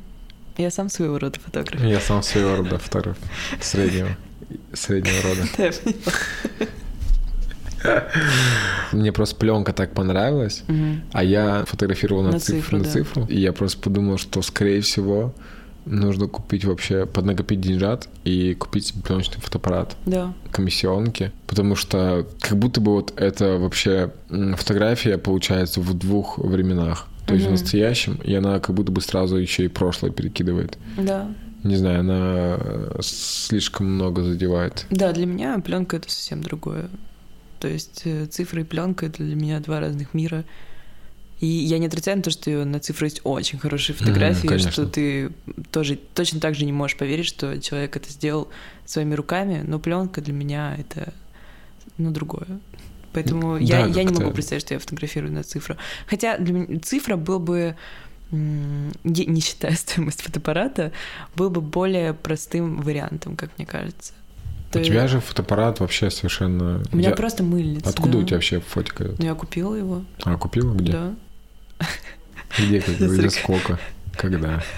Я 0.57 0.71
сам 0.71 0.89
своего 0.89 1.19
рода 1.19 1.39
фотограф. 1.41 1.83
Я 1.83 2.01
сам 2.01 2.23
своего 2.23 2.57
рода 2.57 2.79
фотограф. 2.79 3.17
Среднего. 3.61 4.11
Среднего 4.73 5.17
рода. 5.23 5.73
Мне 8.93 9.13
просто 9.13 9.37
пленка 9.37 9.73
так 9.73 9.93
понравилась, 9.93 10.63
а 11.13 11.25
я 11.25 11.65
фотографировал 11.67 12.23
на, 12.23 12.39
цифру, 12.39 12.79
на 12.79 12.85
цифру. 12.85 13.27
И 13.29 13.41
я 13.41 13.53
просто 13.53 13.79
подумал, 13.79 14.19
что, 14.19 14.43
скорее 14.43 14.83
всего, 14.83 15.35
нужно 15.85 16.29
купить 16.29 16.65
вообще, 16.65 17.07
поднакопить 17.07 17.61
деньжат 17.61 18.09
и 18.25 18.55
купить 18.55 18.87
себе 18.87 19.03
пленочный 19.03 19.41
фотоаппарат. 19.41 19.97
Да. 20.07 20.33
комиссионки, 20.51 21.33
потому 21.47 21.75
что 21.75 22.27
как 22.41 22.57
будто 22.59 22.81
бы 22.81 22.93
вот 22.93 23.13
это 23.17 23.59
вообще 23.59 24.13
фотография 24.29 25.19
получается 25.19 25.81
в 25.81 25.95
двух 25.95 26.39
временах. 26.39 27.09
То 27.33 27.37
есть 27.37 27.49
в 27.49 27.51
настоящем, 27.51 28.21
и 28.23 28.35
она 28.35 28.61
как 28.61 28.75
будто 28.75 28.93
бы 28.93 29.01
сразу 29.01 29.37
еще 29.37 29.65
и 29.65 29.69
прошлое 29.69 30.11
перекидывает. 30.11 30.79
Да. 30.97 31.33
Не 31.63 31.77
знаю, 31.77 32.01
она 32.01 32.59
э, 32.59 32.99
слишком 33.03 33.87
много 33.87 34.23
задевает. 34.23 34.87
Да, 34.91 35.13
для 35.13 35.27
меня 35.27 35.59
пленка 35.61 35.97
это 35.97 36.11
совсем 36.11 36.43
другое. 36.43 36.91
То 37.61 37.69
есть 37.69 38.03
э, 38.05 38.27
цифра 38.27 38.63
и 38.63 38.65
пленка 38.65 39.07
это 39.07 39.23
для 39.23 39.37
меня 39.37 39.61
два 39.61 39.81
разных 39.81 40.13
мира. 40.13 40.45
И 41.41 41.47
я 41.47 41.79
не 41.79 41.87
отрицаю 41.87 42.23
то, 42.23 42.31
что 42.31 42.65
на 42.65 42.79
цифру 42.81 43.07
есть 43.07 43.21
очень 43.25 43.59
хорошие 43.59 43.97
фотографии, 43.97 44.47
конечно. 44.47 44.71
что 44.71 44.87
ты 44.87 45.31
тоже 45.71 45.99
точно 46.15 46.39
так 46.39 46.55
же 46.55 46.65
не 46.65 46.73
можешь 46.73 46.97
поверить, 46.97 47.27
что 47.27 47.61
человек 47.61 47.97
это 47.97 48.11
сделал 48.11 48.49
своими 48.85 49.15
руками, 49.15 49.65
но 49.67 49.79
пленка 49.79 50.21
для 50.21 50.33
меня 50.33 50.77
это 50.79 51.13
ну 51.97 52.11
другое. 52.11 52.61
Поэтому 53.13 53.55
Да, 53.59 53.65
я, 53.65 53.87
я 53.87 54.05
не 54.05 54.13
могу 54.13 54.31
представить, 54.31 54.63
что 54.65 54.75
я 54.75 54.81
фотографирую 54.81 55.33
на 55.33 55.43
цифру. 55.43 55.77
Хотя 56.07 56.39
для 56.39 56.53
меня 56.55 56.81
цифра 56.81 57.17
был 57.17 57.39
бы, 57.39 57.77
не 58.31 59.41
считая 59.41 59.73
стоимость 59.77 60.23
фотоаппарата, 60.23 60.93
был 61.37 61.51
бы 61.51 61.61
более 61.61 62.15
простым 62.15 62.81
вариантом, 62.81 63.37
как 63.37 63.51
мне 63.59 63.67
кажется. 63.67 64.13
У 64.71 64.73
То 64.73 64.83
тебя 64.83 65.07
же 65.07 65.21
фотоаппарат 65.21 65.81
вообще 65.81 66.11
совершенно... 66.11 66.83
у 66.93 66.97
меня 66.97 67.11
Я- 67.11 67.15
просто 67.15 67.43
мыльница. 67.43 67.91
Откуда 67.91 68.13
да. 68.13 68.19
у 68.19 68.23
тебя 68.23 68.37
вообще 68.37 68.61
фотик 68.61 69.03
этот? 69.03 69.19
Ну, 69.19 69.25
я 69.27 69.35
купила 69.35 69.75
его, 69.75 70.03
А, 70.25 70.39
купила? 70.39 70.73
Где? 70.75 70.93
да. 70.93 71.15
Где? 72.59 72.81
как- 72.81 72.97
40. 72.99 73.31
сколько? 73.33 73.79
Когда? 74.17 74.63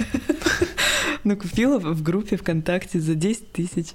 Ну, 1.27 1.39
купила 1.39 1.79
в 1.79 2.03
группе 2.03 2.37
ВКонтакте 2.37 3.01
за 3.01 3.15
10 3.15 3.51
тысяч. 3.53 3.93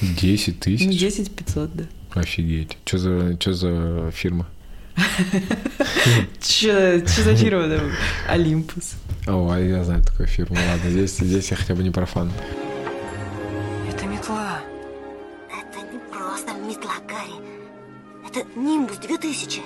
10 0.00 0.54
Ну, 0.56 0.60
тысяч? 0.60 0.98
10 0.98 1.30
500, 1.30 1.72
да. 1.72 1.84
Офигеть. 2.18 2.76
Что 2.84 2.98
за, 2.98 3.36
что 3.40 3.52
за 3.54 4.10
фирма? 4.12 4.46
Чё 6.40 6.98
за 7.06 7.36
фирма 7.36 7.68
там? 7.68 7.90
Олимпус. 8.28 8.94
О, 9.26 9.50
а 9.50 9.58
я 9.60 9.84
знаю 9.84 10.02
такую 10.02 10.26
фирму. 10.26 10.56
Ладно, 10.56 10.90
здесь, 10.90 11.18
здесь 11.18 11.50
я 11.50 11.56
хотя 11.56 11.74
бы 11.74 11.82
не 11.82 11.90
профан. 11.90 12.30
Это 13.88 14.06
метла. 14.06 14.58
Это 15.48 15.78
не 15.92 15.98
просто 16.10 16.52
метла, 16.66 16.94
Гарри. 17.06 17.38
Это 18.26 18.40
Нимбус 18.58 18.98
2000. 18.98 19.62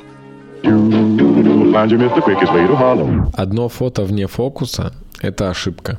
Find 0.62 1.90
your 1.90 1.98
Mr. 1.98 2.20
Quickest 2.22 2.53
way 2.53 2.66
to 2.66 2.76
Harlem. 2.76 3.30
Одно 3.34 3.68
фото 3.68 4.05
вне 4.05 4.26
фокуса— 4.26 4.92
это 5.20 5.50
ошибка. 5.50 5.98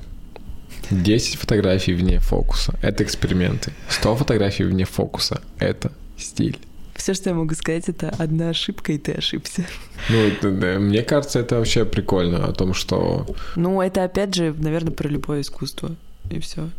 10 0.91 1.37
фотографий 1.37 1.93
вне 1.93 2.19
фокуса— 2.19 2.75
это 2.81 3.03
эксперименты. 3.03 3.71
100 3.89 4.15
фотографий 4.15 4.63
вне 4.65 4.85
фокуса— 4.85 5.41
это 5.59 5.91
стиль. 6.23 6.57
Все, 6.95 7.13
что 7.13 7.29
я 7.29 7.35
могу 7.35 7.53
сказать, 7.55 7.89
это 7.89 8.13
одна 8.17 8.49
ошибка, 8.49 8.93
и 8.93 8.97
ты 8.97 9.13
ошибся. 9.13 9.65
Ну, 10.09 10.17
это, 10.17 10.51
да, 10.51 10.79
мне 10.79 11.01
кажется, 11.01 11.39
это 11.39 11.57
вообще 11.57 11.85
прикольно 11.85 12.45
о 12.45 12.53
том, 12.53 12.73
что... 12.73 13.25
Ну, 13.55 13.81
это 13.81 14.03
опять 14.03 14.35
же, 14.35 14.53
наверное, 14.57 14.93
про 14.93 15.09
любое 15.09 15.41
искусство. 15.41 15.95
И 16.29 16.39
все. 16.39 16.69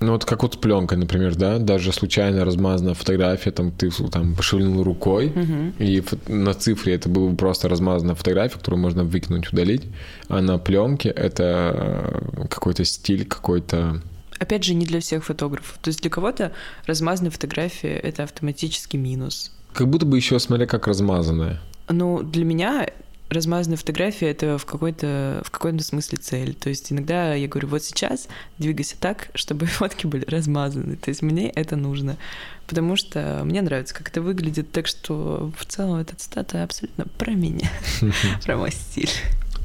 Ну, 0.00 0.12
вот 0.12 0.24
как 0.24 0.42
вот 0.42 0.54
с 0.54 0.56
пленкой, 0.56 0.98
например, 0.98 1.34
да, 1.34 1.58
даже 1.58 1.92
случайно 1.92 2.44
размазанная 2.44 2.94
фотография, 2.94 3.52
там, 3.52 3.72
ты 3.72 3.90
там 4.10 4.34
пошевелил 4.34 4.82
рукой, 4.82 5.32
и 5.78 6.00
фо- 6.00 6.32
на 6.32 6.52
цифре 6.52 6.94
это 6.94 7.08
была 7.08 7.30
бы 7.30 7.36
просто 7.36 7.68
размазанная 7.68 8.14
фотография, 8.14 8.58
которую 8.58 8.80
можно 8.80 9.02
выкинуть, 9.04 9.52
удалить, 9.52 9.82
а 10.28 10.40
на 10.42 10.58
пленке 10.58 11.08
это 11.08 12.22
э, 12.36 12.46
какой-то 12.48 12.84
стиль, 12.84 13.24
какой-то... 13.24 14.02
Опять 14.44 14.62
же, 14.64 14.74
не 14.74 14.84
для 14.84 15.00
всех 15.00 15.24
фотографов. 15.24 15.78
То 15.80 15.88
есть 15.88 16.02
для 16.02 16.10
кого-то 16.10 16.52
размазанная 16.84 17.30
фотография— 17.30 17.96
это 18.02 18.24
автоматический 18.24 18.98
минус. 18.98 19.50
Как 19.72 19.88
будто 19.88 20.04
бы 20.04 20.18
еще 20.18 20.38
смотря 20.38 20.66
как 20.66 20.86
размазанная. 20.86 21.62
Ну, 21.88 22.22
для 22.22 22.44
меня 22.44 22.86
размазанная 23.30 23.78
фотография— 23.78 24.26
это 24.30 24.58
в 24.58 24.66
какой-то 24.66 25.40
в 25.46 25.50
каком-то 25.50 25.82
смысле 25.82 26.18
цель. 26.18 26.54
То 26.54 26.68
есть 26.68 26.92
иногда 26.92 27.32
я 27.32 27.48
говорю, 27.48 27.68
вот 27.68 27.82
сейчас 27.82 28.28
двигайся 28.58 28.96
так, 29.00 29.28
чтобы 29.34 29.64
фотки 29.66 30.06
были 30.06 30.26
размазаны. 30.26 30.96
То 30.96 31.08
есть 31.08 31.22
мне 31.22 31.48
это 31.48 31.76
нужно. 31.76 32.18
Потому 32.66 32.96
что 32.96 33.40
мне 33.44 33.62
нравится, 33.62 33.94
как 33.94 34.10
это 34.10 34.20
выглядит. 34.20 34.72
Так 34.72 34.86
что 34.86 35.50
в 35.58 35.64
целом 35.64 36.00
этот 36.00 36.20
стата 36.20 36.64
абсолютно 36.64 37.06
про 37.16 37.30
меня, 37.32 37.70
про 38.44 38.58
мой 38.58 38.72
стиль. 38.72 39.08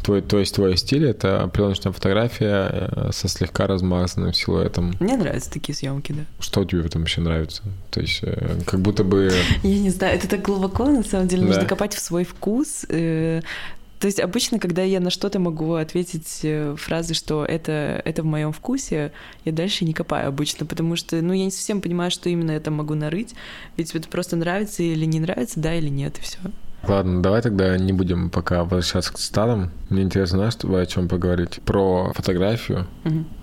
Твой, 0.04 0.22
то 0.22 0.40
есть 0.40 0.56
твой 0.56 0.78
стиль— 0.78 1.06
это 1.08 1.50
пленочная 1.54 1.92
фотография 1.92 2.70
э, 2.72 3.10
со 3.12 3.28
слегка 3.28 3.68
размазанным 3.68 4.34
силуэтом. 4.34 4.94
Мне 5.00 5.18
нравятся 5.18 5.52
такие 5.52 5.76
съемки, 5.76 6.14
да. 6.14 6.22
Что 6.40 6.64
тебе 6.64 6.82
в 6.82 6.86
этом 6.86 7.04
еще 7.04 7.22
нравится? 7.22 7.64
То 7.92 8.00
есть 8.02 8.20
э, 8.22 8.60
как 8.66 8.80
будто 8.80 9.04
бы... 9.04 9.32
Я 9.64 9.80
не 9.80 9.90
знаю, 9.90 10.16
это 10.16 10.28
так 10.28 10.42
глубоко, 10.42 10.86
на 10.86 11.04
самом 11.04 11.28
деле, 11.28 11.46
нужно 11.46 11.66
копать 11.66 11.94
в 11.94 12.00
свой 12.00 12.24
вкус. 12.24 12.86
э, 12.90 13.42
То 14.00 14.08
есть 14.08 14.22
обычно, 14.22 14.60
когда 14.60 14.82
я 14.84 15.02
на 15.02 15.10
что-то 15.10 15.40
могу 15.40 15.74
ответить 15.74 16.46
фразы, 16.78 17.14
что 17.14 17.44
это, 17.44 18.02
это 18.06 18.24
в 18.24 18.26
моем 18.26 18.54
вкусе, 18.54 19.12
я 19.44 19.52
дальше 19.52 19.84
не 19.84 19.94
копаю 19.94 20.30
обычно, 20.30 20.66
потому 20.66 20.96
что, 20.96 21.22
ну, 21.22 21.34
я 21.34 21.44
не 21.44 21.52
совсем 21.52 21.82
понимаю, 21.82 22.10
что 22.10 22.30
именно 22.30 22.52
я 22.52 22.62
там 22.62 22.76
могу 22.76 22.94
нарыть, 22.96 23.36
ведь 23.76 23.94
это 23.94 24.08
просто 24.08 24.38
нравится 24.38 24.82
или 24.82 25.04
не 25.04 25.20
нравится, 25.20 25.60
да 25.60 25.76
или 25.76 25.90
нет, 25.90 26.18
и 26.20 26.22
все. 26.22 26.40
Ладно, 26.88 27.22
давай 27.22 27.42
тогда 27.42 27.78
не 27.78 27.94
будем 27.94 28.30
пока 28.30 28.64
возвращаться 28.64 29.14
к 29.14 29.18
цитатам. 29.18 29.72
Мне 29.90 30.04
интересно, 30.04 30.38
знаешь, 30.38 30.56
о 30.64 30.86
чем 30.86 31.08
поговорить? 31.08 31.60
Про 31.66 32.14
фотографию 32.14 32.88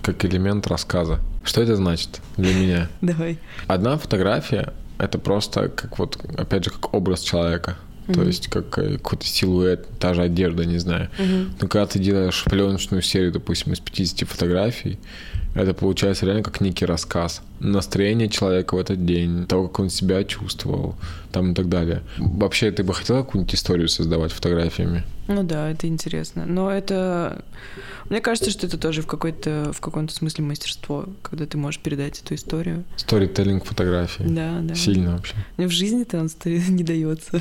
как 0.02 0.24
элемент 0.24 0.66
рассказа. 0.66 1.20
Что 1.44 1.62
это 1.62 1.76
значит 1.76 2.20
для 2.36 2.54
меня? 2.54 2.88
Давай. 3.00 3.38
Одна 3.66 3.98
фотография— 3.98 4.72
это 4.98 5.18
просто 5.18 5.68
как 5.68 5.98
вот, 5.98 6.18
опять 6.36 6.64
же, 6.64 6.70
как 6.70 6.92
образ 6.94 7.20
человека. 7.20 7.76
То 8.12 8.22
есть 8.22 8.46
как 8.48 8.78
э, 8.78 8.98
какой-то 8.98 9.26
силуэт, 9.26 9.88
та 9.98 10.14
же 10.14 10.22
одежда, 10.22 10.64
не 10.64 10.78
знаю. 10.78 11.10
Но 11.60 11.66
когда 11.66 11.86
ты 11.86 11.98
делаешь 11.98 12.44
пленочную 12.44 13.02
серию, 13.02 13.32
допустим, 13.32 13.72
из 13.72 13.80
50 13.80 14.28
фотографий, 14.28 14.98
это 15.56 15.74
получается 15.74 16.26
реально 16.26 16.42
как 16.42 16.60
некий 16.60 16.84
рассказ. 16.84 17.42
Настроение 17.60 18.28
человека 18.28 18.74
в 18.74 18.78
этот 18.78 19.04
день, 19.06 19.46
того, 19.46 19.68
как 19.68 19.80
он 19.80 19.90
себя 19.90 20.22
чувствовал, 20.24 20.94
там 21.32 21.52
и 21.52 21.54
так 21.54 21.68
далее. 21.68 22.02
Вообще, 22.18 22.70
ты 22.70 22.82
бы 22.82 22.92
хотела 22.92 23.22
какую-нибудь 23.22 23.54
историю 23.54 23.88
создавать 23.88 24.32
фотографиями? 24.32 25.04
Ну 25.28 25.42
да, 25.42 25.70
это 25.70 25.86
интересно. 25.86 26.44
Но 26.46 26.70
это... 26.70 27.44
Мне 28.08 28.20
кажется, 28.20 28.50
что 28.50 28.66
это 28.66 28.78
тоже 28.78 29.02
в, 29.02 29.06
какой-то, 29.06 29.72
в 29.72 29.80
каком-то 29.80 30.14
смысле 30.14 30.44
мастерство, 30.44 31.06
когда 31.22 31.46
ты 31.46 31.58
можешь 31.58 31.80
передать 31.80 32.20
эту 32.20 32.34
историю. 32.34 32.84
Сторителлинг 32.96 33.64
фотографии. 33.64 34.22
Да, 34.22 34.60
да. 34.60 34.74
Сильно 34.74 35.16
вообще. 35.16 35.34
Мне 35.56 35.66
в 35.66 35.72
жизни-то 35.72 36.20
он 36.20 36.28
не 36.44 36.84
дается. 36.84 37.40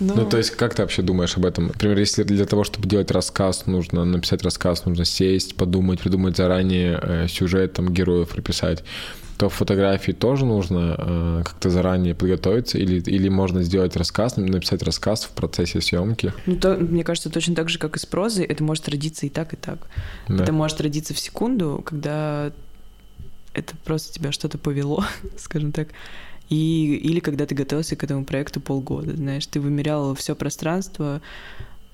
Ну, 0.00 0.28
то 0.28 0.38
есть, 0.38 0.50
как 0.50 0.74
ты 0.74 0.82
вообще 0.82 1.02
думаешь 1.02 1.36
об 1.36 1.46
этом? 1.46 1.68
Например, 1.68 1.98
если 1.98 2.22
для 2.22 2.46
того, 2.46 2.64
чтобы 2.64 2.88
делать 2.88 3.10
рассказ, 3.10 3.66
нужно 3.66 4.04
написать 4.04 4.42
рассказ, 4.42 4.84
нужно 4.84 5.04
сесть, 5.04 5.56
подумать, 5.56 6.00
придумать 6.00 6.36
заранее 6.36 6.98
э, 7.02 7.28
сюжет, 7.28 7.74
там, 7.74 7.92
героев 7.92 8.28
прописать, 8.28 8.84
то 9.36 9.48
фотографии 9.48 10.12
тоже 10.12 10.44
нужно 10.44 10.94
э, 10.96 11.42
как-то 11.44 11.70
заранее 11.70 12.14
подготовиться 12.14 12.78
или, 12.78 13.00
или 13.00 13.28
можно 13.28 13.62
сделать 13.62 13.96
рассказ, 13.96 14.36
написать 14.36 14.82
рассказ 14.82 15.24
в 15.24 15.30
процессе 15.30 15.80
съемки. 15.80 16.32
Ну, 16.46 16.56
то, 16.56 16.76
мне 16.76 17.02
кажется, 17.02 17.30
точно 17.30 17.54
так 17.54 17.68
же, 17.68 17.78
как 17.78 17.96
и 17.96 17.98
с 17.98 18.06
прозой, 18.06 18.44
это 18.44 18.62
может 18.62 18.88
родиться 18.88 19.26
и 19.26 19.28
так, 19.28 19.52
и 19.52 19.56
так. 19.56 19.78
Да. 20.28 20.42
Это 20.42 20.52
может 20.52 20.80
родиться 20.80 21.14
в 21.14 21.18
секунду, 21.18 21.82
когда 21.84 22.52
это 23.54 23.74
просто 23.84 24.12
тебя 24.12 24.32
что-то 24.32 24.58
повело, 24.58 25.04
скажем 25.38 25.72
так. 25.72 25.88
И, 26.48 26.96
или 26.96 27.20
когда 27.20 27.46
ты 27.46 27.54
готовился 27.54 27.96
к 27.96 28.04
этому 28.04 28.24
проекту 28.24 28.60
полгода, 28.60 29.16
знаешь, 29.16 29.46
ты 29.46 29.60
вымерял 29.60 30.14
все 30.14 30.34
пространство, 30.34 31.22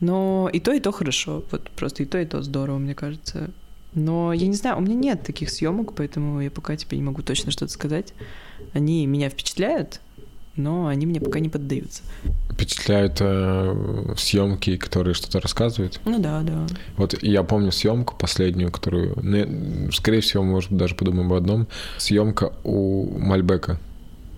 но 0.01 0.51
и 0.53 0.61
то, 0.61 0.73
и 0.73 0.81
то 0.81 0.93
хорошо, 0.93 1.45
вот 1.51 1.71
просто 1.71 2.03
и 2.03 2.07
то, 2.07 2.19
и 2.19 2.27
то 2.27 2.43
здорово, 2.43 2.79
мне 2.79 2.95
кажется. 2.95 3.51
Но 3.95 4.33
я 4.33 4.47
не 4.47 4.55
знаю, 4.55 4.79
у 4.79 4.81
меня 4.81 4.95
нет 4.95 5.23
таких 5.23 5.51
съемок, 5.51 5.95
поэтому 5.95 6.41
я 6.41 6.51
пока 6.51 6.77
тебе 6.77 6.97
не 6.97 7.03
могу 7.03 7.23
точно 7.23 7.51
что-то 7.51 7.73
сказать. 7.73 8.15
Они 8.73 9.07
меня 9.07 9.29
впечатляют, 9.29 10.01
но 10.57 10.87
они 10.87 11.07
мне 11.07 11.21
пока 11.21 11.41
не 11.41 11.49
поддаются. 11.49 12.03
Впечатляют 12.53 13.17
э, 13.21 14.15
съемки, 14.17 14.77
которые 14.77 15.15
что-то 15.15 15.41
рассказывают. 15.41 16.01
Ну 16.05 16.19
да, 16.21 16.43
да. 16.43 16.67
Вот 16.97 17.21
я 17.23 17.43
помню 17.43 17.73
съемку 17.73 18.15
последнюю, 18.17 18.71
которую, 18.71 19.19
ну, 19.23 19.91
скорее 19.93 20.21
всего, 20.21 20.45
может, 20.45 20.71
даже 20.71 20.95
подумаем 20.95 21.33
об 21.33 21.35
одном. 21.35 21.67
Съемка 21.99 22.53
у 22.63 23.19
Мальбека, 23.19 23.81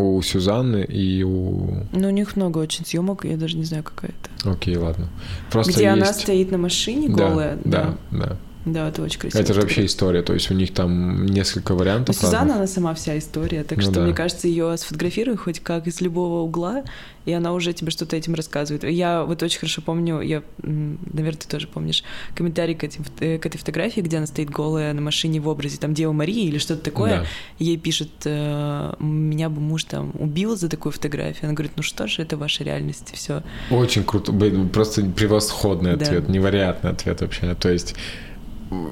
у 0.02 0.22
Сюзанны 0.22 0.84
и 0.84 1.22
у... 1.22 1.84
Но 1.92 2.08
у 2.08 2.10
них 2.10 2.36
много 2.36 2.58
очень 2.58 2.84
съемок, 2.84 3.24
я 3.24 3.36
даже 3.36 3.56
не 3.56 3.64
знаю, 3.64 3.82
какая 3.84 4.10
это. 4.10 4.50
Окей, 4.50 4.76
ладно. 4.76 5.08
Просто 5.50 5.72
Где 5.72 5.88
она 5.88 6.06
есть- 6.06 6.20
стоит 6.20 6.50
на 6.50 6.58
машине 6.58 7.08
Да, 7.08 7.28
голая. 7.28 7.58
да, 7.64 7.94
да. 8.10 8.36
Да, 8.64 8.88
это 8.88 9.02
очень 9.02 9.18
красиво. 9.18 9.40
Это 9.40 9.54
же 9.54 9.60
вообще 9.60 9.84
история, 9.86 10.22
то 10.22 10.34
есть 10.34 10.50
у 10.50 10.54
них 10.54 10.72
там 10.72 11.26
несколько 11.26 11.74
вариантов. 11.74 12.14
Сюзанна, 12.14 12.38
разных. 12.38 12.56
она 12.56 12.66
сама 12.66 12.94
вся 12.94 13.18
история, 13.18 13.64
так 13.64 13.78
Ну 13.78 13.82
что, 13.82 13.92
да. 13.92 14.00
мне 14.02 14.14
кажется, 14.14 14.46
ее 14.46 14.76
сфотографируй 14.76 15.36
хоть 15.36 15.60
как 15.60 15.86
из 15.88 16.00
любого 16.00 16.42
угла, 16.42 16.84
и 17.24 17.32
она 17.32 17.52
уже 17.54 17.72
тебе 17.72 17.90
что-то 17.90 18.16
этим 18.16 18.34
рассказывает. 18.34 18.84
Я 18.84 19.24
вот 19.24 19.42
очень 19.42 19.58
хорошо 19.58 19.82
помню, 19.82 20.20
я, 20.20 20.42
наверное, 20.62 21.38
ты 21.38 21.48
тоже 21.48 21.66
помнишь, 21.66 22.04
комментарий 22.34 22.74
к, 22.74 22.84
этим, 22.84 23.04
э, 23.20 23.38
к 23.38 23.46
этой 23.46 23.58
фотографии, 23.58 24.00
где 24.00 24.18
она 24.18 24.26
стоит 24.26 24.50
голая 24.50 24.92
на 24.92 25.00
машине 25.00 25.40
в 25.40 25.48
образе 25.48 25.78
там 25.78 25.92
Дева 25.94 26.12
Марии 26.12 26.46
или 26.46 26.58
что-то 26.58 26.82
такое. 26.82 27.20
Да. 27.20 27.26
Ей 27.58 27.76
пишет, 27.76 28.10
э, 28.24 28.94
меня 29.00 29.48
бы 29.50 29.60
муж 29.60 29.84
там 29.84 30.12
убил 30.18 30.56
за 30.56 30.68
такую 30.68 30.92
фотографию. 30.92 31.44
Она 31.44 31.52
говорит, 31.54 31.72
ну 31.76 31.82
что 31.82 32.06
же, 32.06 32.22
это 32.22 32.36
ваша 32.36 32.64
реальность, 32.64 33.10
все. 33.14 33.42
Очень 33.70 34.04
круто, 34.04 34.32
просто 34.72 35.02
превосходный 35.04 35.96
Да. 35.96 36.04
ответ, 36.06 36.28
невероятный 36.28 36.90
ответ 36.90 37.20
вообще. 37.20 37.54
То 37.54 37.70
есть 37.70 37.94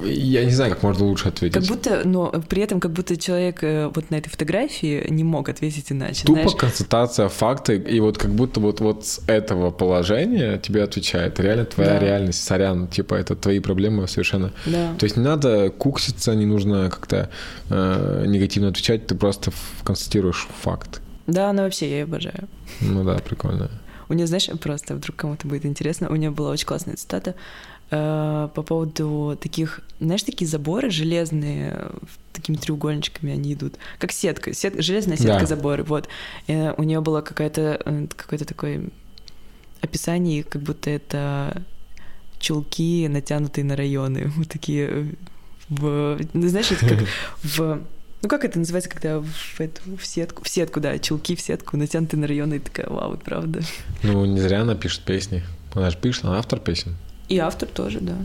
я 0.05 0.45
не 0.45 0.51
знаю, 0.51 0.72
как 0.72 0.83
можно 0.83 1.05
лучше 1.05 1.28
ответить. 1.28 1.55
Как 1.55 1.64
будто, 1.64 2.03
но 2.05 2.31
при 2.49 2.62
этом 2.62 2.81
как 2.81 2.93
будто 2.93 3.16
человек 3.16 3.62
э, 3.62 3.91
вот 3.95 4.11
на 4.11 4.16
этой 4.16 4.28
фотографии 4.28 5.07
не 5.11 5.24
мог 5.24 5.49
ответить 5.49 5.91
иначе. 5.93 6.24
Тупо 6.24 6.43
знаешь. 6.43 6.57
констатация 6.57 7.28
факта, 7.28 7.72
и 7.72 8.01
вот 8.01 8.18
как 8.18 8.31
будто 8.31 8.61
вот, 8.61 8.81
вот 8.81 9.07
с 9.07 9.20
этого 9.26 9.70
положения 9.70 10.59
тебе 10.59 10.83
отвечает. 10.83 11.39
Реально 11.41 11.64
твоя 11.64 11.91
Да. 11.91 11.99
реальность, 11.99 12.43
сорян, 12.45 12.89
типа 12.89 13.14
это 13.14 13.37
твои 13.37 13.61
проблемы 13.61 14.07
совершенно. 14.09 14.53
Да. 14.66 14.95
То 14.99 15.05
есть 15.05 15.16
не 15.16 15.22
надо 15.24 15.70
кукситься, 15.70 16.35
не 16.35 16.47
нужно 16.47 16.91
как-то 16.91 17.31
э, 17.68 18.24
негативно 18.26 18.68
отвечать, 18.68 19.07
ты 19.07 19.14
просто 19.14 19.53
констатируешь 19.85 20.49
факт. 20.62 21.01
Да, 21.26 21.51
она 21.51 21.62
вообще, 21.62 21.89
я 21.89 21.99
ее 21.99 22.05
обожаю. 22.05 22.49
Ну 22.81 23.05
да, 23.05 23.18
прикольно. 23.18 23.70
У 24.09 24.12
нее, 24.12 24.26
знаешь, 24.26 24.49
просто 24.61 24.97
вдруг 24.97 25.14
кому-то 25.14 25.47
будет 25.47 25.64
интересно, 25.64 26.11
у 26.11 26.16
нее 26.16 26.31
была 26.33 26.51
очень 26.51 26.66
классная 26.66 26.97
цитата 26.97 27.37
э, 27.91 28.49
по 28.55 28.62
поводу 28.62 29.38
таких, 29.41 29.80
знаешь, 30.01 30.22
такие 30.22 30.49
заборы 30.49 30.91
железные, 30.91 31.91
такими 32.32 32.57
треугольничками 32.57 33.32
они 33.32 33.55
идут, 33.55 33.74
как 33.99 34.12
сетка, 34.12 34.53
сет- 34.53 34.80
железная 34.82 35.16
сетка 35.16 35.41
Да. 35.41 35.47
заборы, 35.47 35.82
вот. 35.82 36.09
Э, 36.47 36.72
у 36.76 36.82
нее 36.82 37.01
было 37.01 37.20
какое-то 37.20 37.80
э, 37.84 38.07
какое-то 38.16 38.45
такое 38.45 38.84
описание, 39.80 40.43
как 40.45 40.62
будто 40.62 40.91
это 40.91 41.62
чулки, 42.38 43.07
натянутые 43.09 43.64
на 43.64 43.76
районы, 43.76 44.26
вот 44.36 44.49
такие 44.49 44.88
э, 44.91 45.07
в, 45.68 46.18
ну, 46.32 46.49
знаешь, 46.49 46.70
это 46.72 46.88
как 46.88 46.99
в 47.43 47.80
ну 48.22 48.28
как 48.28 48.45
это 48.45 48.59
называется, 48.59 48.91
когда 48.91 49.20
в 49.20 49.61
эту 49.61 49.97
в 49.97 50.05
сетку, 50.05 50.45
в 50.45 50.49
сетку, 50.49 50.78
да, 50.80 50.99
чулки 50.99 51.34
в 51.34 51.41
сетку, 51.41 51.76
натянутые 51.78 52.20
на 52.20 52.26
районы, 52.26 52.55
и 52.55 52.59
такая, 52.59 52.86
вау, 52.88 53.16
правда. 53.16 53.61
Ну, 54.03 54.24
не 54.26 54.41
зря 54.41 54.61
она 54.61 54.74
пишет 54.74 55.03
песни. 55.05 55.43
Она 55.72 55.88
же 55.91 55.97
пишет, 55.97 56.24
она 56.26 56.38
автор 56.38 56.59
песен. 56.61 56.97
И 57.31 57.39
автор 57.39 57.68
тоже, 57.68 58.01
да. 58.01 58.16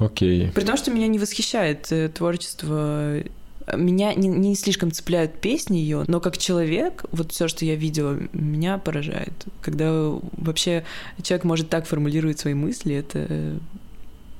Окей. 0.00 0.50
При 0.52 0.64
том, 0.64 0.76
что 0.76 0.90
меня 0.90 1.06
не 1.06 1.18
восхищает 1.20 1.92
э, 1.92 2.08
творчество 2.08 3.22
меня 3.74 4.12
не, 4.14 4.28
не 4.28 4.54
слишком 4.56 4.90
цепляют 4.92 5.40
песни 5.40 5.78
ее, 5.78 6.04
но 6.06 6.20
как 6.20 6.36
человек, 6.36 7.04
вот 7.12 7.32
все, 7.32 7.48
что 7.48 7.64
я 7.64 7.76
видела, 7.76 8.18
меня 8.34 8.76
поражает. 8.76 9.32
Когда 9.62 9.90
вообще 10.36 10.84
человек 11.22 11.44
может 11.44 11.70
так 11.70 11.86
формулировать 11.86 12.38
свои 12.38 12.52
мысли, 12.52 12.94
это 12.94 13.58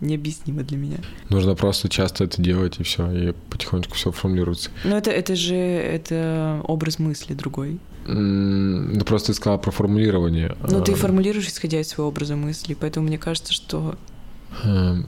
необъяснимо 0.01 0.63
для 0.63 0.77
меня. 0.77 0.99
Нужно 1.31 1.55
просто 1.55 1.89
часто 1.89 2.25
это 2.25 2.43
делать, 2.43 2.79
и 2.81 2.83
все, 2.83 3.11
и 3.11 3.33
потихонечку 3.49 3.95
все 3.95 4.11
формулируется. 4.13 4.71
Но 4.85 4.99
это, 4.99 5.11
это 5.11 5.35
же 5.37 5.55
это 5.57 6.61
образ 6.65 6.99
мысли 6.99 7.33
другой. 7.33 7.79
М, 8.07 8.93
Ну, 8.93 9.05
просто 9.05 9.29
ты 9.29 9.35
сказала 9.35 9.59
про 9.59 9.71
формулирование. 9.71 10.55
Ну, 10.69 10.83
ты 10.83 10.93
А, 10.93 10.97
формулируешь, 10.97 11.47
исходя 11.49 11.81
из 11.81 11.89
своего 11.89 12.09
образа 12.09 12.37
мысли, 12.37 12.77
поэтому 12.79 13.07
мне 13.07 13.17
кажется, 13.17 13.55
что 13.55 13.93
э, 13.93 13.97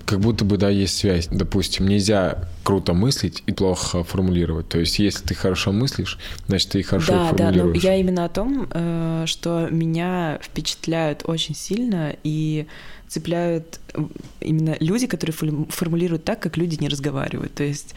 Как 0.05 0.21
будто 0.21 0.45
бы, 0.45 0.57
да, 0.57 0.69
есть 0.69 0.97
связь. 0.97 1.29
Допустим, 1.31 1.87
нельзя 1.87 2.49
круто 2.63 2.95
мыслить 2.95 3.43
и 3.47 3.53
плохо 3.53 4.03
формулировать. 4.05 4.69
То 4.69 4.79
есть, 4.79 4.99
если 4.99 5.25
ты 5.25 5.35
хорошо 5.35 5.73
мыслишь, 5.73 6.19
значит, 6.47 6.71
ты 6.71 6.81
и 6.81 6.83
хорошо 6.83 7.13
да, 7.13 7.19
да, 7.33 7.47
но 7.47 7.53
формулируешь. 7.53 7.83
я 7.83 7.97
именно 7.97 8.25
о 8.25 8.29
том, 8.29 8.69
э, 8.71 9.25
что 9.27 9.69
меня 9.71 10.39
впечатляют 10.43 11.23
очень 11.25 11.55
сильно 11.55 12.17
и 12.25 12.67
цепляют 13.09 13.81
э, 13.95 14.03
именно 14.41 14.77
люди, 14.81 15.07
которые 15.07 15.35
формулируют 15.69 16.25
так, 16.25 16.41
как 16.41 16.57
люди 16.57 16.77
не 16.81 16.89
разговаривают. 16.89 17.55
То 17.55 17.65
есть 17.65 17.95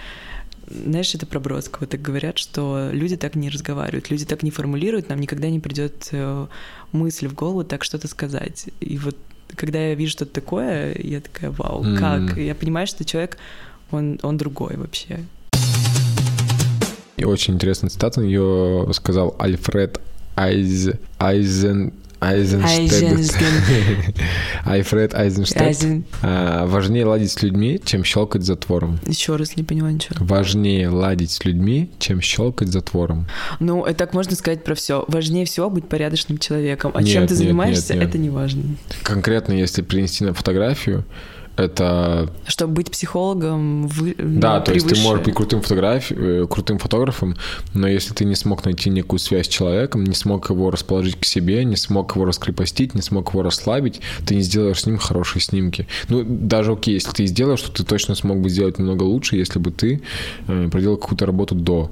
знаешь, 0.70 1.16
это 1.16 1.26
про 1.26 1.40
Бродского 1.40 1.88
так 1.88 2.02
говорят, 2.02 2.38
что 2.38 2.90
люди 2.92 3.18
так 3.18 3.36
не 3.36 3.50
разговаривают, 3.50 4.12
люди 4.12 4.26
так 4.26 4.44
не 4.44 4.52
формулируют, 4.52 5.10
нам 5.10 5.20
никогда 5.20 5.50
не 5.50 5.60
придет 5.60 6.10
э, 6.12 6.48
мысль 6.92 7.28
в 7.28 7.34
голову 7.34 7.64
так 7.64 7.84
что-то 7.84 8.08
сказать. 8.08 8.70
И 8.80 8.98
вот 8.98 9.18
когда 9.56 9.80
я 9.80 9.96
вижу 9.96 10.12
что-то 10.12 10.34
такое, 10.34 10.96
я 11.00 11.22
такая, 11.22 11.52
вау, 11.52 11.84
М. 11.84 11.98
как? 11.98 12.38
И 12.38 12.46
я 12.46 12.56
понимаю, 12.56 12.88
что 12.88 13.06
человек, 13.06 13.38
он, 13.92 14.20
он 14.24 14.38
другой 14.38 14.78
вообще. 14.78 15.20
И 17.18 17.26
очень 17.26 17.56
интересная 17.56 17.90
цитата, 17.90 18.22
ее 18.22 18.88
сказал 18.94 19.36
Альфред 19.40 20.00
Айз... 20.36 20.92
Айзен... 21.18 21.94
Айзенштедт. 22.20 24.16
Альфред 24.66 25.14
Айзенштедт. 25.16 25.62
Айзен. 25.62 26.04
А, 26.22 26.66
Важнее 26.68 27.06
ладить 27.06 27.32
с 27.32 27.42
людьми, 27.42 27.80
чем 27.84 28.04
щелкать 28.04 28.44
затвором. 28.44 29.00
Еще 29.06 29.36
раз 29.36 29.56
не 29.56 29.64
поняла 29.64 29.92
ничего. 29.92 30.16
Важнее 30.20 30.90
ладить 30.90 31.32
с 31.32 31.44
людьми, 31.46 31.90
чем 32.00 32.22
щелкать 32.22 32.70
затвором. 32.70 33.28
Ну, 33.60 33.84
это 33.86 34.00
так 34.00 34.14
можно 34.14 34.36
сказать 34.36 34.64
про 34.64 34.76
все. 34.76 35.06
Важнее 35.08 35.46
всего 35.46 35.70
быть 35.70 35.88
порядочным 35.88 36.38
человеком. 36.38 36.92
А 36.94 37.02
Нет, 37.02 37.12
чем 37.12 37.28
ты 37.28 37.34
нет, 37.34 37.38
занимаешься, 37.44 37.94
нет. 37.94 38.10
это 38.10 38.18
не 38.18 38.30
важно. 38.30 38.64
Конкретно, 39.04 39.54
если 39.54 39.82
принести 39.82 40.24
на 40.26 40.34
фотографию, 40.34 41.06
это 41.60 42.30
Чтобы 42.48 42.74
быть 42.74 42.92
психологом, 42.92 43.88
вы, 43.88 44.16
Да, 44.18 44.60
ну, 44.60 44.66
то 44.66 44.74
есть 44.74 44.88
ты 44.88 44.94
превыше. 44.94 45.08
можешь 45.08 45.26
быть 45.26 45.36
крутым, 45.36 45.62
фотограф... 45.62 46.12
э, 46.12 46.46
крутым 46.50 46.80
фотографом, 46.80 47.36
но 47.74 47.88
если 47.88 48.14
ты 48.14 48.26
не 48.26 48.36
смог 48.36 48.66
найти 48.66 48.90
некую 48.90 49.20
связь 49.20 49.48
с 49.48 49.50
человеком, 49.50 50.04
не 50.04 50.16
смог 50.16 50.50
его 50.50 50.72
расположить 50.72 51.20
к 51.20 51.26
себе, 51.26 51.64
не 51.66 51.76
смог 51.76 52.16
его 52.16 52.26
раскрепостить, 52.26 52.96
не 52.96 53.02
смог 53.02 53.30
его 53.30 53.44
расслабить, 53.44 54.02
ты 54.26 54.36
не 54.36 54.42
сделаешь 54.42 54.82
с 54.82 54.86
ним 54.86 54.98
хорошие 54.98 55.42
снимки. 55.42 55.88
Ну, 56.08 56.24
даже 56.26 56.72
окей, 56.72 56.96
если 56.96 57.12
ты 57.12 57.26
сделаешь, 57.26 57.62
то 57.62 57.72
ты 57.72 57.84
точно 57.84 58.16
смог 58.16 58.40
бы 58.40 58.50
сделать 58.50 58.78
намного 58.80 59.04
лучше, 59.04 59.36
если 59.36 59.60
бы 59.60 59.72
ты 59.72 60.02
э, 60.48 60.70
проделал 60.72 60.98
какую-то 60.98 61.26
работу 61.26 61.56
до. 61.56 61.92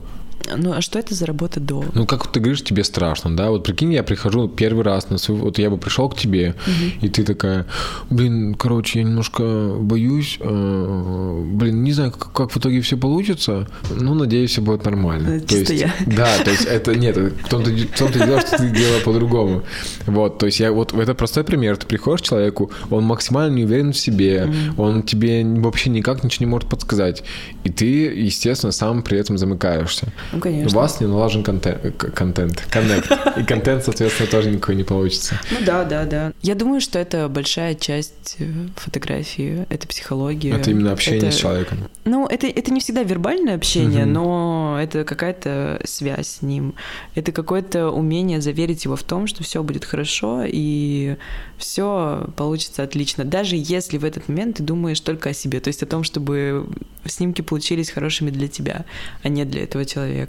Ну, 0.55 0.73
а 0.73 0.81
что 0.81 0.99
это 0.99 1.13
за 1.13 1.25
работа 1.25 1.59
до? 1.59 1.85
Ну, 1.93 2.05
как 2.05 2.31
ты 2.31 2.39
говоришь, 2.39 2.63
тебе 2.63 2.83
страшно, 2.83 3.35
да? 3.35 3.49
Вот 3.49 3.63
прикинь, 3.63 3.93
я 3.93 4.03
прихожу 4.03 4.47
первый 4.47 4.83
раз 4.83 5.09
на 5.09 5.17
свой... 5.17 5.39
Вот 5.39 5.59
я 5.59 5.69
бы 5.69 5.77
пришел 5.77 6.09
к 6.09 6.17
тебе, 6.17 6.55
и 7.01 7.09
ты 7.09 7.23
такая, 7.23 7.65
блин, 8.09 8.55
короче, 8.55 8.99
я 8.99 9.05
немножко 9.05 9.75
боюсь, 9.79 10.37
э, 10.39 11.43
блин, 11.53 11.83
не 11.83 11.91
знаю, 11.93 12.11
как, 12.11 12.31
как 12.31 12.51
в 12.51 12.57
итоге 12.57 12.81
все 12.81 12.97
получится, 12.97 13.67
но 13.89 14.13
надеюсь, 14.13 14.51
все 14.51 14.61
будет 14.61 14.85
нормально. 14.85 15.29
Это 15.35 15.47
чисто 15.47 15.73
есть, 15.73 15.85
я. 15.85 15.93
Да, 16.05 16.43
то 16.43 16.51
есть 16.51 16.65
это 16.65 16.95
нет, 16.95 17.17
в 17.17 17.49
том-то, 17.49 17.71
в 17.71 17.97
том-то 17.97 18.25
дело, 18.25 18.41
что 18.41 18.57
ты 18.57 18.69
делала 18.69 18.99
по-другому. 18.99 19.63
Вот, 20.05 20.37
то 20.39 20.45
есть 20.45 20.59
я 20.59 20.71
вот 20.71 20.93
это 20.93 21.13
простой 21.13 21.43
пример. 21.43 21.77
Ты 21.77 21.85
приходишь 21.85 22.21
к 22.21 22.25
человеку, 22.25 22.71
он 22.89 23.03
максимально 23.03 23.55
не 23.55 23.65
уверен 23.65 23.91
в 23.91 23.97
себе, 23.97 24.51
он 24.77 25.03
тебе 25.03 25.43
вообще 25.45 25.89
никак 25.89 26.23
ничего 26.23 26.45
не 26.45 26.51
может 26.51 26.69
подсказать, 26.69 27.23
и 27.63 27.69
ты, 27.69 27.85
естественно, 27.85 28.71
сам 28.71 29.01
при 29.01 29.17
этом 29.17 29.37
замыкаешься. 29.37 30.13
Ну, 30.37 30.41
конечно. 30.41 30.77
У 30.77 30.81
вас 30.81 30.99
не 31.01 31.07
налажен 31.07 31.43
контент, 31.43 31.81
к- 31.97 32.11
контент, 32.11 32.63
коннект. 32.69 33.11
И 33.37 33.43
контент, 33.43 33.83
соответственно, 33.83 34.29
тоже 34.29 34.49
никакой 34.51 34.75
не 34.75 34.83
получится. 34.83 35.39
Ну 35.51 35.57
да, 35.65 35.83
да, 35.83 36.05
да. 36.05 36.33
Я 36.41 36.55
думаю, 36.55 36.81
что 36.81 36.99
это 36.99 37.27
большая 37.29 37.75
часть 37.75 38.35
э, 38.39 38.45
фотографии, 38.75 39.65
это 39.69 39.87
психология. 39.87 40.51
Это 40.55 40.71
именно 40.71 40.91
общение 40.91 41.19
Это- 41.27 41.31
с 41.31 41.35
человеком. 41.39 41.77
Ну, 42.05 42.25
это, 42.27 42.47
это 42.47 42.71
не 42.71 42.79
всегда 42.79 43.03
вербальное 43.03 43.55
общение, 43.55 44.05
Мгм. 44.05 44.13
но 44.13 44.77
это 44.81 45.03
какая-то 45.03 45.81
связь 45.85 46.27
с 46.27 46.41
ним. 46.41 46.73
Это 47.15 47.31
какое-то 47.31 47.89
умение 47.91 48.41
заверить 48.41 48.85
его 48.85 48.95
в 48.95 49.03
том, 49.03 49.27
что 49.27 49.43
все 49.43 49.61
будет 49.63 49.85
хорошо 49.85 50.43
и 50.45 51.15
все 51.57 52.27
получится 52.35 52.83
отлично. 52.83 53.23
Даже 53.25 53.55
если 53.57 53.97
в 53.97 54.05
этот 54.05 54.29
момент 54.29 54.57
ты 54.57 54.63
думаешь 54.63 54.99
только 54.99 55.29
о 55.29 55.33
себе, 55.33 55.59
то 55.59 55.67
есть 55.69 55.83
о 55.83 55.85
том, 55.85 56.03
чтобы 56.03 56.67
снимки 57.05 57.41
получились 57.41 57.89
хорошими 57.89 58.29
для 58.29 58.47
тебя, 58.47 58.85
а 59.23 59.29
не 59.29 59.45
для 59.45 59.63
этого 59.63 59.85
человека. 59.85 60.26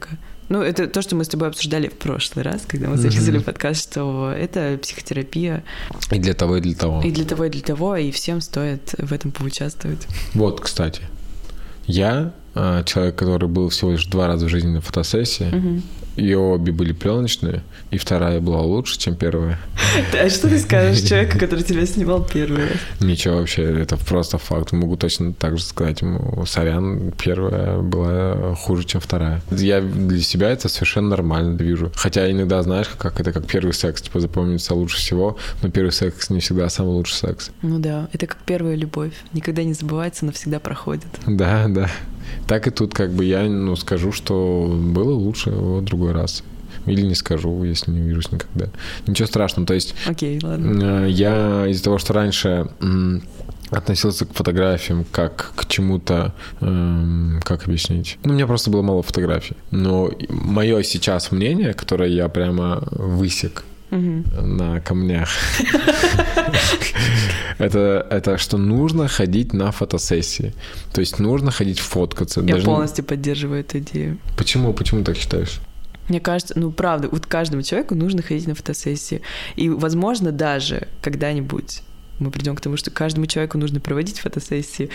Ну, 0.49 0.63
это 0.63 0.87
то, 0.87 1.03
что 1.03 1.15
мы 1.15 1.25
с 1.25 1.29
тобой 1.29 1.49
обсуждали 1.49 1.89
в 1.89 1.95
прошлый 1.95 2.43
раз, 2.43 2.63
когда 2.67 2.89
мы 2.89 2.97
записывали 2.97 3.39
подкаст, 3.39 3.91
что 3.91 4.33
это 4.33 4.79
психотерапия 4.81 5.63
И 6.11 6.19
для 6.19 6.33
того, 6.33 6.57
и 6.57 6.61
для 6.61 6.75
того. 6.75 7.03
и 7.03 7.11
для 7.11 7.25
того, 7.25 7.45
и 7.45 7.51
для 7.51 7.61
того, 7.61 7.97
и 7.97 8.11
всем 8.11 8.41
стоит 8.41 8.95
в 8.97 9.13
этом 9.13 9.31
поучаствовать. 9.31 10.07
Вот, 10.33 10.61
кстати. 10.61 11.03
Я 11.87 12.33
э, 12.55 12.83
человек, 12.87 13.17
который 13.17 13.49
был 13.49 13.69
всего 13.69 13.93
лишь 13.93 14.07
два 14.07 14.27
раза 14.27 14.47
в 14.47 14.49
жизни 14.49 14.69
на 14.69 14.81
фотосессии, 14.81 15.83
и 16.19 16.35
обе 16.35 16.73
были 16.73 16.93
пленочные, 16.93 17.63
и 17.91 17.99
вторая 17.99 18.41
была 18.41 18.61
лучше, 18.61 18.99
чем 18.99 19.15
первая. 19.15 19.59
А 20.21 20.29
что 20.29 20.49
ты 20.49 20.59
скажешь 20.59 21.09
человеку, 21.09 21.39
который 21.39 21.63
тебя 21.63 21.87
снимал 21.87 22.25
первый 22.25 22.65
раз? 22.65 22.79
Ничего 23.01 23.37
вообще, 23.37 23.63
это 23.63 23.97
просто 23.97 24.39
факт. 24.39 24.73
Могу 24.73 24.97
точно 24.97 25.33
так 25.33 25.59
же 25.59 25.65
сказать 25.65 26.03
ему, 26.03 26.45
сорян, 26.47 27.13
первая 27.13 27.79
была 27.79 28.55
хуже, 28.57 28.85
чем 28.85 29.01
вторая. 29.01 29.41
Я 29.51 29.81
для 29.81 30.21
себя 30.21 30.51
это 30.51 30.69
совершенно 30.69 31.09
нормально 31.09 31.57
вижу. 31.57 31.93
Хотя 31.95 32.31
иногда, 32.31 32.63
знаешь, 32.63 32.89
как 32.99 33.21
это 33.21 33.33
как 33.33 33.47
первый 33.47 33.73
секс, 33.73 34.03
типа 34.03 34.21
запомнится 34.21 34.75
лучше 34.75 34.97
всего, 34.99 35.39
но 35.63 35.71
первый 35.71 35.93
секс 35.93 36.31
не 36.31 36.41
всегда 36.41 36.69
самый 36.69 36.91
лучший 36.91 37.15
секс. 37.15 37.51
Ну 37.63 37.79
да, 37.79 38.09
это 38.13 38.27
как 38.27 38.39
первая 38.45 38.75
любовь. 38.75 39.13
Никогда 39.33 39.63
не 39.63 39.75
забывается, 39.75 40.25
навсегда 40.25 40.59
проходит. 40.59 41.07
Да, 41.27 41.67
да. 41.69 41.89
Так 42.47 42.67
и 42.67 42.71
тут 42.71 42.95
как 42.95 43.13
бы 43.13 43.25
я, 43.25 43.43
ну, 43.45 43.77
скажу, 43.77 44.13
что 44.13 44.67
было 44.81 45.13
лучше 45.13 45.51
в 45.51 45.83
другой 45.83 46.13
раз. 46.13 46.43
Или 46.87 47.03
не 47.03 47.15
скажу, 47.15 47.65
если 47.65 47.91
не 47.91 48.01
увижусь 48.01 48.33
никогда. 48.33 48.69
Ничего 49.07 49.27
страшного. 49.27 49.67
То 49.67 49.75
есть 49.75 49.95
Окей, 50.07 50.41
ладно. 50.43 51.05
Э, 51.05 51.11
Я 51.11 51.67
из-за 51.69 51.85
того, 51.85 51.99
что 51.99 52.15
раньше 52.15 52.69
относился 53.71 54.25
к 54.25 54.33
фотографиям 54.33 55.05
как 55.11 55.53
к 55.55 55.67
чему-то, 55.67 56.35
эм, 56.61 57.41
как 57.45 57.67
объяснить? 57.67 58.19
Ну, 58.25 58.31
у 58.33 58.35
меня 58.35 58.47
просто 58.47 58.71
было 58.71 58.83
мало 58.83 59.03
фотографий. 59.03 59.57
Но 59.71 60.11
мое 60.31 60.83
сейчас 60.83 61.31
мнение, 61.33 61.75
которое 61.75 62.09
я 62.09 62.29
прямо 62.29 62.83
высек 62.91 63.65
На 63.91 64.81
камнях, 64.81 65.31
это, 67.59 68.07
это 68.11 68.39
что 68.39 68.59
нужно 68.59 69.09
ходить 69.09 69.53
на 69.53 69.73
фотосессии. 69.73 70.55
То 70.93 71.01
есть 71.01 71.19
нужно 71.19 71.51
ходить 71.51 71.81
фоткаться. 71.81 72.41
Я 72.41 72.55
Даже- 72.55 72.67
полностью 72.67 73.05
поддерживаю 73.05 73.61
эту 73.61 73.79
идею. 73.79 74.19
Почему? 74.37 74.73
Почему 74.73 75.05
так 75.05 75.17
считаешь? 75.17 75.61
Мне 76.09 76.21
кажется, 76.21 76.55
ну 76.57 76.71
правда, 76.71 77.09
вот 77.11 77.27
каждому 77.27 77.63
человеку 77.63 77.95
нужно 77.95 78.23
ходить 78.23 78.47
на 78.47 78.55
фотосессии. 78.55 79.21
И, 79.57 79.69
возможно, 79.69 80.33
даже 80.33 80.89
когда-нибудь 81.03 81.83
мы 82.19 82.31
придем 82.31 82.57
к 82.57 82.61
тому, 82.61 82.77
что 82.77 82.91
каждому 82.91 83.27
человеку 83.27 83.59
нужно 83.59 83.81
проводить 83.81 84.19
фотосессии. 84.21 84.91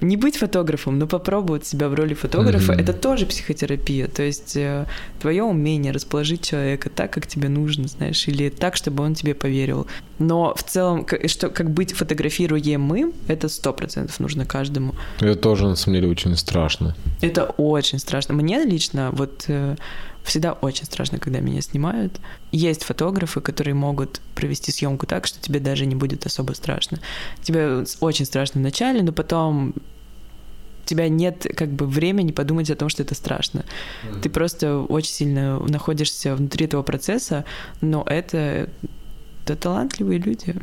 Не 0.00 0.16
быть 0.16 0.36
фотографом, 0.38 0.98
но 0.98 1.06
попробовать 1.06 1.66
себя 1.66 1.88
в 1.88 1.94
роли 1.94 2.14
фотографа, 2.14 2.72
Мгм. 2.72 2.80
это 2.82 2.92
тоже 2.92 3.26
психотерапия. 3.26 4.08
То 4.08 4.22
есть 4.22 4.56
твое 5.20 5.42
умение 5.42 5.92
расположить 5.92 6.42
человека 6.42 6.90
так, 6.90 7.12
как 7.12 7.26
тебе 7.26 7.48
нужно, 7.48 7.88
знаешь, 7.88 8.28
или 8.28 8.48
так, 8.48 8.76
чтобы 8.76 9.04
он 9.04 9.14
тебе 9.14 9.34
поверил. 9.34 9.86
Но 10.18 10.54
в 10.54 10.62
целом, 10.62 11.04
к- 11.04 11.28
что, 11.28 11.50
как 11.50 11.70
быть 11.70 11.92
фотографируемым, 11.92 13.12
это 13.28 13.48
сто 13.48 13.72
процентов 13.72 14.18
нужно 14.20 14.44
каждому. 14.46 14.94
Это 15.20 15.36
тоже, 15.36 15.66
на 15.66 15.76
самом 15.76 15.96
деле, 15.96 16.08
очень 16.08 16.36
страшно. 16.36 16.94
Это 17.20 17.44
очень 17.44 17.98
страшно. 17.98 18.34
Мне 18.34 18.64
лично 18.64 19.10
вот 19.12 19.44
э, 19.48 19.76
всегда 20.24 20.52
очень 20.52 20.84
страшно, 20.84 21.18
когда 21.18 21.40
меня 21.40 21.60
снимают. 21.60 22.20
Есть 22.52 22.84
фотографы, 22.84 23.40
которые 23.40 23.74
могут 23.74 24.20
провести 24.34 24.72
съемку 24.72 25.06
так, 25.06 25.26
что 25.26 25.40
тебе 25.40 25.60
даже 25.60 25.86
не 25.86 25.94
будет 25.94 26.26
особо 26.26 26.52
страшно. 26.52 26.98
Тебе 27.42 27.84
очень 28.00 28.24
страшно 28.24 28.60
в 28.60 28.62
начале, 28.62 29.02
но 29.02 29.12
потом 29.12 29.74
у 30.82 30.84
тебя 30.84 31.08
нет 31.08 31.46
как 31.56 31.70
бы 31.70 31.86
времени 31.86 32.32
подумать 32.32 32.70
о 32.70 32.76
том, 32.76 32.88
что 32.88 33.02
это 33.02 33.14
страшно. 33.14 33.64
Ты 34.22 34.28
просто 34.30 34.78
очень 34.78 35.12
сильно 35.12 35.58
находишься 35.60 36.34
внутри 36.34 36.66
этого 36.66 36.82
процесса, 36.82 37.44
но 37.80 38.04
это, 38.06 38.68
это 39.44 39.56
талантливые 39.56 40.18
люди. 40.18 40.54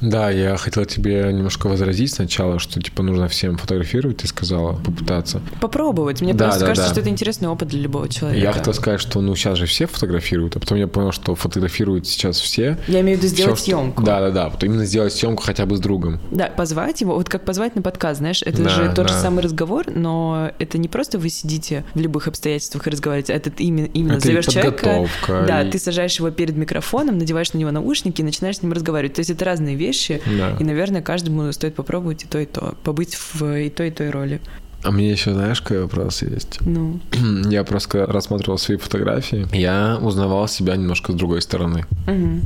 Да, 0.00 0.30
я 0.30 0.56
хотел 0.56 0.84
тебе 0.84 1.30
немножко 1.32 1.68
возразить 1.68 2.12
сначала, 2.12 2.58
что 2.58 2.80
типа 2.80 3.02
нужно 3.02 3.28
всем 3.28 3.56
фотографировать, 3.56 4.18
ты 4.18 4.26
сказала, 4.26 4.72
попытаться. 4.74 5.40
Попробовать. 5.60 6.20
Мне 6.22 6.34
Да, 6.34 6.46
просто 6.46 6.60
да, 6.60 6.66
кажется, 6.66 6.88
да. 6.88 6.92
что 6.94 7.00
это 7.00 7.10
интересный 7.10 7.48
опыт 7.48 7.68
для 7.68 7.80
любого 7.80 8.08
человека. 8.08 8.40
Я 8.42 8.52
хотел 8.52 8.74
сказать, 8.74 9.00
что 9.00 9.20
ну 9.20 9.34
сейчас 9.36 9.58
же 9.58 9.66
все 9.66 9.86
фотографируют, 9.86 10.56
а 10.56 10.60
потом 10.60 10.78
я 10.78 10.86
понял, 10.88 11.12
что 11.12 11.34
фотографируют 11.34 12.06
сейчас 12.06 12.38
все. 12.40 12.78
Я 12.88 13.00
имею 13.02 13.18
в 13.18 13.22
виду 13.22 13.28
сделать 13.32 13.56
что- 13.58 13.64
съемку. 13.66 14.02
Да, 14.02 14.20
да, 14.20 14.30
да. 14.30 14.48
Вот 14.48 14.62
именно 14.64 14.84
сделать 14.86 15.12
съемку 15.12 15.42
хотя 15.42 15.66
бы 15.66 15.76
с 15.76 15.80
другом. 15.80 16.20
Да, 16.30 16.46
позвать 16.46 17.00
его, 17.00 17.14
вот 17.14 17.28
как 17.28 17.44
позвать 17.44 17.76
на 17.76 17.82
подкаст, 17.82 18.18
знаешь, 18.18 18.42
это 18.42 18.62
Да, 18.64 18.68
же 18.70 18.92
тот 18.94 19.08
же 19.08 19.14
да. 19.14 19.20
самый 19.20 19.42
разговор, 19.42 19.84
но 19.94 20.50
это 20.58 20.78
не 20.78 20.88
просто 20.88 21.18
вы 21.18 21.28
сидите 21.28 21.84
в 21.94 22.00
любых 22.00 22.28
обстоятельствах 22.28 22.86
и 22.86 22.90
разговариваете, 22.90 23.32
а 23.34 23.36
это 23.36 23.50
именно, 23.58 23.86
именно 23.86 24.12
Это 24.14 24.26
зовешь 24.26 24.46
человека. 24.46 24.72
подготовка, 24.84 25.44
Да, 25.46 25.62
и- 25.62 25.70
ты 25.70 25.78
сажаешь 25.78 26.16
его 26.18 26.30
перед 26.30 26.56
микрофоном, 26.56 27.18
надеваешь 27.18 27.52
на 27.52 27.58
него 27.58 27.70
наушники 27.70 28.21
и 28.22 28.24
начинаешь 28.24 28.56
с 28.58 28.62
ним 28.62 28.72
разговаривать. 28.72 29.14
То 29.14 29.20
есть 29.20 29.30
это 29.30 29.44
разные 29.44 29.76
вещи, 29.76 30.22
Да. 30.38 30.56
и, 30.58 30.64
наверное, 30.64 31.02
каждому 31.02 31.52
стоит 31.52 31.74
попробовать 31.74 32.24
и 32.24 32.26
то, 32.26 32.38
и 32.38 32.46
то, 32.46 32.74
побыть 32.84 33.14
в 33.16 33.42
и 33.42 33.68
той, 33.70 33.88
и 33.88 33.90
той 33.90 34.10
роли. 34.10 34.40
А 34.84 34.90
мне 34.90 35.12
еще, 35.12 35.32
знаешь, 35.32 35.60
какой 35.60 35.82
вопрос 35.82 36.22
есть? 36.22 36.58
Ну, 36.62 36.98
Я 37.50 37.62
просто 37.62 38.04
рассматривал 38.06 38.58
свои 38.58 38.76
фотографии, 38.78 39.46
я 39.52 39.98
узнавал 40.02 40.48
себя 40.48 40.74
немножко 40.76 41.12
с 41.12 41.14
другой 41.14 41.40
стороны. 41.42 41.84
мгм. 42.06 42.42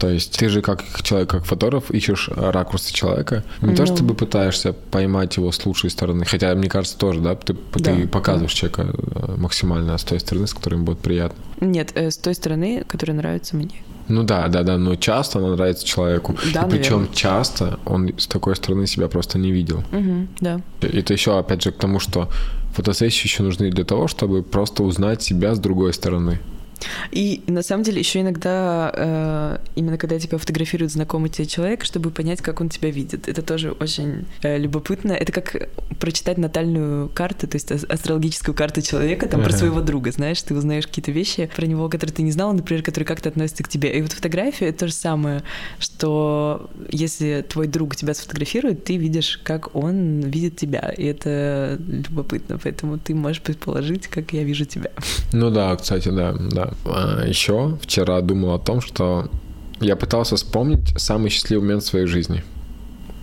То 0.00 0.08
есть 0.08 0.38
ты 0.38 0.48
же 0.48 0.62
как 0.62 0.82
человек, 1.02 1.28
как 1.28 1.44
фотограф, 1.44 1.90
ищешь 1.90 2.30
ракурсы 2.34 2.90
человека. 2.94 3.44
Не 3.60 3.74
то, 3.74 3.82
Ну. 3.84 3.94
чтобы 3.94 4.14
пытаешься 4.14 4.72
поймать 4.72 5.36
его 5.36 5.52
с 5.52 5.66
лучшей 5.66 5.90
стороны. 5.90 6.24
Хотя, 6.24 6.54
мне 6.54 6.70
кажется, 6.70 6.96
тоже, 6.96 7.20
да, 7.20 7.34
ты, 7.34 7.52
ты 7.52 7.80
Да, 7.82 7.94
показываешь 8.10 8.52
человека 8.54 8.86
э, 8.96 9.34
максимально 9.36 9.98
с 9.98 10.02
той 10.04 10.18
стороны, 10.18 10.46
с 10.46 10.54
которой 10.54 10.74
ему 10.76 10.84
будет 10.86 11.00
приятно. 11.00 11.36
нет, 11.60 11.92
э, 11.96 12.10
с 12.10 12.16
той 12.16 12.34
стороны, 12.34 12.82
которая 12.88 13.14
нравится 13.18 13.56
мне. 13.56 13.82
Ну 14.10 14.24
да, 14.24 14.48
да, 14.48 14.62
да, 14.62 14.76
но 14.76 14.96
часто 14.96 15.38
она 15.38 15.54
нравится 15.54 15.86
человеку. 15.86 16.36
Да, 16.52 16.62
и 16.62 16.70
причем 16.70 16.96
наверное. 16.96 17.14
часто 17.14 17.78
он 17.86 18.12
с 18.18 18.26
такой 18.26 18.56
стороны 18.56 18.86
себя 18.86 19.08
просто 19.08 19.38
не 19.38 19.52
видел. 19.52 19.82
Мгм, 19.92 20.28
да. 20.40 20.60
Это 20.80 21.12
еще, 21.12 21.38
опять 21.38 21.62
же, 21.62 21.70
к 21.72 21.76
тому, 21.76 22.00
что 22.00 22.28
фотосессии 22.74 23.24
еще 23.24 23.42
нужны 23.42 23.70
для 23.70 23.84
того, 23.84 24.08
чтобы 24.08 24.42
просто 24.42 24.82
узнать 24.82 25.22
себя 25.22 25.54
с 25.54 25.58
другой 25.58 25.92
стороны. 25.92 26.40
И 27.12 27.42
на 27.46 27.62
самом 27.62 27.82
деле 27.82 27.98
еще 27.98 28.20
иногда, 28.20 28.92
э, 28.94 29.58
именно 29.74 29.98
когда 29.98 30.18
тебя 30.18 30.38
фотографирует 30.38 30.92
знакомый 30.92 31.30
тебе 31.30 31.46
человек, 31.46 31.84
чтобы 31.84 32.10
понять, 32.10 32.40
как 32.40 32.60
он 32.60 32.68
тебя 32.68 32.90
видит. 32.90 33.28
Это 33.28 33.42
тоже 33.42 33.72
очень 33.72 34.26
э, 34.42 34.58
любопытно. 34.58 35.12
Это 35.12 35.32
как 35.32 35.68
прочитать 35.98 36.38
натальную 36.38 37.08
карту, 37.08 37.46
то 37.46 37.56
есть 37.56 37.70
ас- 37.72 37.84
астрологическую 37.84 38.54
карту 38.54 38.82
человека, 38.82 39.26
там, 39.28 39.42
про 39.42 39.52
своего 39.52 39.80
друга, 39.80 40.12
знаешь, 40.12 40.40
ты 40.42 40.54
узнаешь 40.54 40.86
какие-то 40.86 41.10
вещи 41.10 41.50
про 41.54 41.66
него, 41.66 41.88
которые 41.88 42.14
ты 42.14 42.22
не 42.22 42.32
знал, 42.32 42.52
например, 42.52 42.82
которые 42.82 43.06
как-то 43.06 43.28
относятся 43.28 43.62
к 43.62 43.68
тебе. 43.68 43.96
И 43.96 44.02
вот 44.02 44.12
фотография— 44.12 44.66
это 44.68 44.80
то 44.80 44.86
же 44.86 44.94
самое, 44.94 45.42
что 45.78 46.70
если 46.90 47.44
твой 47.48 47.66
друг 47.66 47.96
тебя 47.96 48.14
сфотографирует, 48.14 48.84
ты 48.84 48.96
видишь, 48.96 49.40
как 49.42 49.74
он 49.74 50.20
видит 50.20 50.56
тебя, 50.56 50.92
и 50.96 51.04
это 51.04 51.78
любопытно, 51.78 52.58
поэтому 52.62 52.98
ты 52.98 53.14
можешь 53.14 53.42
предположить, 53.42 54.06
как 54.06 54.32
я 54.32 54.44
вижу 54.44 54.64
тебя. 54.64 54.90
Ну 55.32 55.50
да, 55.50 55.76
кстати, 55.76 56.08
да, 56.08 56.32
да. 56.32 56.69
Еще 57.26 57.78
вчера 57.82 58.20
думал 58.20 58.54
о 58.54 58.58
том, 58.58 58.80
что 58.80 59.28
я 59.80 59.96
пытался 59.96 60.36
вспомнить 60.36 60.92
самый 60.98 61.30
счастливый 61.30 61.64
момент 61.64 61.82
в 61.82 61.86
своей 61.86 62.06
жизни. 62.06 62.42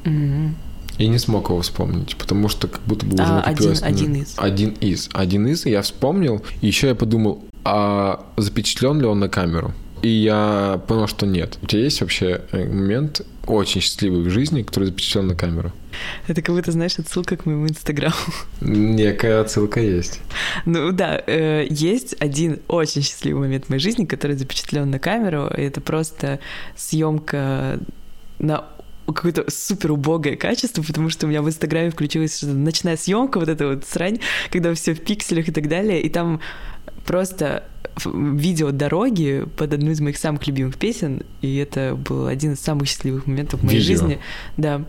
Мгм. 0.06 0.56
И 0.98 1.08
не 1.08 1.20
смог 1.20 1.50
его 1.50 1.62
вспомнить, 1.62 2.16
потому 2.16 2.50
что 2.50 2.68
как 2.68 2.82
будто 2.88 3.06
бы 3.06 3.14
уже 3.14 3.24
А, 3.24 3.36
накопилось... 3.38 3.82
один- 3.84 4.12
один 4.12 4.22
из. 4.24 4.34
Один 4.38 4.70
из. 4.82 5.10
Один 5.14 5.48
из, 5.48 5.66
я 5.68 5.82
вспомнил. 5.84 6.42
И 6.62 6.68
еще 6.68 6.88
я 6.88 6.96
подумал, 6.96 7.44
а 7.64 8.26
запечатлен 8.38 9.00
ли 9.00 9.06
он 9.06 9.20
на 9.20 9.30
камеру? 9.30 9.74
И 10.02 10.10
я 10.10 10.82
понял, 10.88 11.08
что 11.08 11.26
нет. 11.26 11.58
У 11.62 11.66
тебя 11.66 11.84
есть 11.84 12.02
вообще 12.02 12.42
э, 12.52 12.66
момент 12.66 13.22
очень 13.48 13.82
счастливый 13.82 14.22
в 14.22 14.30
жизни, 14.30 14.62
который 14.62 14.86
запечатлен 14.86 15.28
на 15.28 15.36
камеру? 15.36 15.72
Это 16.28 16.42
как 16.42 16.54
будто, 16.54 16.72
знаешь, 16.72 17.00
отсылка 17.00 17.38
к 17.38 17.46
моему 17.46 17.68
инстаграму. 17.68 18.16
Некая 18.62 19.42
отсылка 19.42 19.80
есть. 19.80 20.20
Ну 20.66 20.92
да, 20.92 21.22
э, 21.26 21.66
есть 21.70 22.16
один 22.20 22.60
очень 22.68 23.02
счастливый 23.02 23.42
момент 23.42 23.66
в 23.66 23.70
моей 23.70 23.82
жизни, 23.82 24.06
который 24.06 24.36
запечатлен 24.36 24.90
на 24.90 25.00
камеру. 25.00 25.48
и 25.48 25.62
Это 25.62 25.82
просто 25.82 26.40
съемка 26.76 27.80
на 28.40 28.66
какое-то 29.08 29.50
супер 29.50 29.94
убогое 29.94 30.36
качество, 30.36 30.84
потому 30.84 31.10
что 31.10 31.26
у 31.26 31.30
меня 31.30 31.42
в 31.42 31.48
Инстаграме 31.48 31.90
включилась 31.90 32.42
ночная 32.44 32.98
съемка, 32.98 33.40
вот 33.40 33.48
эта 33.48 33.68
вот 33.68 33.86
срань, 33.86 34.20
когда 34.52 34.74
все 34.74 34.94
в 34.94 35.02
пикселях 35.02 35.48
и 35.48 35.52
так 35.52 35.70
далее, 35.70 36.02
и 36.02 36.10
там 36.10 36.42
просто 37.06 37.64
видео 38.06 38.72
дороги 38.72 39.46
под 39.58 39.74
одну 39.74 39.92
из 39.92 40.00
моих 40.02 40.18
самых 40.18 40.46
любимых 40.48 40.78
песен, 40.78 41.22
и 41.42 41.58
это 41.58 41.96
был 41.96 42.28
один 42.28 42.54
из 42.54 42.60
самых 42.60 42.88
счастливых 42.88 43.28
моментов 43.28 43.62
в 43.62 43.64
моей 43.64 43.80
Видео? 43.80 43.94
жизни. 43.94 44.20
Да, 44.58 44.84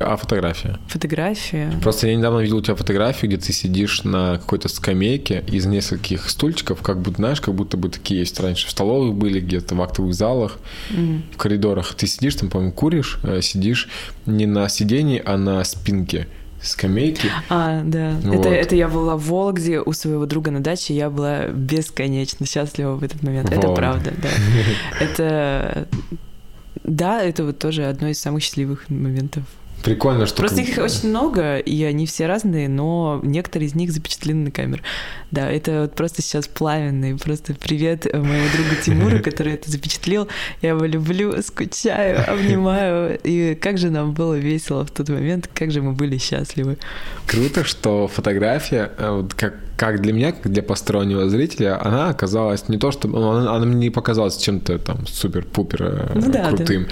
А 0.00 0.16
фотография? 0.16 0.78
фотография. 0.88 1.72
Просто 1.82 2.08
я 2.08 2.16
недавно 2.16 2.40
видел 2.40 2.56
у 2.56 2.62
тебя 2.62 2.74
фотографию, 2.74 3.30
где 3.30 3.40
ты 3.40 3.52
сидишь 3.52 4.02
на 4.02 4.38
какой-то 4.38 4.68
скамейке 4.68 5.44
из 5.46 5.66
нескольких 5.66 6.28
стульчиков, 6.30 6.82
как 6.82 7.00
будто, 7.00 7.18
знаешь, 7.18 7.40
как 7.40 7.54
будто 7.54 7.76
бы 7.76 7.88
такие 7.88 8.20
есть 8.20 8.40
раньше 8.40 8.66
в 8.66 8.70
столовых 8.70 9.14
были, 9.14 9.38
где-то 9.38 9.74
в 9.76 9.82
актовых 9.82 10.14
залах, 10.14 10.58
М. 10.90 11.22
в 11.32 11.36
коридорах. 11.36 11.94
Ты 11.94 12.06
сидишь 12.08 12.34
там, 12.34 12.50
по-моему, 12.50 12.72
куришь, 12.72 13.18
э, 13.22 13.40
сидишь 13.40 13.88
не 14.26 14.46
на 14.46 14.68
сидении, 14.68 15.22
а 15.24 15.36
на 15.36 15.62
спинке 15.64 16.26
скамейки. 16.62 17.28
А, 17.48 17.82
да. 17.84 18.16
Вот. 18.22 18.46
Это, 18.46 18.48
это 18.48 18.76
я 18.76 18.88
была 18.88 19.16
в 19.16 19.24
Вологде 19.24 19.80
у 19.80 19.92
своего 19.92 20.26
друга 20.26 20.50
на 20.50 20.60
даче, 20.60 20.94
я 20.94 21.10
была 21.10 21.46
бесконечно 21.48 22.46
счастлива 22.46 22.94
в 22.94 23.02
этот 23.02 23.22
момент. 23.22 23.50
Это 23.52 23.68
Вот. 23.68 23.76
правда, 23.76 24.12
да. 24.20 24.28
Это... 25.00 25.88
Да, 26.84 27.22
это 27.22 27.44
вот 27.44 27.60
тоже 27.60 27.84
одно 27.84 28.08
из 28.08 28.18
самых 28.18 28.42
счастливых 28.42 28.90
моментов. 28.90 29.44
Прикольно, 29.82 30.26
что... 30.26 30.36
Просто 30.36 30.60
их 30.60 30.78
очень 30.78 31.08
много, 31.08 31.58
и 31.58 31.82
они 31.82 32.06
все 32.06 32.26
разные, 32.26 32.68
но 32.68 33.20
некоторые 33.22 33.68
из 33.68 33.74
них 33.74 33.92
запечатлены 33.92 34.44
на 34.44 34.50
камеру. 34.50 34.82
Да, 35.30 35.50
это 35.50 35.82
вот 35.82 35.94
просто 35.94 36.22
сейчас 36.22 36.46
пламенный. 36.46 37.16
Просто 37.16 37.54
привет 37.54 38.06
э, 38.06 38.16
моему 38.16 38.46
другу 38.54 38.80
Тимуру, 38.82 39.18
который 39.22 39.54
это 39.54 39.70
запечатлел. 39.70 40.28
Я 40.60 40.70
его 40.70 40.84
люблю, 40.84 41.42
скучаю, 41.42 42.30
обнимаю. 42.30 43.18
И 43.24 43.54
как 43.56 43.78
же 43.78 43.90
нам 43.90 44.12
было 44.12 44.34
весело 44.34 44.84
в 44.84 44.90
тот 44.90 45.08
момент, 45.08 45.48
как 45.52 45.72
же 45.72 45.82
мы 45.82 45.92
были 45.92 46.16
счастливы. 46.16 46.78
Круто, 47.26 47.64
что 47.64 48.06
фотография, 48.08 48.92
э, 48.98 49.10
вот 49.10 49.34
как, 49.34 49.54
как 49.76 50.00
для 50.00 50.12
меня, 50.12 50.32
как 50.32 50.52
для 50.52 50.62
постороннего 50.62 51.28
зрителя, 51.28 51.80
она 51.84 52.08
оказалась 52.10 52.68
не 52.68 52.78
то, 52.78 52.90
что... 52.92 53.08
ну, 53.08 53.30
Она, 53.30 53.56
она 53.56 53.66
мне 53.66 53.86
не 53.86 53.90
показалась 53.90 54.36
чем-то 54.36 54.78
там 54.78 55.06
супер-пупер 55.06 55.82
э, 55.82 56.12
Ну 56.14 56.30
да, 56.32 56.48
крутым. 56.48 56.86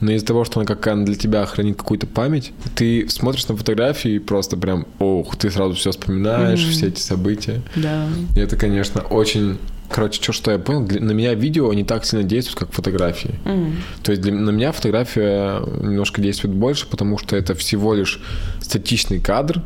Но 0.00 0.12
из-за 0.12 0.26
того, 0.26 0.44
что 0.44 0.60
она 0.60 0.66
как 0.66 0.86
она 0.86 1.04
для 1.04 1.16
тебя 1.16 1.44
хранит 1.46 1.76
какую-то 1.76 2.06
память, 2.06 2.52
ты 2.76 3.08
смотришь 3.08 3.48
на 3.48 3.56
фотографии 3.56 4.12
и 4.12 4.18
просто 4.18 4.56
прям, 4.56 4.86
ох, 4.98 5.34
ты 5.36 5.50
сразу 5.50 5.74
все 5.74 5.90
вспоминаешь, 5.90 6.62
Мгм. 6.62 6.70
все 6.70 6.86
эти 6.88 7.00
события. 7.00 7.62
Да. 7.74 8.06
И 8.36 8.38
это, 8.40 8.56
конечно, 8.56 9.00
очень... 9.00 9.58
Короче, 9.88 10.20
что, 10.20 10.32
что 10.32 10.50
я 10.50 10.58
понял, 10.58 10.84
для- 10.84 11.00
на 11.00 11.12
меня 11.12 11.32
видео 11.34 11.72
не 11.72 11.84
так 11.84 12.04
сильно 12.04 12.24
действует, 12.24 12.58
как 12.58 12.72
фотографии. 12.72 13.36
М. 13.44 13.76
То 14.02 14.10
есть 14.10 14.20
для, 14.20 14.32
на 14.34 14.50
меня 14.50 14.72
фотография 14.72 15.60
немножко 15.80 16.20
действует 16.20 16.54
больше, 16.56 16.88
потому 16.88 17.18
что 17.18 17.36
это 17.36 17.54
всего 17.54 17.94
лишь 17.94 18.20
статичный 18.60 19.20
кадр, 19.20 19.62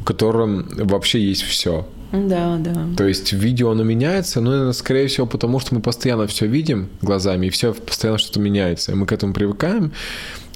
в 0.00 0.04
котором 0.04 0.68
вообще 0.76 1.20
есть 1.20 1.42
все. 1.42 1.88
Да, 2.14 2.56
да. 2.58 2.86
То 2.96 3.06
есть 3.06 3.32
видео 3.32 3.72
оно 3.72 3.82
меняется, 3.82 4.40
но 4.40 4.72
скорее 4.72 5.08
всего, 5.08 5.26
потому 5.26 5.58
что 5.58 5.74
мы 5.74 5.80
постоянно 5.80 6.26
все 6.26 6.46
видим 6.46 6.88
глазами, 7.02 7.46
и 7.46 7.50
все 7.50 7.74
постоянно 7.74 8.18
что-то 8.18 8.40
меняется. 8.40 8.92
И 8.92 8.94
мы 8.94 9.06
к 9.06 9.12
этому 9.12 9.34
привыкаем. 9.34 9.92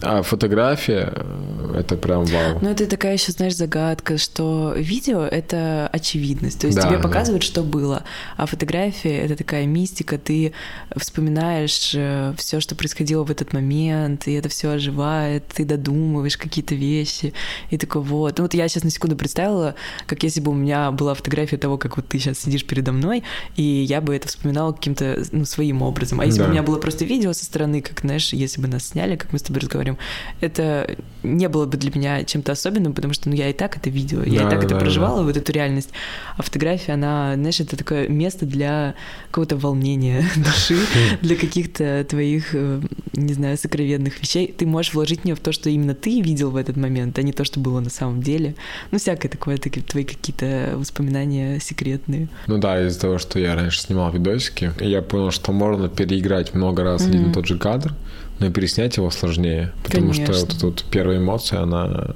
А 0.01 0.22
фотография 0.22 1.12
э, 1.14 1.74
это 1.80 1.96
прям 1.96 2.24
вау. 2.24 2.59
Ну, 2.62 2.68
это 2.70 2.86
такая 2.86 3.14
еще, 3.14 3.32
знаешь, 3.32 3.57
загадка, 3.57 4.16
что 4.18 4.72
видео— 4.76 5.22
это 5.30 5.88
очевидность. 5.92 6.61
То 6.61 6.66
есть 6.68 6.78
Да, 6.78 6.86
тебе 6.86 6.96
да. 6.96 7.03
показывают, 7.03 7.42
что 7.42 7.62
было, 7.62 8.05
а 8.36 8.46
фотография— 8.46 9.16
это 9.18 9.36
такая 9.36 9.66
мистика, 9.66 10.18
ты 10.18 10.53
вспоминаешь 10.96 11.94
все, 12.38 12.61
что 12.61 12.74
происходило 12.74 13.24
в 13.24 13.30
этот 13.30 13.53
момент, 13.53 14.28
и 14.28 14.32
это 14.34 14.49
все 14.49 14.70
оживает, 14.70 15.44
ты 15.49 15.64
додумываешь 15.64 16.36
какие-то 16.36 16.74
вещи, 16.74 17.32
и 17.70 17.78
такой 17.78 18.03
вот. 18.03 18.38
Ну, 18.38 18.44
вот 18.44 18.55
я 18.55 18.68
сейчас 18.68 18.84
на 18.84 18.90
секунду 18.90 19.16
представила, 19.16 19.74
как 20.07 20.22
если 20.22 20.40
бы 20.40 20.53
у 20.53 20.55
меня 20.55 20.90
была 20.92 21.14
фотография 21.14 21.57
того, 21.57 21.78
как 21.78 21.96
вот 21.96 22.09
ты 22.09 22.18
сейчас 22.18 22.38
сидишь 22.38 22.64
передо 22.64 22.92
мной, 22.92 23.24
и 23.57 23.62
я 23.62 24.01
бы 24.01 24.14
это 24.14 24.28
вспоминала 24.28 24.72
каким-то 24.72 25.22
ну, 25.32 25.44
своим 25.44 25.82
образом. 25.82 26.20
А 26.20 26.24
если 26.24 26.38
бы 26.38 26.44
Да. 26.44 26.51
у 26.51 26.53
меня 26.53 26.62
было 26.62 26.78
просто 26.78 27.05
видео 27.05 27.32
со 27.32 27.44
стороны, 27.44 27.80
как, 27.82 28.01
знаешь, 28.01 28.32
если 28.32 28.61
бы 28.61 28.68
нас 28.68 28.86
сняли, 28.88 29.16
как 29.16 29.32
мы 29.32 29.38
с 29.38 29.42
тобой 29.42 29.61
разговариваем, 29.89 29.99
это 30.41 30.97
не 31.22 31.49
было 31.49 31.66
бы 31.66 31.76
для 31.76 31.91
меня 31.91 32.24
чем-то 32.24 32.53
особенным, 32.53 32.93
потому 32.93 33.12
что 33.12 33.28
ну, 33.28 33.34
я 33.34 33.49
и 33.51 33.53
так 33.53 33.76
это 33.76 33.91
видела, 33.91 34.22
я 34.24 34.43
Да, 34.43 34.47
и 34.47 34.51
так 34.51 34.61
да, 34.61 34.66
это 34.66 34.74
да, 34.74 34.80
проживала, 34.80 35.22
вот 35.22 35.36
эту 35.36 35.53
реальность. 35.53 35.91
А 36.36 36.43
фотография, 36.43 36.93
она, 36.93 37.34
знаешь, 37.34 37.61
это 37.61 37.76
такое 37.76 38.09
место 38.09 38.47
для 38.47 38.95
какого-то 39.26 39.57
волнения 39.57 40.24
души, 40.36 40.78
для 41.22 41.36
каких-то 41.36 42.05
твоих, 42.09 42.55
э, 42.55 42.80
не 43.14 43.32
знаю, 43.34 43.59
сокровенных 43.59 44.20
вещей. 44.20 44.55
Ты 44.57 44.66
можешь 44.66 44.95
вложить 44.95 45.22
в 45.22 45.24
нее 45.24 45.34
в 45.34 45.41
то, 45.41 45.53
что 45.53 45.70
именно 45.70 45.95
ты 45.95 46.20
видел 46.20 46.51
в 46.51 46.57
этот 46.57 46.76
момент, 46.76 47.18
а 47.18 47.22
не 47.22 47.32
то, 47.32 47.45
что 47.45 47.61
было 47.61 47.80
на 47.80 47.91
самом 47.91 48.22
деле. 48.22 48.55
Ну, 48.91 48.99
всякое 48.99 49.28
такое, 49.28 49.59
такие 49.59 49.82
твои 49.82 50.05
какие-то 50.05 50.74
воспоминания 50.76 51.59
секретные. 51.59 52.28
Ну 52.47 52.59
да, 52.59 52.86
из-за 52.86 53.01
того, 53.01 53.18
что 53.18 53.39
я 53.39 53.55
раньше 53.55 53.80
снимал 53.80 54.12
видосики, 54.12 54.72
я 54.80 55.03
понял, 55.03 55.30
что 55.30 55.53
можно 55.53 55.89
переиграть 55.89 56.55
много 56.55 56.84
раз 56.84 57.07
один 57.07 57.30
и 57.30 57.32
тот 57.32 57.47
же 57.47 57.59
кадр, 57.59 57.95
но 58.39 58.47
и 58.47 58.51
переснять 58.51 58.97
его 58.97 59.11
сложнее. 59.11 59.72
Потому 59.84 60.12
что 60.12 60.24
Конечно. 60.26 60.45
вот 60.47 60.55
эта 60.57 60.66
вот 60.66 60.84
первая 60.91 61.18
эмоция, 61.18 61.61
она 61.61 62.14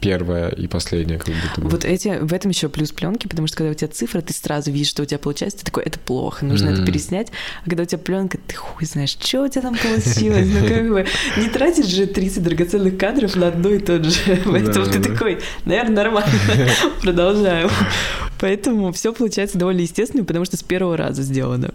первая 0.00 0.48
и 0.48 0.66
последняя, 0.66 1.18
как 1.18 1.28
будто 1.28 1.60
бы. 1.60 1.68
Вот 1.68 1.84
эти, 1.84 2.18
в 2.20 2.32
этом 2.32 2.50
еще 2.50 2.70
плюс 2.70 2.90
пленки, 2.90 3.26
потому 3.26 3.46
что 3.46 3.58
когда 3.58 3.70
у 3.70 3.74
тебя 3.74 3.88
цифра, 3.88 4.22
ты 4.22 4.32
сразу 4.32 4.70
видишь, 4.70 4.88
что 4.88 5.02
у 5.02 5.04
тебя 5.04 5.18
получается, 5.18 5.58
ты 5.58 5.66
такой, 5.66 5.82
это 5.82 5.98
плохо, 5.98 6.46
нужно 6.46 6.70
это 6.70 6.78
Мгм. 6.78 6.86
переснять. 6.86 7.28
А 7.62 7.68
когда 7.68 7.82
у 7.82 7.86
тебя 7.86 7.98
пленка, 7.98 8.38
ты 8.46 8.54
хуй 8.54 8.86
знаешь, 8.86 9.10
что 9.10 9.42
у 9.44 9.48
тебя 9.48 9.60
там 9.60 9.76
получилось. 9.76 10.48
Ну 10.50 10.66
как 10.68 10.88
бы 10.88 11.06
не 11.36 11.48
тратишь 11.50 11.86
же 11.86 12.06
30 12.06 12.42
драгоценных 12.42 12.96
кадров 12.96 13.36
на 13.36 13.48
одно 13.48 13.68
и 13.68 13.78
то 13.78 14.02
же. 14.02 14.40
Поэтому 14.46 14.86
ты 14.86 15.00
такой, 15.02 15.40
наверное, 15.66 15.96
нормально. 15.96 16.32
Продолжаем. 17.02 17.68
Поэтому 18.40 18.92
все 18.92 19.12
получается 19.12 19.58
довольно 19.58 19.80
естественно, 19.80 20.24
потому 20.24 20.46
что 20.46 20.56
с 20.56 20.62
первого 20.62 20.96
раза 20.96 21.22
сделано. 21.22 21.74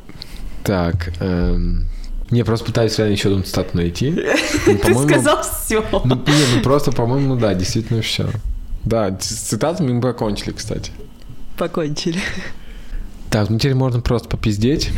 Так, 0.64 1.14
эм, 1.20 1.86
не, 2.32 2.44
просто 2.44 2.66
пытаюсь 2.66 2.98
реально 2.98 3.14
еще 3.14 3.30
одну 3.30 3.44
цитату 3.44 3.78
найти. 3.78 4.12
Ну, 4.68 4.78
Ты 4.78 4.96
сказал 4.96 5.42
все. 5.44 5.86
Ну, 5.92 6.16
не, 6.16 6.56
ну 6.56 6.62
просто, 6.64 6.92
по-моему, 6.92 7.36
да, 7.36 7.54
действительно 7.54 8.02
все. 8.02 8.30
Да, 8.84 9.16
с 9.20 9.26
цитатами 9.26 9.92
мы 9.94 10.02
закончили, 10.02 10.52
кстати. 10.52 10.92
Покончили. 11.58 12.20
Так, 13.30 13.50
ну 13.50 13.60
теперь 13.60 13.76
можно 13.76 14.02
просто 14.02 14.30
попиздеть. 14.30 14.90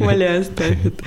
Умоляю, 0.00 0.40
оставь 0.42 0.78
это. 0.84 1.04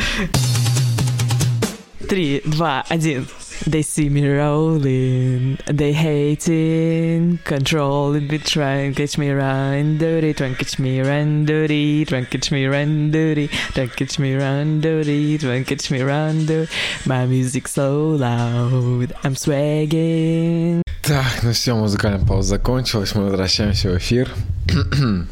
Три, 2.08 2.42
два, 2.46 2.86
один. 2.90 3.28
They 3.66 3.82
see 3.82 4.10
me 4.10 4.28
rolling, 4.28 5.58
they 5.66 5.94
hating, 5.94 7.40
controlling, 7.46 8.28
be 8.28 8.40
trying, 8.40 8.94
catch 8.94 9.18
me 9.18 9.32
run 9.32 9.98
dirty, 9.98 10.34
trying 10.34 10.56
catch 10.56 10.80
me 10.80 11.00
run 11.02 11.46
dirty, 11.46 12.06
trying 12.06 12.26
catch 12.26 12.52
me 12.52 12.66
run 12.68 13.12
dirty, 13.12 13.48
trying 13.74 13.90
catch 13.90 14.20
me 14.20 14.36
run 14.36 14.82
dirty, 14.82 15.38
trying 15.38 15.64
catch 15.64 15.90
me 15.92 16.02
run 16.02 16.46
dirty. 16.46 16.72
My 17.06 17.26
music 17.26 17.68
so 17.68 18.10
loud, 18.10 19.14
I'm 19.24 19.36
swagging. 19.36 20.84
Так, 21.02 21.44
ну 21.44 21.52
все, 21.52 21.76
музыкальная 21.76 22.26
пауза 22.26 22.50
закончилась, 22.50 23.14
мы 23.14 23.26
возвращаемся 23.26 23.90
в 23.90 23.98
эфир. 23.98 24.30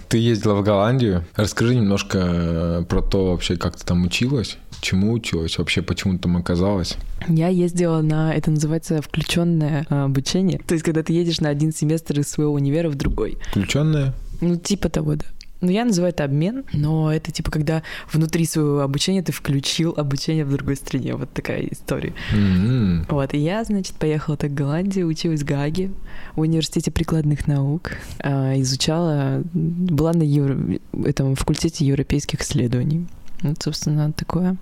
Ты 0.09 0.17
ездила 0.17 0.55
в 0.55 0.63
Голландию. 0.63 1.23
Расскажи 1.35 1.75
немножко 1.75 2.17
э, 2.21 2.83
про 2.87 3.01
то 3.01 3.31
вообще, 3.31 3.55
как 3.55 3.77
ты 3.77 3.85
там 3.85 4.03
училась 4.03 4.57
Чему 4.81 5.13
училась? 5.13 5.57
Вообще, 5.57 5.81
почему 5.81 6.17
там 6.17 6.37
оказалась? 6.37 6.97
Я 7.27 7.47
ездила 7.47 8.01
на, 8.01 8.33
это 8.33 8.51
называется 8.51 9.01
включенное 9.01 9.85
а, 9.89 10.05
обучение. 10.05 10.59
То 10.59 10.73
есть, 10.73 10.83
когда 10.83 11.03
ты 11.03 11.13
едешь 11.13 11.39
на 11.39 11.49
один 11.49 11.71
семестр 11.71 12.19
из 12.19 12.27
своего 12.27 12.53
универа 12.53 12.89
в 12.89 12.95
другой. 12.95 13.37
Включенная? 13.51 14.13
Ну, 14.41 14.55
типа 14.55 14.89
того, 14.89 15.15
да. 15.15 15.25
Ну, 15.61 15.69
я 15.69 15.85
называю 15.85 16.11
это 16.11 16.23
обмен, 16.23 16.63
но 16.73 17.13
это 17.13 17.31
типа 17.31 17.51
когда 17.51 17.83
внутри 18.11 18.45
своего 18.45 18.81
обучения 18.81 19.21
ты 19.21 19.31
включил 19.31 19.93
обучение 19.95 20.43
в 20.43 20.51
другой 20.51 20.75
стране. 20.75 21.13
Вот 21.13 21.31
такая 21.31 21.67
история. 21.71 22.15
М-м. 22.33 23.05
Вот, 23.07 23.33
и 23.35 23.37
я, 23.37 23.63
значит, 23.63 23.93
поехала 23.93 24.37
так 24.37 24.51
в 24.51 24.55
Голландию, 24.55 25.05
училась 25.05 25.41
в 25.41 25.45
Гааге, 25.45 25.91
в 26.35 26.39
университете 26.41 26.89
прикладных 26.89 27.45
наук, 27.45 27.91
а, 28.19 28.59
изучала, 28.59 29.43
была 29.53 30.13
на 30.13 30.23
евро, 30.23 30.57
этом 31.05 31.35
факультете 31.35 31.85
европейских 31.85 32.41
исследований. 32.41 33.05
Вот, 33.41 33.61
собственно, 33.61 34.11
такое. 34.11 34.57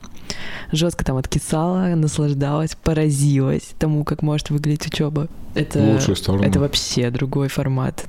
Жестко 0.72 1.04
там 1.04 1.18
откисала, 1.18 1.88
наслаждалась, 1.96 2.76
поразилась 2.76 3.74
тому, 3.78 4.04
как 4.04 4.22
может 4.22 4.50
выглядеть 4.50 4.88
учеба. 4.88 5.28
Это, 5.56 5.80
лучшую 5.80 6.16
сторону. 6.16 6.44
это 6.48 6.60
вообще 6.60 7.10
другой 7.10 7.48
формат. 7.48 8.06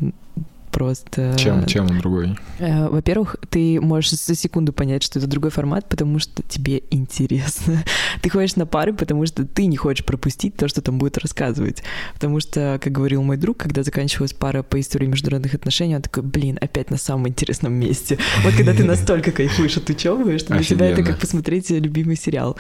Просто... 0.71 1.35
Чем, 1.37 1.67
чем 1.67 1.87
он 1.87 1.99
другой? 1.99 2.37
Э, 2.59 2.89
Во-первых, 2.89 3.37
ты 3.49 3.81
можешь 3.81 4.13
за 4.13 4.35
секунду 4.35 4.73
понять, 4.73 5.03
что 5.03 5.19
это 5.19 5.27
другой 5.27 5.51
формат, 5.51 5.89
потому 5.89 6.19
что 6.19 6.43
тебе 6.43 6.83
интересно. 6.91 7.85
Ты 8.23 8.31
ходишь 8.31 8.57
на 8.57 8.67
пары, 8.67 8.93
потому 8.93 9.27
что 9.27 9.45
ты 9.45 9.67
не 9.67 9.77
хочешь 9.77 10.05
пропустить 10.05 10.57
то, 10.57 10.69
что 10.69 10.83
там 10.83 10.99
будет 10.99 11.19
рассказывать. 11.19 11.83
Потому 12.15 12.41
что, 12.41 12.79
как 12.83 12.93
говорил 12.93 13.23
мой 13.23 13.37
друг, 13.37 13.57
когда 13.57 13.83
заканчивалась 13.83 14.33
пара 14.33 14.63
по 14.63 14.79
истории 14.79 15.07
международных 15.07 15.55
отношений, 15.55 15.97
он 15.97 16.03
такой, 16.03 16.23
блин, 16.23 16.59
опять 16.61 16.91
на 16.91 16.99
самом 16.99 17.29
интересном 17.29 17.73
месте. 17.75 18.19
Вот 18.45 18.55
когда 18.55 18.73
ты 18.73 18.85
настолько 18.85 19.33
кайфуешь 19.33 19.77
от 19.77 19.89
учебы, 19.91 20.39
что 20.39 20.55
для 20.55 20.65
тебя 20.65 20.87
это 20.87 21.03
как 21.03 21.19
посмотреть 21.19 21.71
любимый 21.71 22.17
сериал. 22.17 22.57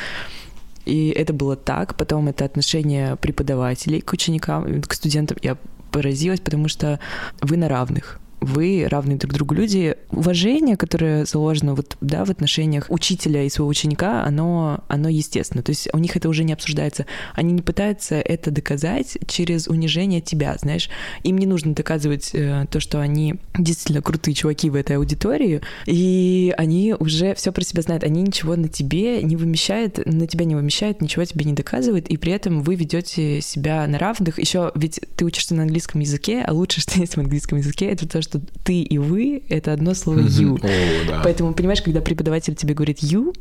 И 0.85 1.11
это 1.11 1.33
было 1.33 1.57
так. 1.57 1.97
Потом 1.97 2.29
это 2.29 2.45
отношение 2.45 3.17
преподавателей 3.17 4.01
к 4.01 4.13
ученикам, 4.13 4.83
к 4.83 4.93
студентам. 4.95 5.37
Я 5.43 5.57
поразилась, 5.91 6.41
потому 6.41 6.68
что 6.68 6.99
вы 7.41 7.57
на 7.57 7.68
равных. 7.68 8.20
Вы 8.41 8.86
равны 8.88 9.16
друг 9.16 9.32
другу 9.34 9.55
люди. 9.55 9.97
Уважение, 10.11 10.76
которое 10.76 11.24
заложено 11.26 11.74
вот, 11.74 11.97
да, 12.01 12.24
в 12.24 12.30
отношениях 12.30 12.86
учителя 12.88 13.43
и 13.43 13.51
своего 13.51 13.68
ученика, 13.68 14.24
оно, 14.24 14.82
оно 14.88 15.09
естественно. 15.09 15.62
То 15.62 15.70
есть 15.70 15.88
у 15.93 15.99
них 15.99 16.16
это 16.16 16.28
уже 16.28 16.45
не 16.45 16.53
обсуждается. 16.53 17.07
Они 17.34 17.53
не 17.53 17.62
пытаются 17.62 18.16
это 18.16 18.51
доказать 18.51 19.18
через 19.26 19.68
унижение 19.68 20.20
тебя, 20.20 20.57
знаешь. 20.59 20.88
Им 21.22 21.38
не 21.38 21.47
нужно 21.47 21.74
доказывать 21.74 22.30
э, 22.32 22.66
то, 22.70 22.80
что 22.80 23.01
они 23.01 23.36
действительно 23.59 24.03
крутые 24.03 24.34
чуваки 24.34 24.70
в 24.70 24.74
этой 24.74 24.97
аудитории, 24.97 25.61
и 25.86 26.55
они 26.57 26.95
уже 26.99 27.34
все 27.34 27.53
про 27.53 27.62
себя 27.62 27.82
знают. 27.82 28.05
Они 28.05 28.22
ничего 28.22 28.57
на 28.57 28.68
тебе 28.68 29.22
не 29.22 29.36
вымещают, 29.36 30.01
на 30.07 30.26
тебя 30.26 30.45
не 30.45 30.55
вымещают, 30.55 31.03
ничего 31.03 31.24
тебе 31.24 31.45
не 31.45 31.53
доказывают, 31.53 32.09
и 32.09 32.16
при 32.16 32.32
этом 32.32 32.62
вы 32.62 32.74
ведете 32.74 33.41
себя 33.41 33.86
на 33.86 33.99
равных. 33.99 34.38
Еще 34.38 34.72
ведь 34.74 35.01
ты 35.16 35.24
учишься 35.24 35.55
на 35.55 35.62
английском 35.62 36.01
языке, 36.01 36.43
а 36.47 36.53
лучше, 36.53 36.80
что 36.80 36.99
есть 36.99 37.16
в 37.16 37.20
английском 37.20 37.59
языке, 37.59 37.86
это 37.86 38.09
то, 38.09 38.22
что 38.22 38.30
ты 38.39 38.83
и 38.83 38.99
вы— 38.99 39.43
это 39.49 39.72
одно 39.72 39.95
слово 39.95 40.20
you. 40.20 40.53
Мгм. 40.53 40.61
О, 40.62 41.09
да. 41.09 41.20
Поэтому, 41.24 41.55
понимаешь, 41.55 41.83
когда 41.83 42.01
преподаватель 42.01 42.55
тебе 42.55 42.74
говорит 42.74 42.99
you, 43.03 43.35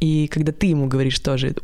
и 0.00 0.28
когда 0.28 0.52
ты 0.52 0.68
ему 0.68 0.86
говоришь 0.86 1.18
тоже, 1.18 1.54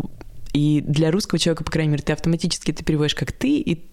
и 0.52 0.82
для 0.84 1.10
русского 1.10 1.38
человека, 1.38 1.64
по 1.64 1.70
крайней 1.70 1.92
мере, 1.92 2.02
ты 2.02 2.12
автоматически 2.12 2.72
это 2.72 2.84
переводишь 2.84 3.14
как 3.14 3.32
ты, 3.32 3.58
и 3.58 3.89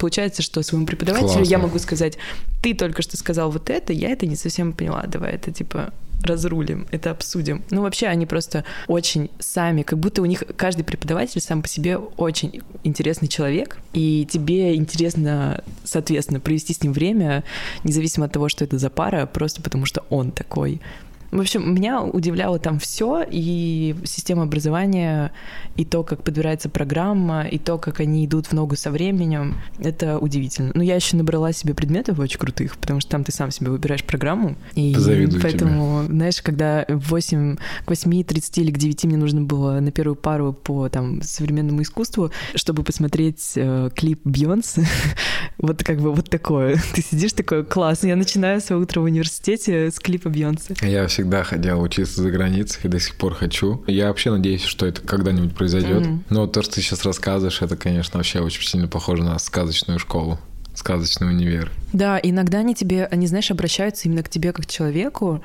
получается, 0.00 0.42
что 0.42 0.62
своему 0.62 0.86
преподавателю 0.86 1.28
Классно. 1.28 1.50
я 1.50 1.58
могу 1.58 1.78
сказать, 1.78 2.18
ты 2.62 2.74
только 2.74 3.02
что 3.02 3.16
сказал 3.16 3.50
вот 3.50 3.70
это, 3.70 3.92
я 3.92 4.08
это 4.10 4.26
не 4.26 4.34
совсем 4.34 4.72
поняла, 4.72 5.04
давай 5.06 5.32
это 5.34 5.52
типа 5.52 5.92
разрулим, 6.22 6.86
это 6.90 7.10
обсудим. 7.10 7.62
Ну, 7.70 7.82
вообще, 7.82 8.06
они 8.06 8.26
просто 8.26 8.64
очень 8.88 9.30
сами, 9.38 9.82
как 9.82 9.98
будто 9.98 10.22
у 10.22 10.26
них 10.26 10.42
каждый 10.56 10.82
преподаватель 10.82 11.40
сам 11.40 11.62
по 11.62 11.68
себе 11.68 11.96
очень 11.96 12.62
интересный 12.84 13.28
человек, 13.28 13.78
и 13.92 14.26
тебе 14.30 14.74
интересно, 14.74 15.62
соответственно, 15.84 16.40
провести 16.40 16.74
с 16.74 16.82
ним 16.82 16.92
время, 16.92 17.44
независимо 17.84 18.26
от 18.26 18.32
того, 18.32 18.48
что 18.48 18.64
это 18.64 18.78
за 18.78 18.90
пара, 18.90 19.26
просто 19.26 19.62
потому 19.62 19.86
что 19.86 20.04
он 20.10 20.30
такой. 20.30 20.80
В 21.30 21.40
общем, 21.40 21.74
меня 21.74 22.02
удивляло 22.02 22.58
там 22.58 22.78
все, 22.78 23.24
и 23.28 23.94
система 24.04 24.42
образования, 24.42 25.32
и 25.76 25.84
то, 25.84 26.02
как 26.02 26.24
подбирается 26.24 26.68
программа, 26.68 27.46
и 27.46 27.58
то, 27.58 27.78
как 27.78 28.00
они 28.00 28.26
идут 28.26 28.46
в 28.46 28.52
ногу 28.52 28.76
со 28.76 28.90
временем. 28.90 29.56
Это 29.78 30.18
удивительно. 30.18 30.72
Но 30.74 30.82
я 30.82 30.96
еще 30.96 31.16
набрала 31.16 31.52
себе 31.52 31.74
предметов 31.74 32.18
очень 32.18 32.38
крутых, 32.38 32.76
потому 32.78 33.00
что 33.00 33.10
там 33.10 33.24
ты 33.24 33.32
сам 33.32 33.50
себе 33.50 33.70
выбираешь 33.70 34.04
программу. 34.04 34.56
И 34.74 34.92
Позавидую 34.94 35.40
поэтому, 35.40 36.04
знаешь, 36.06 36.42
когда 36.42 36.84
в 36.88 37.10
8, 37.10 37.56
к 37.84 37.90
8.30 37.90 38.60
или 38.60 38.72
к 38.72 38.78
9 38.78 39.04
мне 39.04 39.16
нужно 39.16 39.42
было 39.42 39.80
на 39.80 39.92
первую 39.92 40.16
пару 40.16 40.52
по 40.52 40.88
там 40.88 41.22
современному 41.22 41.82
искусству, 41.82 42.30
чтобы 42.54 42.82
посмотреть 42.82 43.52
э, 43.56 43.90
клип 43.94 44.20
Бьонс, 44.24 44.76
вот 45.58 45.84
как 45.84 46.00
бы 46.00 46.12
вот 46.12 46.28
такое. 46.28 46.76
Ты 46.94 47.02
сидишь 47.02 47.32
такой, 47.32 47.64
класс, 47.64 48.02
я 48.02 48.16
начинаю 48.16 48.60
свое 48.60 48.82
утро 48.82 49.00
в 49.00 49.04
университете 49.04 49.90
с 49.90 49.98
клипа 49.98 50.28
Бьонса. 50.28 50.74
Я 50.82 51.04
всегда 51.20 51.44
хотел 51.44 51.82
учиться 51.82 52.22
за 52.22 52.30
границей 52.30 52.80
и 52.84 52.88
до 52.88 52.98
сих 52.98 53.14
пор 53.16 53.34
хочу. 53.34 53.84
Я 53.86 54.08
вообще 54.08 54.30
надеюсь, 54.30 54.62
что 54.62 54.86
это 54.86 55.02
когда-нибудь 55.02 55.54
произойдет. 55.54 56.06
Мгм. 56.06 56.24
Но 56.30 56.46
то, 56.46 56.62
что 56.62 56.76
ты 56.76 56.80
сейчас 56.80 57.04
рассказываешь, 57.04 57.60
это, 57.60 57.76
конечно, 57.76 58.18
вообще 58.18 58.40
очень 58.40 58.62
сильно 58.62 58.88
похоже 58.88 59.22
на 59.22 59.38
сказочную 59.38 59.98
школу, 59.98 60.38
сказочный 60.74 61.28
универ. 61.28 61.70
Да, 61.92 62.18
иногда 62.22 62.58
они 62.58 62.74
тебе, 62.74 63.04
они, 63.04 63.26
знаешь, 63.26 63.50
обращаются 63.50 64.08
именно 64.08 64.22
к 64.22 64.30
тебе 64.30 64.52
как 64.52 64.64
к 64.64 64.70
человеку, 64.70 65.44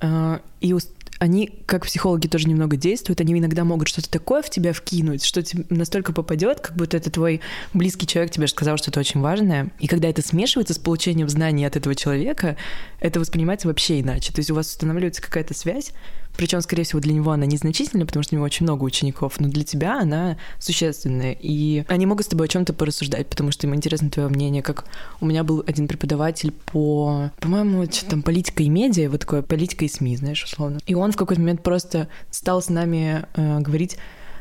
э, 0.00 0.38
и 0.60 0.72
они, 1.20 1.50
как 1.66 1.84
психологи, 1.84 2.28
тоже 2.28 2.48
немного 2.48 2.78
действуют, 2.78 3.20
они 3.20 3.38
иногда 3.38 3.62
могут 3.62 3.88
что-то 3.88 4.10
такое 4.10 4.40
в 4.40 4.48
тебя 4.48 4.72
вкинуть, 4.72 5.22
что 5.22 5.42
тебе 5.42 5.66
настолько 5.68 6.14
попадет, 6.14 6.60
как 6.60 6.74
будто 6.74 6.96
это 6.96 7.10
твой 7.10 7.42
близкий 7.74 8.06
человек 8.06 8.32
тебе 8.32 8.46
сказал 8.46 8.78
что-то 8.78 9.00
очень 9.00 9.20
важное. 9.20 9.70
И 9.80 9.86
когда 9.86 10.08
это 10.08 10.22
смешивается 10.22 10.72
с 10.72 10.78
получением 10.78 11.28
знаний 11.28 11.66
от 11.66 11.76
этого 11.76 11.94
человека, 11.94 12.56
это 13.00 13.20
воспринимается 13.20 13.68
вообще 13.68 14.00
иначе. 14.00 14.32
То 14.32 14.38
есть 14.38 14.50
у 14.50 14.54
вас 14.54 14.68
устанавливается 14.68 15.20
какая-то 15.20 15.52
связь, 15.52 15.92
причем, 16.40 16.62
скорее 16.62 16.84
всего, 16.84 17.00
для 17.00 17.12
него 17.12 17.32
она 17.32 17.44
незначительная, 17.44 18.06
потому 18.06 18.22
что 18.22 18.34
у 18.34 18.36
него 18.36 18.46
очень 18.46 18.64
много 18.64 18.82
учеников, 18.84 19.38
но 19.40 19.48
для 19.48 19.62
тебя 19.62 20.00
она 20.00 20.38
существенная. 20.58 21.36
И 21.38 21.84
они 21.86 22.06
могут 22.06 22.24
с 22.24 22.28
тобой 22.30 22.46
о 22.46 22.48
чем-то 22.48 22.72
порассуждать, 22.72 23.28
потому 23.28 23.52
что 23.52 23.66
им 23.66 23.74
интересно 23.74 24.08
твое 24.08 24.30
мнение. 24.30 24.62
Как 24.62 24.86
у 25.20 25.26
меня 25.26 25.44
был 25.44 25.62
один 25.66 25.86
преподаватель 25.86 26.52
по, 26.52 27.30
по-моему, 27.40 27.84
что 27.92 28.08
там, 28.08 28.22
политика 28.22 28.62
и 28.62 28.70
медиа, 28.70 29.10
вот 29.10 29.20
такое, 29.20 29.42
политика 29.42 29.84
и 29.84 29.88
СМИ, 29.88 30.16
знаешь, 30.16 30.42
условно. 30.42 30.78
И 30.86 30.94
он 30.94 31.12
в 31.12 31.16
какой-то 31.18 31.42
момент 31.42 31.62
просто 31.62 32.08
стал 32.30 32.62
с 32.62 32.70
нами 32.70 33.26
э, 33.34 33.60
говорить 33.60 33.98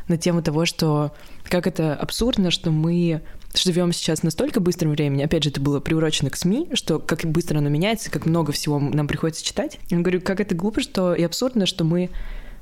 на 0.07 0.15
тему 0.15 0.41
того, 0.41 0.65
что 0.65 1.11
как 1.49 1.67
это 1.67 1.95
абсурдно, 1.95 2.49
что 2.49 2.71
мы 2.71 3.21
живем 3.53 3.91
сейчас 3.91 4.23
настолько 4.23 4.59
быстром 4.59 4.91
времени, 4.91 5.23
опять 5.23 5.43
же, 5.43 5.49
это 5.49 5.61
было 5.61 5.79
приурочено 5.79 6.29
к 6.29 6.35
СМИ, 6.35 6.69
что 6.73 6.99
как 6.99 7.21
быстро 7.25 7.57
оно 7.57 7.69
меняется, 7.69 8.11
как 8.11 8.25
много 8.25 8.51
всего 8.51 8.79
нам 8.79 9.07
приходится 9.07 9.43
читать. 9.43 9.79
Я 9.89 9.97
говорю, 9.99 10.21
как 10.21 10.39
это 10.39 10.55
глупо, 10.55 10.81
что 10.81 11.13
и 11.13 11.23
абсурдно, 11.23 11.65
что 11.65 11.83
мы 11.83 12.09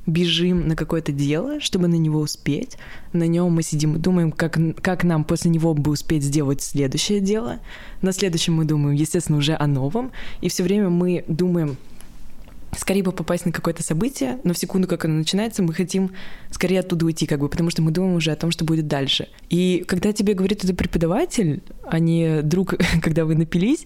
бежим 0.06 0.68
на 0.68 0.76
какое-то 0.76 1.12
дело, 1.12 1.60
чтобы 1.60 1.88
на 1.88 1.96
него 1.96 2.22
успеть. 2.22 2.78
На 3.12 3.28
нем 3.28 3.52
мы 3.52 3.62
сидим 3.62 3.98
и 3.98 4.00
думаем, 4.00 4.32
как, 4.32 4.58
как 4.82 5.04
нам 5.04 5.26
после 5.26 5.52
него 5.52 5.74
бы 5.74 5.92
успеть 5.92 6.24
сделать 6.24 6.62
следующее 6.62 7.20
дело. 7.20 7.60
На 8.02 8.14
следующем 8.14 8.56
мы 8.56 8.64
думаем, 8.64 8.96
естественно, 8.96 9.38
уже 9.38 9.56
о 9.56 9.68
новом. 9.68 10.12
И 10.40 10.48
все 10.48 10.64
время 10.64 10.90
мы 10.90 11.26
думаем, 11.28 11.76
скорее 12.78 13.04
бы 13.04 13.12
попасть 13.12 13.46
на 13.46 13.52
какое-то 13.52 13.84
событие, 13.84 14.40
но 14.44 14.54
в 14.54 14.58
секунду, 14.58 14.88
как 14.88 15.06
оно 15.06 15.16
начинается, 15.16 15.64
мы 15.64 15.74
хотим 15.74 16.12
скорее 16.52 16.80
оттуда 16.80 17.06
уйти, 17.06 17.26
как 17.26 17.40
бы, 17.40 17.50
потому 17.50 17.70
что 17.70 17.82
мы 17.82 17.92
думаем 17.92 18.16
уже 18.16 18.32
о 18.32 18.36
том, 18.36 18.52
что 18.52 18.64
будет 18.66 18.88
дальше. 18.88 19.28
И 19.50 19.84
когда 19.88 20.14
тебе 20.14 20.34
говорит 20.34 20.64
это 20.64 20.74
преподаватель, 20.74 21.64
а 21.84 22.00
не 22.00 22.42
друг, 22.42 22.76
когда 23.02 23.26
вы 23.26 23.36
напились, 23.36 23.86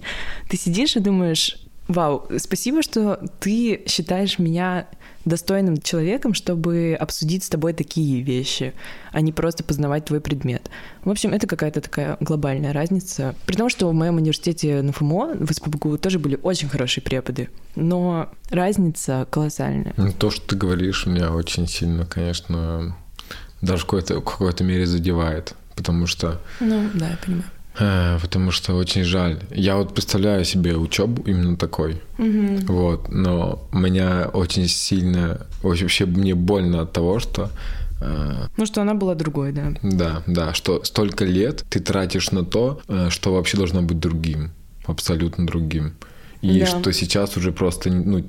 ты 0.49 0.57
сидишь 0.57 0.95
и 0.95 0.99
думаешь, 0.99 1.57
вау, 1.87 2.27
спасибо, 2.37 2.81
что 2.81 3.19
ты 3.39 3.83
считаешь 3.87 4.39
меня 4.39 4.87
достойным 5.25 5.79
человеком, 5.81 6.33
чтобы 6.33 6.97
обсудить 6.99 7.43
с 7.43 7.49
тобой 7.49 7.73
такие 7.73 8.21
вещи, 8.21 8.73
а 9.11 9.21
не 9.21 9.31
просто 9.31 9.63
познавать 9.63 10.05
твой 10.05 10.19
предмет. 10.19 10.69
В 11.03 11.09
общем, 11.09 11.31
это 11.31 11.47
какая-то 11.47 11.81
такая 11.81 12.17
глобальная 12.19 12.73
разница. 12.73 13.35
При 13.45 13.55
том, 13.55 13.69
что 13.69 13.87
в 13.89 13.93
моем 13.93 14.17
университете 14.17 14.81
на 14.81 14.91
ФМО, 14.91 15.35
в 15.39 15.53
СПБГУ, 15.53 15.97
тоже 15.97 16.19
были 16.19 16.39
очень 16.41 16.69
хорошие 16.69 17.03
преподы, 17.03 17.49
но 17.75 18.29
разница 18.49 19.27
колоссальная. 19.29 19.93
Ну, 19.97 20.11
То, 20.11 20.31
что 20.31 20.47
ты 20.47 20.55
говоришь, 20.55 21.05
меня 21.05 21.31
очень 21.31 21.67
сильно, 21.67 22.05
конечно, 22.05 22.95
даже 23.61 23.83
в 23.83 23.85
какой-то, 23.85 24.19
в 24.19 24.23
какой-то 24.23 24.63
мере 24.63 24.85
задевает. 24.85 25.55
Потому 25.75 26.05
что 26.05 26.41
Ну, 26.59 26.89
да, 26.93 27.09
я 27.09 27.17
понимаю. 27.23 27.45
Э, 27.79 28.17
Потому 28.21 28.51
что 28.51 28.73
очень 28.75 29.03
жаль. 29.03 29.39
Я 29.51 29.75
вот 29.77 29.93
представляю 29.93 30.45
себе 30.45 30.75
учебу 30.75 31.23
именно 31.25 31.55
такой. 31.57 32.01
Вот. 32.67 33.09
Но 33.09 33.67
меня 33.71 34.29
очень 34.33 34.67
сильно... 34.67 35.47
Вообще 35.63 36.05
мне 36.05 36.35
больно 36.35 36.81
от 36.81 36.91
того, 36.93 37.19
что... 37.19 37.49
э, 38.01 38.47
Ну, 38.57 38.65
что 38.65 38.81
она 38.81 38.93
была 38.93 39.15
другой, 39.15 39.51
да. 39.53 39.73
Да, 39.83 40.23
да, 40.27 40.53
что 40.53 40.83
столько 40.83 41.25
лет 41.25 41.63
ты 41.69 41.79
тратишь 41.79 42.31
на 42.31 42.43
то, 42.43 42.81
э, 42.87 43.09
что 43.09 43.33
вообще 43.33 43.57
должно 43.57 43.81
быть 43.81 43.99
другим. 43.99 44.51
Абсолютно 44.85 45.45
другим. 45.47 45.93
И 46.41 46.59
Да. 46.59 46.65
что 46.65 46.91
сейчас 46.91 47.37
уже 47.37 47.51
просто, 47.51 47.89
ну, 47.89 48.25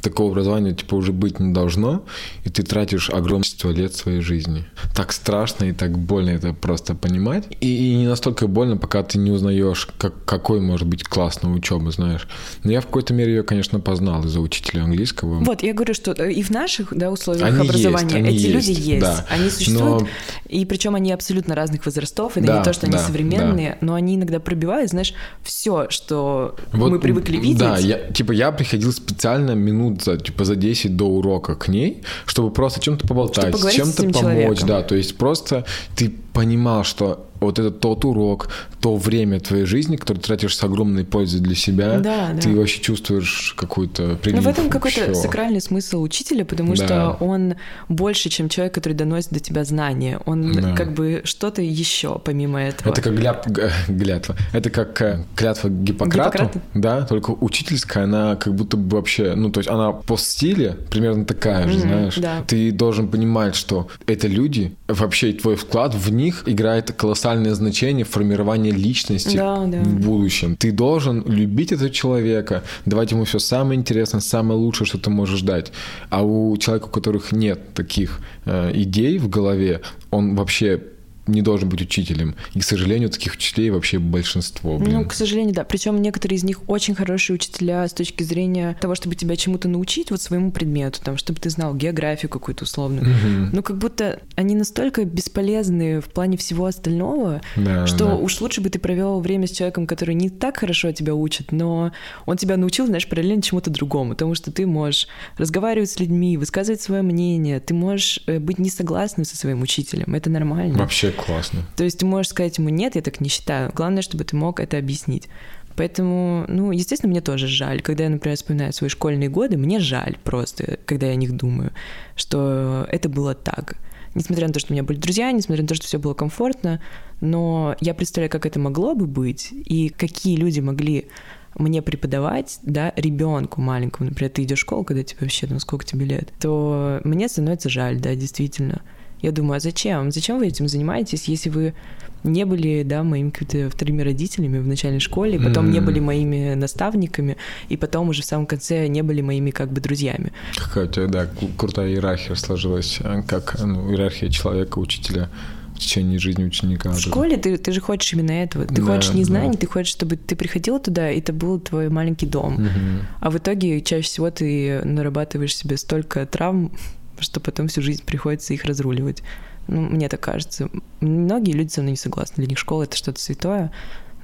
Такого 0.00 0.30
образования, 0.30 0.72
типа, 0.74 0.94
уже 0.94 1.12
быть 1.12 1.40
не 1.40 1.52
должно, 1.52 2.04
и 2.44 2.48
ты 2.50 2.62
тратишь 2.62 3.10
огромное 3.10 3.40
количество 3.50 3.70
лет 3.70 3.94
своей 3.94 4.20
жизни. 4.20 4.64
Так 4.94 5.12
страшно 5.12 5.64
и 5.64 5.72
так 5.72 5.98
больно 5.98 6.30
это 6.30 6.52
просто 6.52 6.94
понимать. 6.94 7.44
И, 7.60 7.92
и 7.92 7.96
не 7.96 8.06
настолько 8.06 8.46
больно, 8.46 8.76
пока 8.76 9.02
ты 9.02 9.18
не 9.18 9.30
узнаешь, 9.30 9.88
как, 9.98 10.24
какой 10.24 10.60
может 10.60 10.86
быть 10.86 11.04
классная 11.04 11.50
учеба, 11.52 11.90
знаешь. 11.90 12.28
Но 12.64 12.72
я 12.72 12.80
в 12.80 12.86
какой-то 12.86 13.14
мере 13.14 13.32
ее, 13.32 13.42
конечно, 13.42 13.80
познал 13.80 14.24
из-за 14.24 14.40
учителя 14.40 14.84
английского. 14.84 15.40
Вот, 15.40 15.62
я 15.62 15.74
говорю, 15.74 15.94
что 15.94 16.12
э, 16.12 16.32
и 16.32 16.42
в 16.42 16.50
наших 16.50 16.96
да, 16.96 17.10
условиях 17.10 17.46
Они 17.46 17.60
образования 17.68 18.04
есть, 18.04 18.14
они 18.14 18.28
эти 18.28 18.46
есть, 18.46 18.68
люди 18.68 18.80
есть. 18.80 19.00
да. 19.00 19.26
Они 19.28 19.50
существуют. 19.50 20.02
Но- 20.02 20.08
И 20.48 20.64
причем 20.64 20.94
они 20.94 21.12
абсолютно 21.12 21.54
разных 21.54 21.84
возрастов. 21.86 22.36
Это 22.36 22.46
Да, 22.46 22.58
не 22.58 22.64
то, 22.64 22.72
что 22.72 22.86
они 22.86 22.92
да, 22.92 23.04
современные, 23.04 23.78
но 23.80 23.94
они 23.94 24.16
иногда 24.16 24.40
пробивают, 24.40 24.90
знаешь, 24.90 25.14
все, 25.42 25.88
что 25.90 26.56
Вот, 26.72 26.90
мы 26.90 26.98
привыкли 27.00 27.36
видеть. 27.36 27.58
Да, 27.58 27.78
я, 27.78 27.98
типа 28.10 28.32
я 28.32 28.52
приходил 28.52 28.92
специально 28.92 29.52
минут 29.60 30.02
за, 30.02 30.16
типа, 30.16 30.44
за 30.44 30.56
10 30.56 30.96
до 30.96 31.04
урока 31.04 31.54
к 31.54 31.68
ней, 31.68 32.02
чтобы 32.26 32.50
просто 32.50 32.80
чем-то 32.80 33.06
поболтать, 33.06 33.54
Чтобы 33.54 33.70
с 33.70 33.74
чем-то 33.74 34.02
помочь, 34.02 34.16
человеком. 34.16 34.68
да, 34.68 34.82
то 34.82 34.94
есть 34.94 35.16
просто 35.16 35.64
ты 35.96 36.12
понимал, 36.32 36.84
что 36.84 37.29
вот 37.40 37.58
это 37.58 37.70
тот 37.70 38.04
урок, 38.04 38.48
то 38.80 38.96
время 38.96 39.40
твоей 39.40 39.64
жизни, 39.64 39.96
которое 39.96 40.20
ты 40.20 40.26
тратишь 40.26 40.56
с 40.56 40.62
огромной 40.64 41.04
пользой 41.04 41.40
для 41.40 41.54
себя, 41.54 41.98
Да, 41.98 42.30
да. 42.34 42.40
ты 42.40 42.54
вообще 42.54 42.80
чувствуешь 42.80 43.54
какую-то 43.56 44.02
Ну, 44.02 44.16
прилив. 44.16 44.42
в 44.44 44.48
этом 44.48 44.70
какой-то 44.70 45.14
сакральный 45.14 45.60
смысл 45.60 46.02
учителя, 46.02 46.44
потому 46.44 46.74
Да. 46.76 46.84
что 46.86 47.16
он 47.20 47.54
больше, 47.88 48.28
чем 48.28 48.48
человек, 48.48 48.74
который 48.74 48.92
доносит 48.94 49.30
до 49.30 49.40
тебя 49.40 49.64
знания. 49.64 50.20
Он 50.26 50.52
Да. 50.52 50.74
как 50.74 50.94
бы 50.94 51.22
что-то 51.24 51.62
еще 51.62 52.18
помимо 52.24 52.60
этого. 52.62 52.92
Это 52.92 53.02
как 53.02 53.14
гляп, 53.14 53.46
глятва. 53.88 54.36
Это 54.52 54.70
как 54.70 55.00
э, 55.02 55.24
клятва 55.36 55.68
Гиппократу, 55.68 56.30
Гиппократа? 56.30 56.60
да, 56.74 57.02
только 57.02 57.30
учительская, 57.30 58.04
она 58.04 58.36
как 58.36 58.54
будто 58.54 58.76
бы 58.76 58.96
вообще, 58.96 59.34
ну, 59.34 59.50
то 59.50 59.60
есть 59.60 59.70
она 59.70 59.92
по 59.92 60.16
стиле 60.16 60.76
примерно 60.90 61.24
такая 61.24 61.66
же, 61.68 61.78
Мгм, 61.78 61.80
знаешь. 61.88 62.16
да. 62.16 62.42
Ты 62.46 62.70
должен 62.72 63.08
понимать, 63.08 63.54
что 63.56 63.88
это 64.06 64.26
люди, 64.26 64.74
вообще 64.92 65.32
твой 65.32 65.56
вклад 65.56 65.94
в 65.94 66.12
них 66.12 66.44
играет 66.46 66.92
колоссальное 66.92 67.54
значение 67.54 68.04
в 68.04 68.08
формировании 68.08 68.70
личности 68.70 69.36
Да, 69.36 69.64
да. 69.66 69.80
в 69.82 70.00
будущем. 70.00 70.56
Ты 70.56 70.72
должен 70.72 71.24
любить 71.26 71.72
этого 71.72 71.90
человека, 71.90 72.62
давать 72.86 73.12
ему 73.12 73.24
все 73.24 73.38
самое 73.38 73.78
интересное, 73.78 74.20
самое 74.20 74.58
лучшее, 74.58 74.86
что 74.86 74.98
ты 74.98 75.10
можешь 75.10 75.42
дать. 75.42 75.72
А 76.10 76.22
у 76.22 76.56
человека, 76.56 76.86
у 76.86 76.90
которых 76.90 77.32
нет 77.32 77.74
таких 77.74 78.20
э, 78.44 78.70
идей 78.74 79.18
в 79.18 79.28
голове, 79.28 79.82
он 80.10 80.34
вообще 80.36 80.82
не 81.30 81.42
должен 81.42 81.68
быть 81.68 81.82
учителем. 81.82 82.34
И, 82.54 82.60
к 82.60 82.64
сожалению, 82.64 83.10
таких 83.10 83.34
учителей 83.34 83.70
вообще 83.70 83.98
большинство. 83.98 84.78
Блин. 84.78 84.94
Ну, 84.94 85.04
к 85.04 85.12
сожалению, 85.12 85.54
да. 85.54 85.64
Причем 85.64 86.00
некоторые 86.02 86.36
из 86.36 86.44
них 86.44 86.68
очень 86.68 86.94
хорошие 86.94 87.34
учителя 87.34 87.86
с 87.86 87.92
точки 87.92 88.22
зрения 88.22 88.76
того, 88.80 88.94
чтобы 88.94 89.14
тебя 89.14 89.36
чему-то 89.36 89.68
научить, 89.68 90.10
вот 90.10 90.20
своему 90.20 90.52
предмету, 90.52 91.00
там, 91.02 91.16
чтобы 91.16 91.40
ты 91.40 91.50
знал 91.50 91.74
географию 91.74 92.28
какую-то 92.30 92.64
условную. 92.64 93.04
Мгм. 93.06 93.50
Ну, 93.52 93.62
как 93.62 93.78
будто 93.78 94.20
они 94.36 94.54
настолько 94.54 95.04
бесполезны 95.04 96.00
в 96.00 96.06
плане 96.06 96.36
всего 96.36 96.66
остального, 96.66 97.40
Да, 97.56 97.86
что 97.86 98.06
да. 98.06 98.14
уж 98.16 98.40
лучше 98.40 98.60
бы 98.60 98.70
ты 98.70 98.78
провел 98.78 99.20
время 99.20 99.46
с 99.46 99.50
человеком, 99.50 99.86
который 99.86 100.14
не 100.14 100.30
так 100.30 100.58
хорошо 100.58 100.92
тебя 100.92 101.14
учит, 101.14 101.52
но 101.52 101.92
он 102.26 102.36
тебя 102.36 102.56
научил, 102.56 102.86
знаешь, 102.86 103.08
параллельно 103.08 103.42
чему-то 103.42 103.70
другому, 103.70 104.10
потому 104.10 104.34
что 104.34 104.50
ты 104.52 104.66
можешь 104.66 105.08
разговаривать 105.36 105.90
с 105.90 106.00
людьми, 106.00 106.36
высказывать 106.36 106.80
свое 106.80 107.02
мнение, 107.02 107.60
ты 107.60 107.74
можешь 107.74 108.20
э, 108.26 108.38
быть 108.38 108.58
не 108.58 108.70
согласным 108.70 109.24
со 109.24 109.36
своим 109.36 109.62
учителем, 109.62 110.14
это 110.14 110.30
нормально. 110.30 110.78
Вообще 110.78 111.12
классно. 111.24 111.60
То 111.76 111.84
есть 111.84 111.98
ты 111.98 112.06
можешь 112.06 112.30
сказать 112.30 112.58
ему 112.58 112.68
«нет, 112.68 112.96
я 112.96 113.02
так 113.02 113.20
не 113.20 113.28
считаю». 113.28 113.70
Главное, 113.74 114.02
чтобы 114.02 114.24
ты 114.24 114.36
мог 114.36 114.60
это 114.60 114.78
объяснить. 114.78 115.28
Поэтому, 115.76 116.44
ну, 116.48 116.72
естественно, 116.72 117.10
мне 117.10 117.20
тоже 117.20 117.46
жаль. 117.46 117.80
Когда 117.80 118.04
я, 118.04 118.10
например, 118.10 118.36
вспоминаю 118.36 118.72
свои 118.72 118.90
школьные 118.90 119.28
годы, 119.28 119.56
мне 119.56 119.78
жаль 119.80 120.18
просто, 120.24 120.78
когда 120.84 121.06
я 121.06 121.12
о 121.12 121.16
них 121.16 121.36
думаю, 121.36 121.72
что 122.16 122.86
это 122.90 123.08
было 123.08 123.34
так. 123.34 123.76
Несмотря 124.14 124.48
на 124.48 124.52
то, 124.52 124.58
что 124.60 124.72
у 124.72 124.74
меня 124.74 124.82
были 124.82 124.98
друзья, 124.98 125.30
несмотря 125.30 125.62
на 125.62 125.68
то, 125.68 125.74
что 125.76 125.86
все 125.86 125.98
было 125.98 126.14
комфортно, 126.14 126.82
но 127.20 127.76
я 127.80 127.94
представляю, 127.94 128.30
как 128.30 128.44
это 128.44 128.58
могло 128.58 128.94
бы 128.94 129.06
быть, 129.06 129.50
и 129.52 129.88
какие 129.88 130.36
люди 130.36 130.60
могли 130.60 131.06
мне 131.54 131.80
преподавать, 131.80 132.58
да, 132.62 132.92
ребенку 132.96 133.60
маленькому, 133.60 134.10
например, 134.10 134.30
ты 134.32 134.42
идешь 134.42 134.58
в 134.58 134.62
школу, 134.62 134.84
когда 134.84 135.04
тебе 135.04 135.18
вообще, 135.20 135.46
ну, 135.48 135.60
сколько 135.60 135.84
тебе 135.84 136.06
лет, 136.06 136.32
то 136.40 137.00
мне 137.04 137.28
становится 137.28 137.68
жаль, 137.68 138.00
да, 138.00 138.14
действительно. 138.14 138.82
Я 139.22 139.32
думаю, 139.32 139.56
а 139.56 139.60
зачем? 139.60 140.10
Зачем 140.12 140.38
вы 140.38 140.48
этим 140.48 140.68
занимаетесь, 140.68 141.28
если 141.28 141.50
вы 141.50 141.74
не 142.22 142.44
были, 142.44 142.82
да, 142.82 143.02
моими 143.02 143.30
какими-то 143.30 143.70
вторыми 143.74 144.02
родителями 144.02 144.58
в 144.58 144.66
начальной 144.66 145.00
школе, 145.00 145.38
потом 145.40 145.70
не 145.70 145.78
Мгм. 145.78 145.86
были 145.86 146.00
моими 146.00 146.54
наставниками, 146.54 147.36
и 147.70 147.76
потом 147.76 148.08
уже 148.10 148.22
в 148.22 148.26
самом 148.26 148.46
конце 148.46 148.88
не 148.88 149.02
были 149.02 149.22
моими 149.22 149.50
как 149.50 149.72
бы 149.72 149.80
друзьями. 149.80 150.32
Какая 150.56 150.84
у 150.84 150.88
тебя, 150.88 151.06
да, 151.06 151.24
кру- 151.24 151.50
крутая 151.56 151.88
иерархия 151.90 152.34
сложилась, 152.34 152.98
а, 153.02 153.22
как 153.22 153.56
ну, 153.58 153.90
иерархия 153.90 154.28
человека, 154.28 154.78
учителя 154.78 155.30
в 155.74 155.78
течение 155.78 156.18
жизни 156.18 156.44
ученика. 156.44 156.90
В 156.90 157.00
школе 157.00 157.38
ты, 157.38 157.56
ты 157.56 157.72
же 157.72 157.80
хочешь 157.80 158.12
именно 158.12 158.32
этого. 158.32 158.66
Ты 158.66 158.74
Да, 158.74 158.82
хочешь 158.82 159.14
не 159.14 159.22
да. 159.22 159.26
знаний, 159.28 159.56
ты 159.56 159.66
хочешь, 159.66 159.90
чтобы 159.92 160.16
ты 160.16 160.36
приходил 160.36 160.78
туда, 160.78 161.10
и 161.10 161.20
это 161.20 161.32
был 161.32 161.58
твой 161.58 161.88
маленький 161.88 162.26
дом. 162.26 162.54
Мгм. 162.54 163.06
А 163.20 163.30
в 163.30 163.38
итоге 163.38 163.80
чаще 163.80 164.06
всего 164.06 164.30
ты 164.30 164.82
нарабатываешь 164.84 165.56
себе 165.56 165.78
столько 165.78 166.26
травм, 166.26 166.70
что 167.20 167.40
потом 167.40 167.68
всю 167.68 167.82
жизнь 167.82 168.04
приходится 168.04 168.54
их 168.54 168.64
разруливать. 168.64 169.22
Ну, 169.68 169.82
мне 169.82 170.08
так 170.08 170.20
кажется. 170.20 170.68
Многие 171.00 171.52
люди 171.52 171.70
со 171.70 171.80
мной 171.80 171.92
не 171.92 171.96
согласны. 171.96 172.36
Для 172.36 172.46
них 172.46 172.58
школа— 172.58 172.82
это 172.84 172.96
что-то 172.96 173.20
святое. 173.20 173.70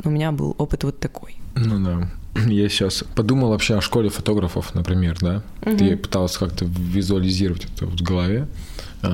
Но 0.03 0.11
у 0.11 0.13
меня 0.13 0.33
был 0.33 0.55
опыт 0.59 0.85
вот 0.85 0.99
такой. 0.99 1.37
Ну 1.55 1.85
да. 1.85 2.11
Я 2.49 2.69
сейчас 2.69 3.05
подумал 3.15 3.51
вообще 3.51 3.77
о 3.77 3.81
школе 3.81 4.09
фотографов, 4.09 4.75
например, 4.75 5.17
да. 5.21 5.43
Ты 5.63 5.97
пытался 5.97 6.41
как-то 6.41 6.65
визуализировать 6.65 7.67
это 7.75 7.87
вот 7.87 8.01
в 8.01 8.03
голове, 8.03 8.49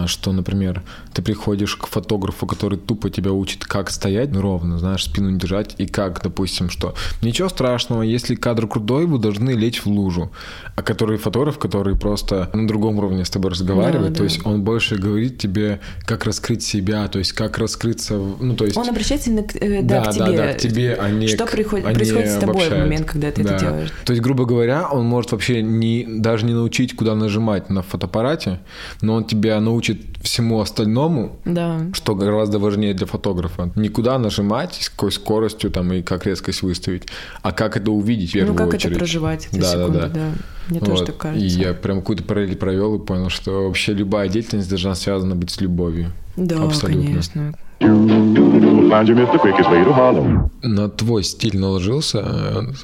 что, 0.07 0.33
например, 0.33 0.83
ты 1.13 1.23
приходишь 1.23 1.77
к 1.77 1.87
фотографу, 1.87 2.47
который 2.47 2.79
тупо 2.79 3.11
тебя 3.11 3.33
учит, 3.33 3.65
как 3.65 3.91
стоять 3.91 4.35
ровно, 4.37 4.79
знаешь, 4.79 5.05
спину 5.05 5.31
не 5.31 5.39
держать, 5.39 5.75
и 5.79 5.87
как, 5.87 6.23
допустим, 6.23 6.71
что 6.71 6.95
ничего 7.23 7.49
страшного, 7.49 8.03
если 8.03 8.35
кадр 8.35 8.67
крутой, 8.67 9.07
вы 9.07 9.19
должны 9.19 9.51
лечь 9.51 9.83
в 9.85 9.87
лужу. 9.87 10.31
А 10.77 10.83
который 10.83 11.19
фотограф, 11.19 11.59
который 11.59 11.97
просто 11.97 12.51
на 12.53 12.67
другом 12.67 12.99
уровне 12.99 13.25
с 13.25 13.31
тобой 13.31 13.51
разговаривает, 13.51 14.09
Да, 14.13 14.15
то 14.15 14.19
да. 14.19 14.25
есть 14.25 14.47
он 14.47 14.63
больше 14.63 14.97
говорит 14.97 15.39
тебе, 15.39 15.81
как 16.05 16.25
раскрыть 16.25 16.63
себя, 16.63 17.07
то 17.09 17.19
есть 17.19 17.33
как 17.33 17.59
раскрыться, 17.59 18.17
в- 18.19 18.43
ну, 18.43 18.55
то 18.57 18.65
есть... 18.65 18.77
Он 18.77 18.89
обращается 18.89 19.31
именно 19.31 19.43
к, 19.45 19.57
э, 19.57 19.83
да, 19.83 20.05
Да, 20.05 20.13
к 20.13 20.17
да, 20.17 20.27
тебе. 20.27 20.37
да, 20.37 20.53
к 20.55 20.59
тебе, 20.59 20.95
а 21.01 21.11
не 21.11 21.27
Что 21.29 21.47
к- 21.47 21.51
приход- 21.53 21.85
а 21.85 21.93
происходит 21.93 22.31
с 22.31 22.37
тобой 22.37 22.55
в 22.55 22.59
обобщает. 22.59 22.83
момент, 22.85 23.07
когда 23.07 23.31
ты 23.31 23.43
Да. 23.43 23.51
это 23.57 23.65
делаешь? 23.65 23.93
То 24.05 24.13
есть, 24.13 24.23
грубо 24.23 24.45
говоря, 24.45 24.89
он 24.89 25.05
может 25.07 25.33
вообще 25.33 25.63
не, 25.63 26.05
даже 26.09 26.47
не 26.47 26.55
научить, 26.55 26.97
куда 26.97 27.15
нажимать 27.15 27.69
на 27.71 27.83
фотоаппарате, 27.83 28.61
но 29.01 29.15
он 29.15 29.25
тебя 29.25 29.61
научит 29.61 29.82
всему 30.23 30.61
остальному, 30.61 31.37
Да. 31.45 31.81
что 31.93 32.15
гораздо 32.15 32.59
важнее 32.59 32.95
для 32.95 33.07
фотографа. 33.07 33.71
Не 33.75 33.89
куда 33.89 34.19
нажимать, 34.19 34.75
с 34.81 34.89
какой 34.89 35.13
скоростью 35.13 35.71
там 35.71 35.93
и 35.93 36.03
как 36.03 36.27
резкость 36.27 36.63
выставить, 36.63 37.05
а 37.43 37.53
как 37.53 37.77
это 37.77 37.91
увидеть 37.91 38.31
в 38.31 38.33
первую 38.35 38.53
Ну, 38.53 38.59
как 38.59 38.69
очередь. 38.75 38.87
это 38.93 38.99
проживать, 38.99 39.49
Да, 39.53 39.59
да, 39.61 39.67
секунды, 39.71 39.99
да. 39.99 40.09
да. 40.09 40.29
Мне 40.69 40.81
тоже 40.81 41.05
Вот. 41.05 41.07
так 41.07 41.15
И 41.17 41.19
кажется. 41.19 41.59
я 41.59 41.75
прям 41.75 41.99
какую-то 42.01 42.23
параллель 42.25 42.57
провел 42.57 42.95
и 42.97 43.05
понял, 43.05 43.29
что 43.31 43.65
вообще 43.67 43.93
любая 43.95 44.29
деятельность 44.29 44.69
должна 44.69 44.95
связана 44.95 45.35
быть 45.35 45.51
с 45.51 45.61
любовью. 45.61 46.13
Да, 46.37 46.63
Абсолютно. 46.63 47.05
конечно. 47.05 47.55
Find 47.83 49.09
you, 49.09 49.17
Mr. 49.17 49.39
Quickest 49.41 49.69
way 49.71 49.85
to 49.85 49.93
Harlem. 49.93 50.51
На 50.63 50.89
твой 50.89 51.25
стиль 51.25 51.59
наложился 51.59 52.19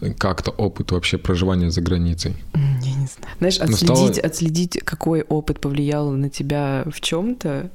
э, 0.00 0.10
как-то 0.18 0.50
опыт 0.50 0.90
вообще 0.90 1.18
проживания 1.18 1.70
за 1.70 1.80
границей? 1.82 2.34
Я 2.54 2.94
не 2.94 3.06
знаю. 3.06 3.34
Знаешь, 3.38 3.58
Ну, 3.58 3.64
отследить, 3.66 4.14
стало- 4.16 4.26
отследить, 4.26 4.80
какой 4.84 5.22
опыт 5.22 5.60
повлиял 5.60 6.10
на 6.10 6.28
тебя 6.30 6.84
в 6.92 7.00
чем-то, 7.00 7.70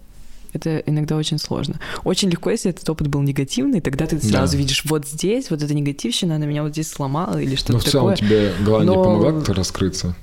это 0.52 0.78
иногда 0.80 1.16
очень 1.16 1.38
сложно. 1.40 1.80
Очень 2.04 2.30
легко, 2.30 2.50
если 2.50 2.70
этот 2.72 2.90
опыт 2.90 3.08
был 3.08 3.22
негативный, 3.22 3.80
тогда 3.80 4.06
ты 4.06 4.20
сразу 4.20 4.54
Да. 4.54 4.58
видишь, 4.58 4.84
вот 4.86 5.08
здесь, 5.08 5.50
вот 5.50 5.64
эта 5.64 5.74
негативщина, 5.74 6.36
она 6.36 6.46
меня 6.46 6.64
вот 6.64 6.74
здесь 6.74 6.90
сломала 6.90 7.38
или 7.42 7.56
что-то 7.56 7.74
Ну, 7.74 7.80
в 7.80 7.84
целом 7.86 8.16
такое. 8.16 8.28
тебе 8.30 8.52
Голландия 8.66 8.96
Но- 8.96 9.04
помогла 9.04 9.32
как-то 9.32 9.54
раскрыться? 9.54 10.16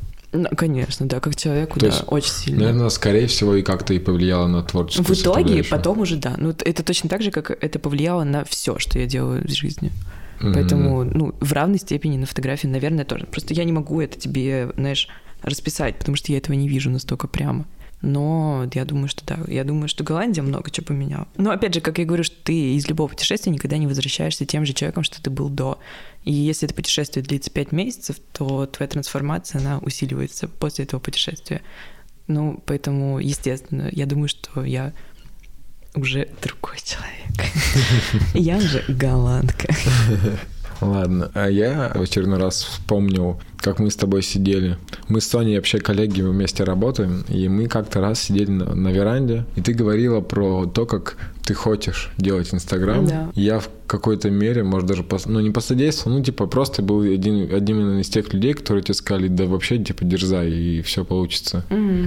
Конечно, 0.57 1.07
да, 1.07 1.19
как 1.19 1.35
человеку, 1.35 1.81
То 1.81 1.87
да, 1.87 1.93
есть, 1.93 2.05
очень 2.07 2.31
сильно. 2.31 2.61
Наверное, 2.61 2.89
скорее 2.91 3.27
всего, 3.27 3.57
и 3.57 3.63
как-то 3.63 3.95
и 3.95 3.99
повлияло 3.99 4.47
на 4.47 4.63
творческую 4.63 5.17
в 5.17 5.21
итоге 5.21 5.65
потом 5.65 6.01
уже 6.01 6.17
да. 6.17 6.35
Ну, 6.39 6.51
это 6.51 6.85
точно 6.85 7.09
так 7.09 7.21
же, 7.23 7.33
как 7.33 7.51
это 7.51 7.79
повлияло 7.79 8.23
на 8.23 8.45
все, 8.45 8.79
что 8.79 8.99
я 8.99 9.07
делаю 9.07 9.43
в 9.45 9.51
жизни. 9.51 9.91
Мгм. 10.41 10.55
Поэтому, 10.55 11.05
ну, 11.05 11.35
в 11.41 11.53
равной 11.53 11.79
степени 11.79 12.17
на 12.17 12.27
фотографии, 12.27 12.69
наверное, 12.69 13.05
тоже. 13.05 13.27
Просто 13.27 13.55
я 13.55 13.65
не 13.65 13.73
могу 13.73 14.01
это 14.01 14.19
тебе, 14.19 14.71
знаешь, 14.77 15.09
расписать, 15.43 15.99
потому 15.99 16.17
что 16.17 16.33
я 16.33 16.39
этого 16.39 16.55
не 16.55 16.69
вижу 16.69 16.91
настолько 16.91 17.27
прямо. 17.27 17.67
Но 18.03 18.67
я 18.73 18.85
думаю, 18.85 19.09
что 19.09 19.25
да. 19.27 19.39
Я 19.47 19.65
думаю, 19.65 19.89
что 19.89 20.05
Голландия 20.05 20.43
много 20.43 20.71
чего 20.71 20.87
поменяла. 20.87 21.29
Но 21.37 21.51
опять 21.51 21.75
же, 21.75 21.81
как 21.81 21.99
я 21.99 22.07
говорю, 22.07 22.25
что 22.25 22.37
ты 22.43 22.75
из 22.75 22.89
любого 22.89 23.09
путешествия 23.09 23.53
никогда 23.53 23.77
не 23.77 23.87
возвращаешься 23.87 24.47
тем 24.47 24.65
же 24.65 24.73
человеком, 24.73 25.03
что 25.03 25.23
ты 25.23 25.29
был 25.29 25.51
до. 25.51 25.79
И 26.25 26.33
если 26.33 26.67
это 26.67 26.75
путешествие 26.75 27.25
длится 27.25 27.51
пять 27.51 27.73
месяцев, 27.73 28.17
то 28.33 28.67
твоя 28.67 28.89
трансформация, 28.89 29.61
она 29.61 29.79
усиливается 29.79 30.49
после 30.49 30.85
этого 30.85 31.01
путешествия. 31.01 31.61
Ну, 32.27 32.63
поэтому, 32.65 33.19
естественно, 33.19 33.89
я 33.93 34.07
думаю, 34.07 34.29
что 34.29 34.65
я 34.65 34.93
уже 35.95 36.29
другой 36.41 36.79
человек. 36.85 37.51
Я 38.35 38.59
уже 38.59 38.85
голландка. 38.89 39.75
Ладно, 40.81 41.31
а 41.35 41.49
я 41.49 41.93
в 41.95 42.01
очередной 42.01 42.39
раз 42.39 42.63
вспомнил 42.63 43.41
как 43.61 43.79
мы 43.79 43.91
с 43.91 43.97
тобой 43.97 44.23
сидели. 44.23 44.77
Мы 45.09 45.21
с 45.21 45.29
Соней 45.29 45.57
вообще 45.57 45.79
коллеги, 45.79 46.23
вместе 46.23 46.65
работаем, 46.65 47.25
и 47.29 47.49
мы 47.49 47.67
как-то 47.67 48.01
раз 48.01 48.21
сидели 48.21 48.51
на, 48.51 48.75
на 48.75 48.89
веранде, 48.89 49.45
и 49.57 49.61
ты 49.61 49.73
говорила 49.73 50.21
про 50.21 50.67
то, 50.67 50.87
как 50.87 51.17
ты 51.45 51.55
хочешь 51.55 52.13
делать 52.17 52.55
Инстаграм. 52.55 53.05
Да. 53.07 53.31
Я 53.35 53.59
в 53.59 53.69
какой-то 53.89 54.31
мере, 54.31 54.63
может, 54.63 54.87
даже, 54.87 55.03
пос- 55.03 55.25
ну, 55.27 55.41
не 55.41 55.51
посодействовал, 55.51 56.17
ну, 56.17 56.23
типа, 56.23 56.47
просто 56.47 56.81
был 56.81 57.01
один, 57.01 57.53
одним 57.53 57.99
из 57.99 58.09
тех 58.09 58.33
людей, 58.33 58.55
которые 58.55 58.85
тебе 58.85 58.95
сказали, 58.95 59.27
да 59.27 59.47
вообще, 59.47 59.79
типа, 59.79 60.05
дерзай, 60.05 60.51
и 60.51 60.83
все 60.83 61.05
получится. 61.05 61.65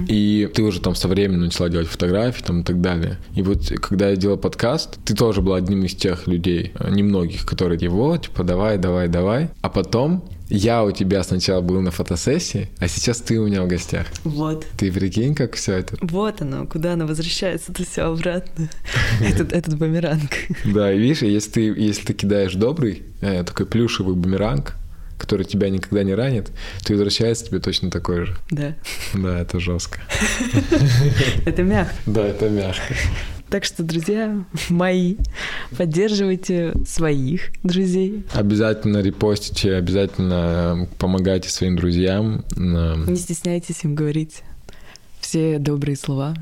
И 0.08 0.48
ты 0.54 0.62
уже 0.62 0.80
там 0.80 0.94
со 0.94 1.08
временем 1.08 1.42
начала 1.42 1.68
делать 1.68 1.88
фотографии 1.88 2.42
там 2.42 2.60
и 2.60 2.64
так 2.64 2.80
далее. 2.80 3.18
И 3.34 3.42
вот, 3.42 3.68
когда 3.82 4.08
я 4.08 4.16
делал 4.16 4.38
подкаст, 4.38 4.98
ты 5.04 5.14
тоже 5.14 5.42
был 5.42 5.52
одним 5.52 5.84
из 5.84 5.94
тех 5.94 6.26
людей, 6.26 6.72
э, 6.74 6.90
немногих, 6.90 7.44
которые 7.44 7.78
его, 7.78 8.16
типа, 8.16 8.44
давай, 8.44 8.78
давай, 8.78 9.08
давай. 9.08 9.50
А 9.60 9.68
потом 9.68 10.24
я 10.48 10.84
у 10.84 10.90
тебя 10.90 11.22
сначала 11.22 11.60
был 11.60 11.80
на 11.80 11.90
фотосессии, 11.90 12.68
а 12.78 12.88
сейчас 12.88 13.18
ты 13.20 13.38
у 13.38 13.46
меня 13.46 13.62
в 13.62 13.66
гостях. 13.66 14.06
Вот. 14.24 14.66
Ты 14.76 14.92
прикинь, 14.92 15.34
как 15.34 15.54
все 15.54 15.74
это. 15.74 15.96
Вот 16.00 16.42
оно, 16.42 16.66
куда 16.66 16.92
оно 16.92 17.06
возвращается, 17.06 17.72
это 17.72 17.84
все 17.84 18.02
обратно. 18.02 18.68
Этот, 19.20 19.52
этот 19.52 19.78
бумеранг. 19.78 20.30
Да, 20.64 20.92
и 20.92 20.98
видишь, 20.98 21.22
если 21.22 21.50
ты, 21.50 21.60
если 21.60 22.04
ты 22.04 22.12
кидаешь 22.14 22.54
добрый, 22.54 23.02
э, 23.20 23.42
такой 23.44 23.66
плюшевый 23.66 24.14
бумеранг, 24.14 24.74
который 25.18 25.46
тебя 25.46 25.70
никогда 25.70 26.02
не 26.02 26.14
ранит, 26.14 26.50
то 26.84 26.92
и 26.92 26.96
возвращается 26.96 27.46
тебе 27.46 27.60
точно 27.60 27.90
такой 27.90 28.26
же. 28.26 28.36
Да. 28.50 28.74
Да, 29.14 29.40
это 29.40 29.60
жестко. 29.60 30.00
Это 31.46 31.62
мягко. 31.62 31.94
Да, 32.06 32.26
это 32.26 32.48
мягко. 32.48 32.94
Так 33.50 33.64
что, 33.64 33.82
друзья 33.82 34.44
мои, 34.68 35.16
поддерживайте 35.76 36.72
своих 36.86 37.50
друзей. 37.62 38.24
Обязательно 38.32 38.98
репостите, 38.98 39.74
обязательно 39.74 40.88
помогайте 40.98 41.48
своим 41.50 41.76
друзьям. 41.76 42.44
Э, 42.56 43.04
Не 43.06 43.16
стесняйтесь 43.16 43.84
им 43.84 43.94
говорить 43.94 44.42
все 45.20 45.58
добрые 45.58 45.96
слова. 45.96 46.34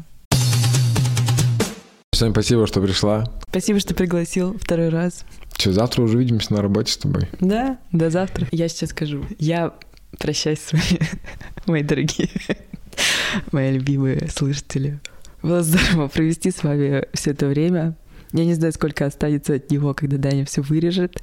Всем 2.13 2.33
спасибо, 2.33 2.67
что 2.67 2.81
пришла. 2.81 3.25
Спасибо, 3.51 3.81
что 3.81 3.95
пригласил 3.95 4.57
второй 4.59 4.89
раз. 4.91 5.25
Че, 5.57 5.73
завтра 5.73 6.03
уже 6.03 6.17
увидимся 6.17 6.53
на 6.55 6.63
работе 6.63 6.93
с 6.93 6.97
тобой. 6.97 7.29
Да, 7.41 7.79
до 7.91 8.11
завтра. 8.11 8.47
Я 8.53 8.69
сейчас 8.69 8.91
скажу. 8.91 9.25
Я 9.39 9.75
прощаюсь 10.19 10.61
с 10.61 10.73
вами, 10.73 11.01
мои 11.67 11.83
дорогие, 11.83 12.29
мои 13.53 13.73
любимые 13.73 14.29
слушатели. 14.29 15.01
Было 15.43 15.63
здорово 15.63 16.09
провести 16.09 16.51
с 16.51 16.63
вами 16.63 17.05
все 17.13 17.33
это 17.33 17.47
время. 17.47 17.97
Я 18.33 18.45
не 18.45 18.55
знаю, 18.55 18.73
сколько 18.73 19.05
останется 19.05 19.55
от 19.55 19.71
него, 19.71 19.93
когда 19.93 20.17
Даня 20.17 20.45
все 20.45 20.63
вырежет. 20.63 21.21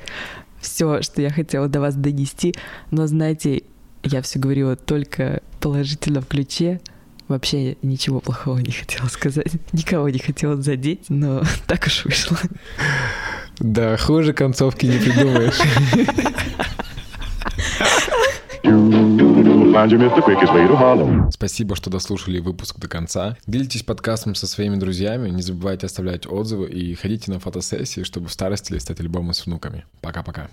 Все, 0.60 1.02
что 1.02 1.22
я 1.22 1.30
хотела 1.30 1.68
до 1.68 1.80
вас 1.80 1.96
донести. 1.96 2.54
Но 2.92 3.08
знаете, 3.08 3.64
я 4.04 4.22
все 4.22 4.40
говорила 4.40 4.76
только 4.76 5.42
положительно 5.60 6.22
в 6.22 6.28
ключе. 6.28 6.82
Вообще 7.28 7.78
ничего 7.82 8.20
плохого 8.20 8.58
не 8.58 8.72
хотела 8.72 9.08
сказать. 9.08 9.54
Никого 9.72 10.10
не 10.10 10.20
хотела 10.20 10.62
задеть, 10.62 11.06
но 11.10 11.44
так 11.68 11.86
уж 11.88 12.06
вышло. 12.06 12.38
Да, 13.60 13.98
хуже 13.98 14.34
концовки 14.34 14.86
не 14.86 14.98
придумаешь. 14.98 15.60
Спасибо, 21.32 21.76
что 21.76 21.90
дослушали 21.90 22.40
выпуск 22.40 22.78
до 22.80 22.88
конца. 22.88 23.38
Делитесь 23.48 23.84
подкастом 23.84 24.36
со 24.36 24.48
своими 24.48 24.76
друзьями, 24.76 25.30
не 25.30 25.42
забывайте 25.42 25.86
оставлять 25.86 26.26
отзывы 26.28 26.70
и 26.70 26.96
ходите 26.96 27.32
на 27.32 27.40
фотосессии, 27.40 28.04
чтобы 28.04 28.28
в 28.28 28.34
старости 28.34 28.74
листать 28.74 29.00
альбомы 29.00 29.34
с 29.34 29.46
внуками. 29.46 29.86
Пока-пока. 30.02 30.50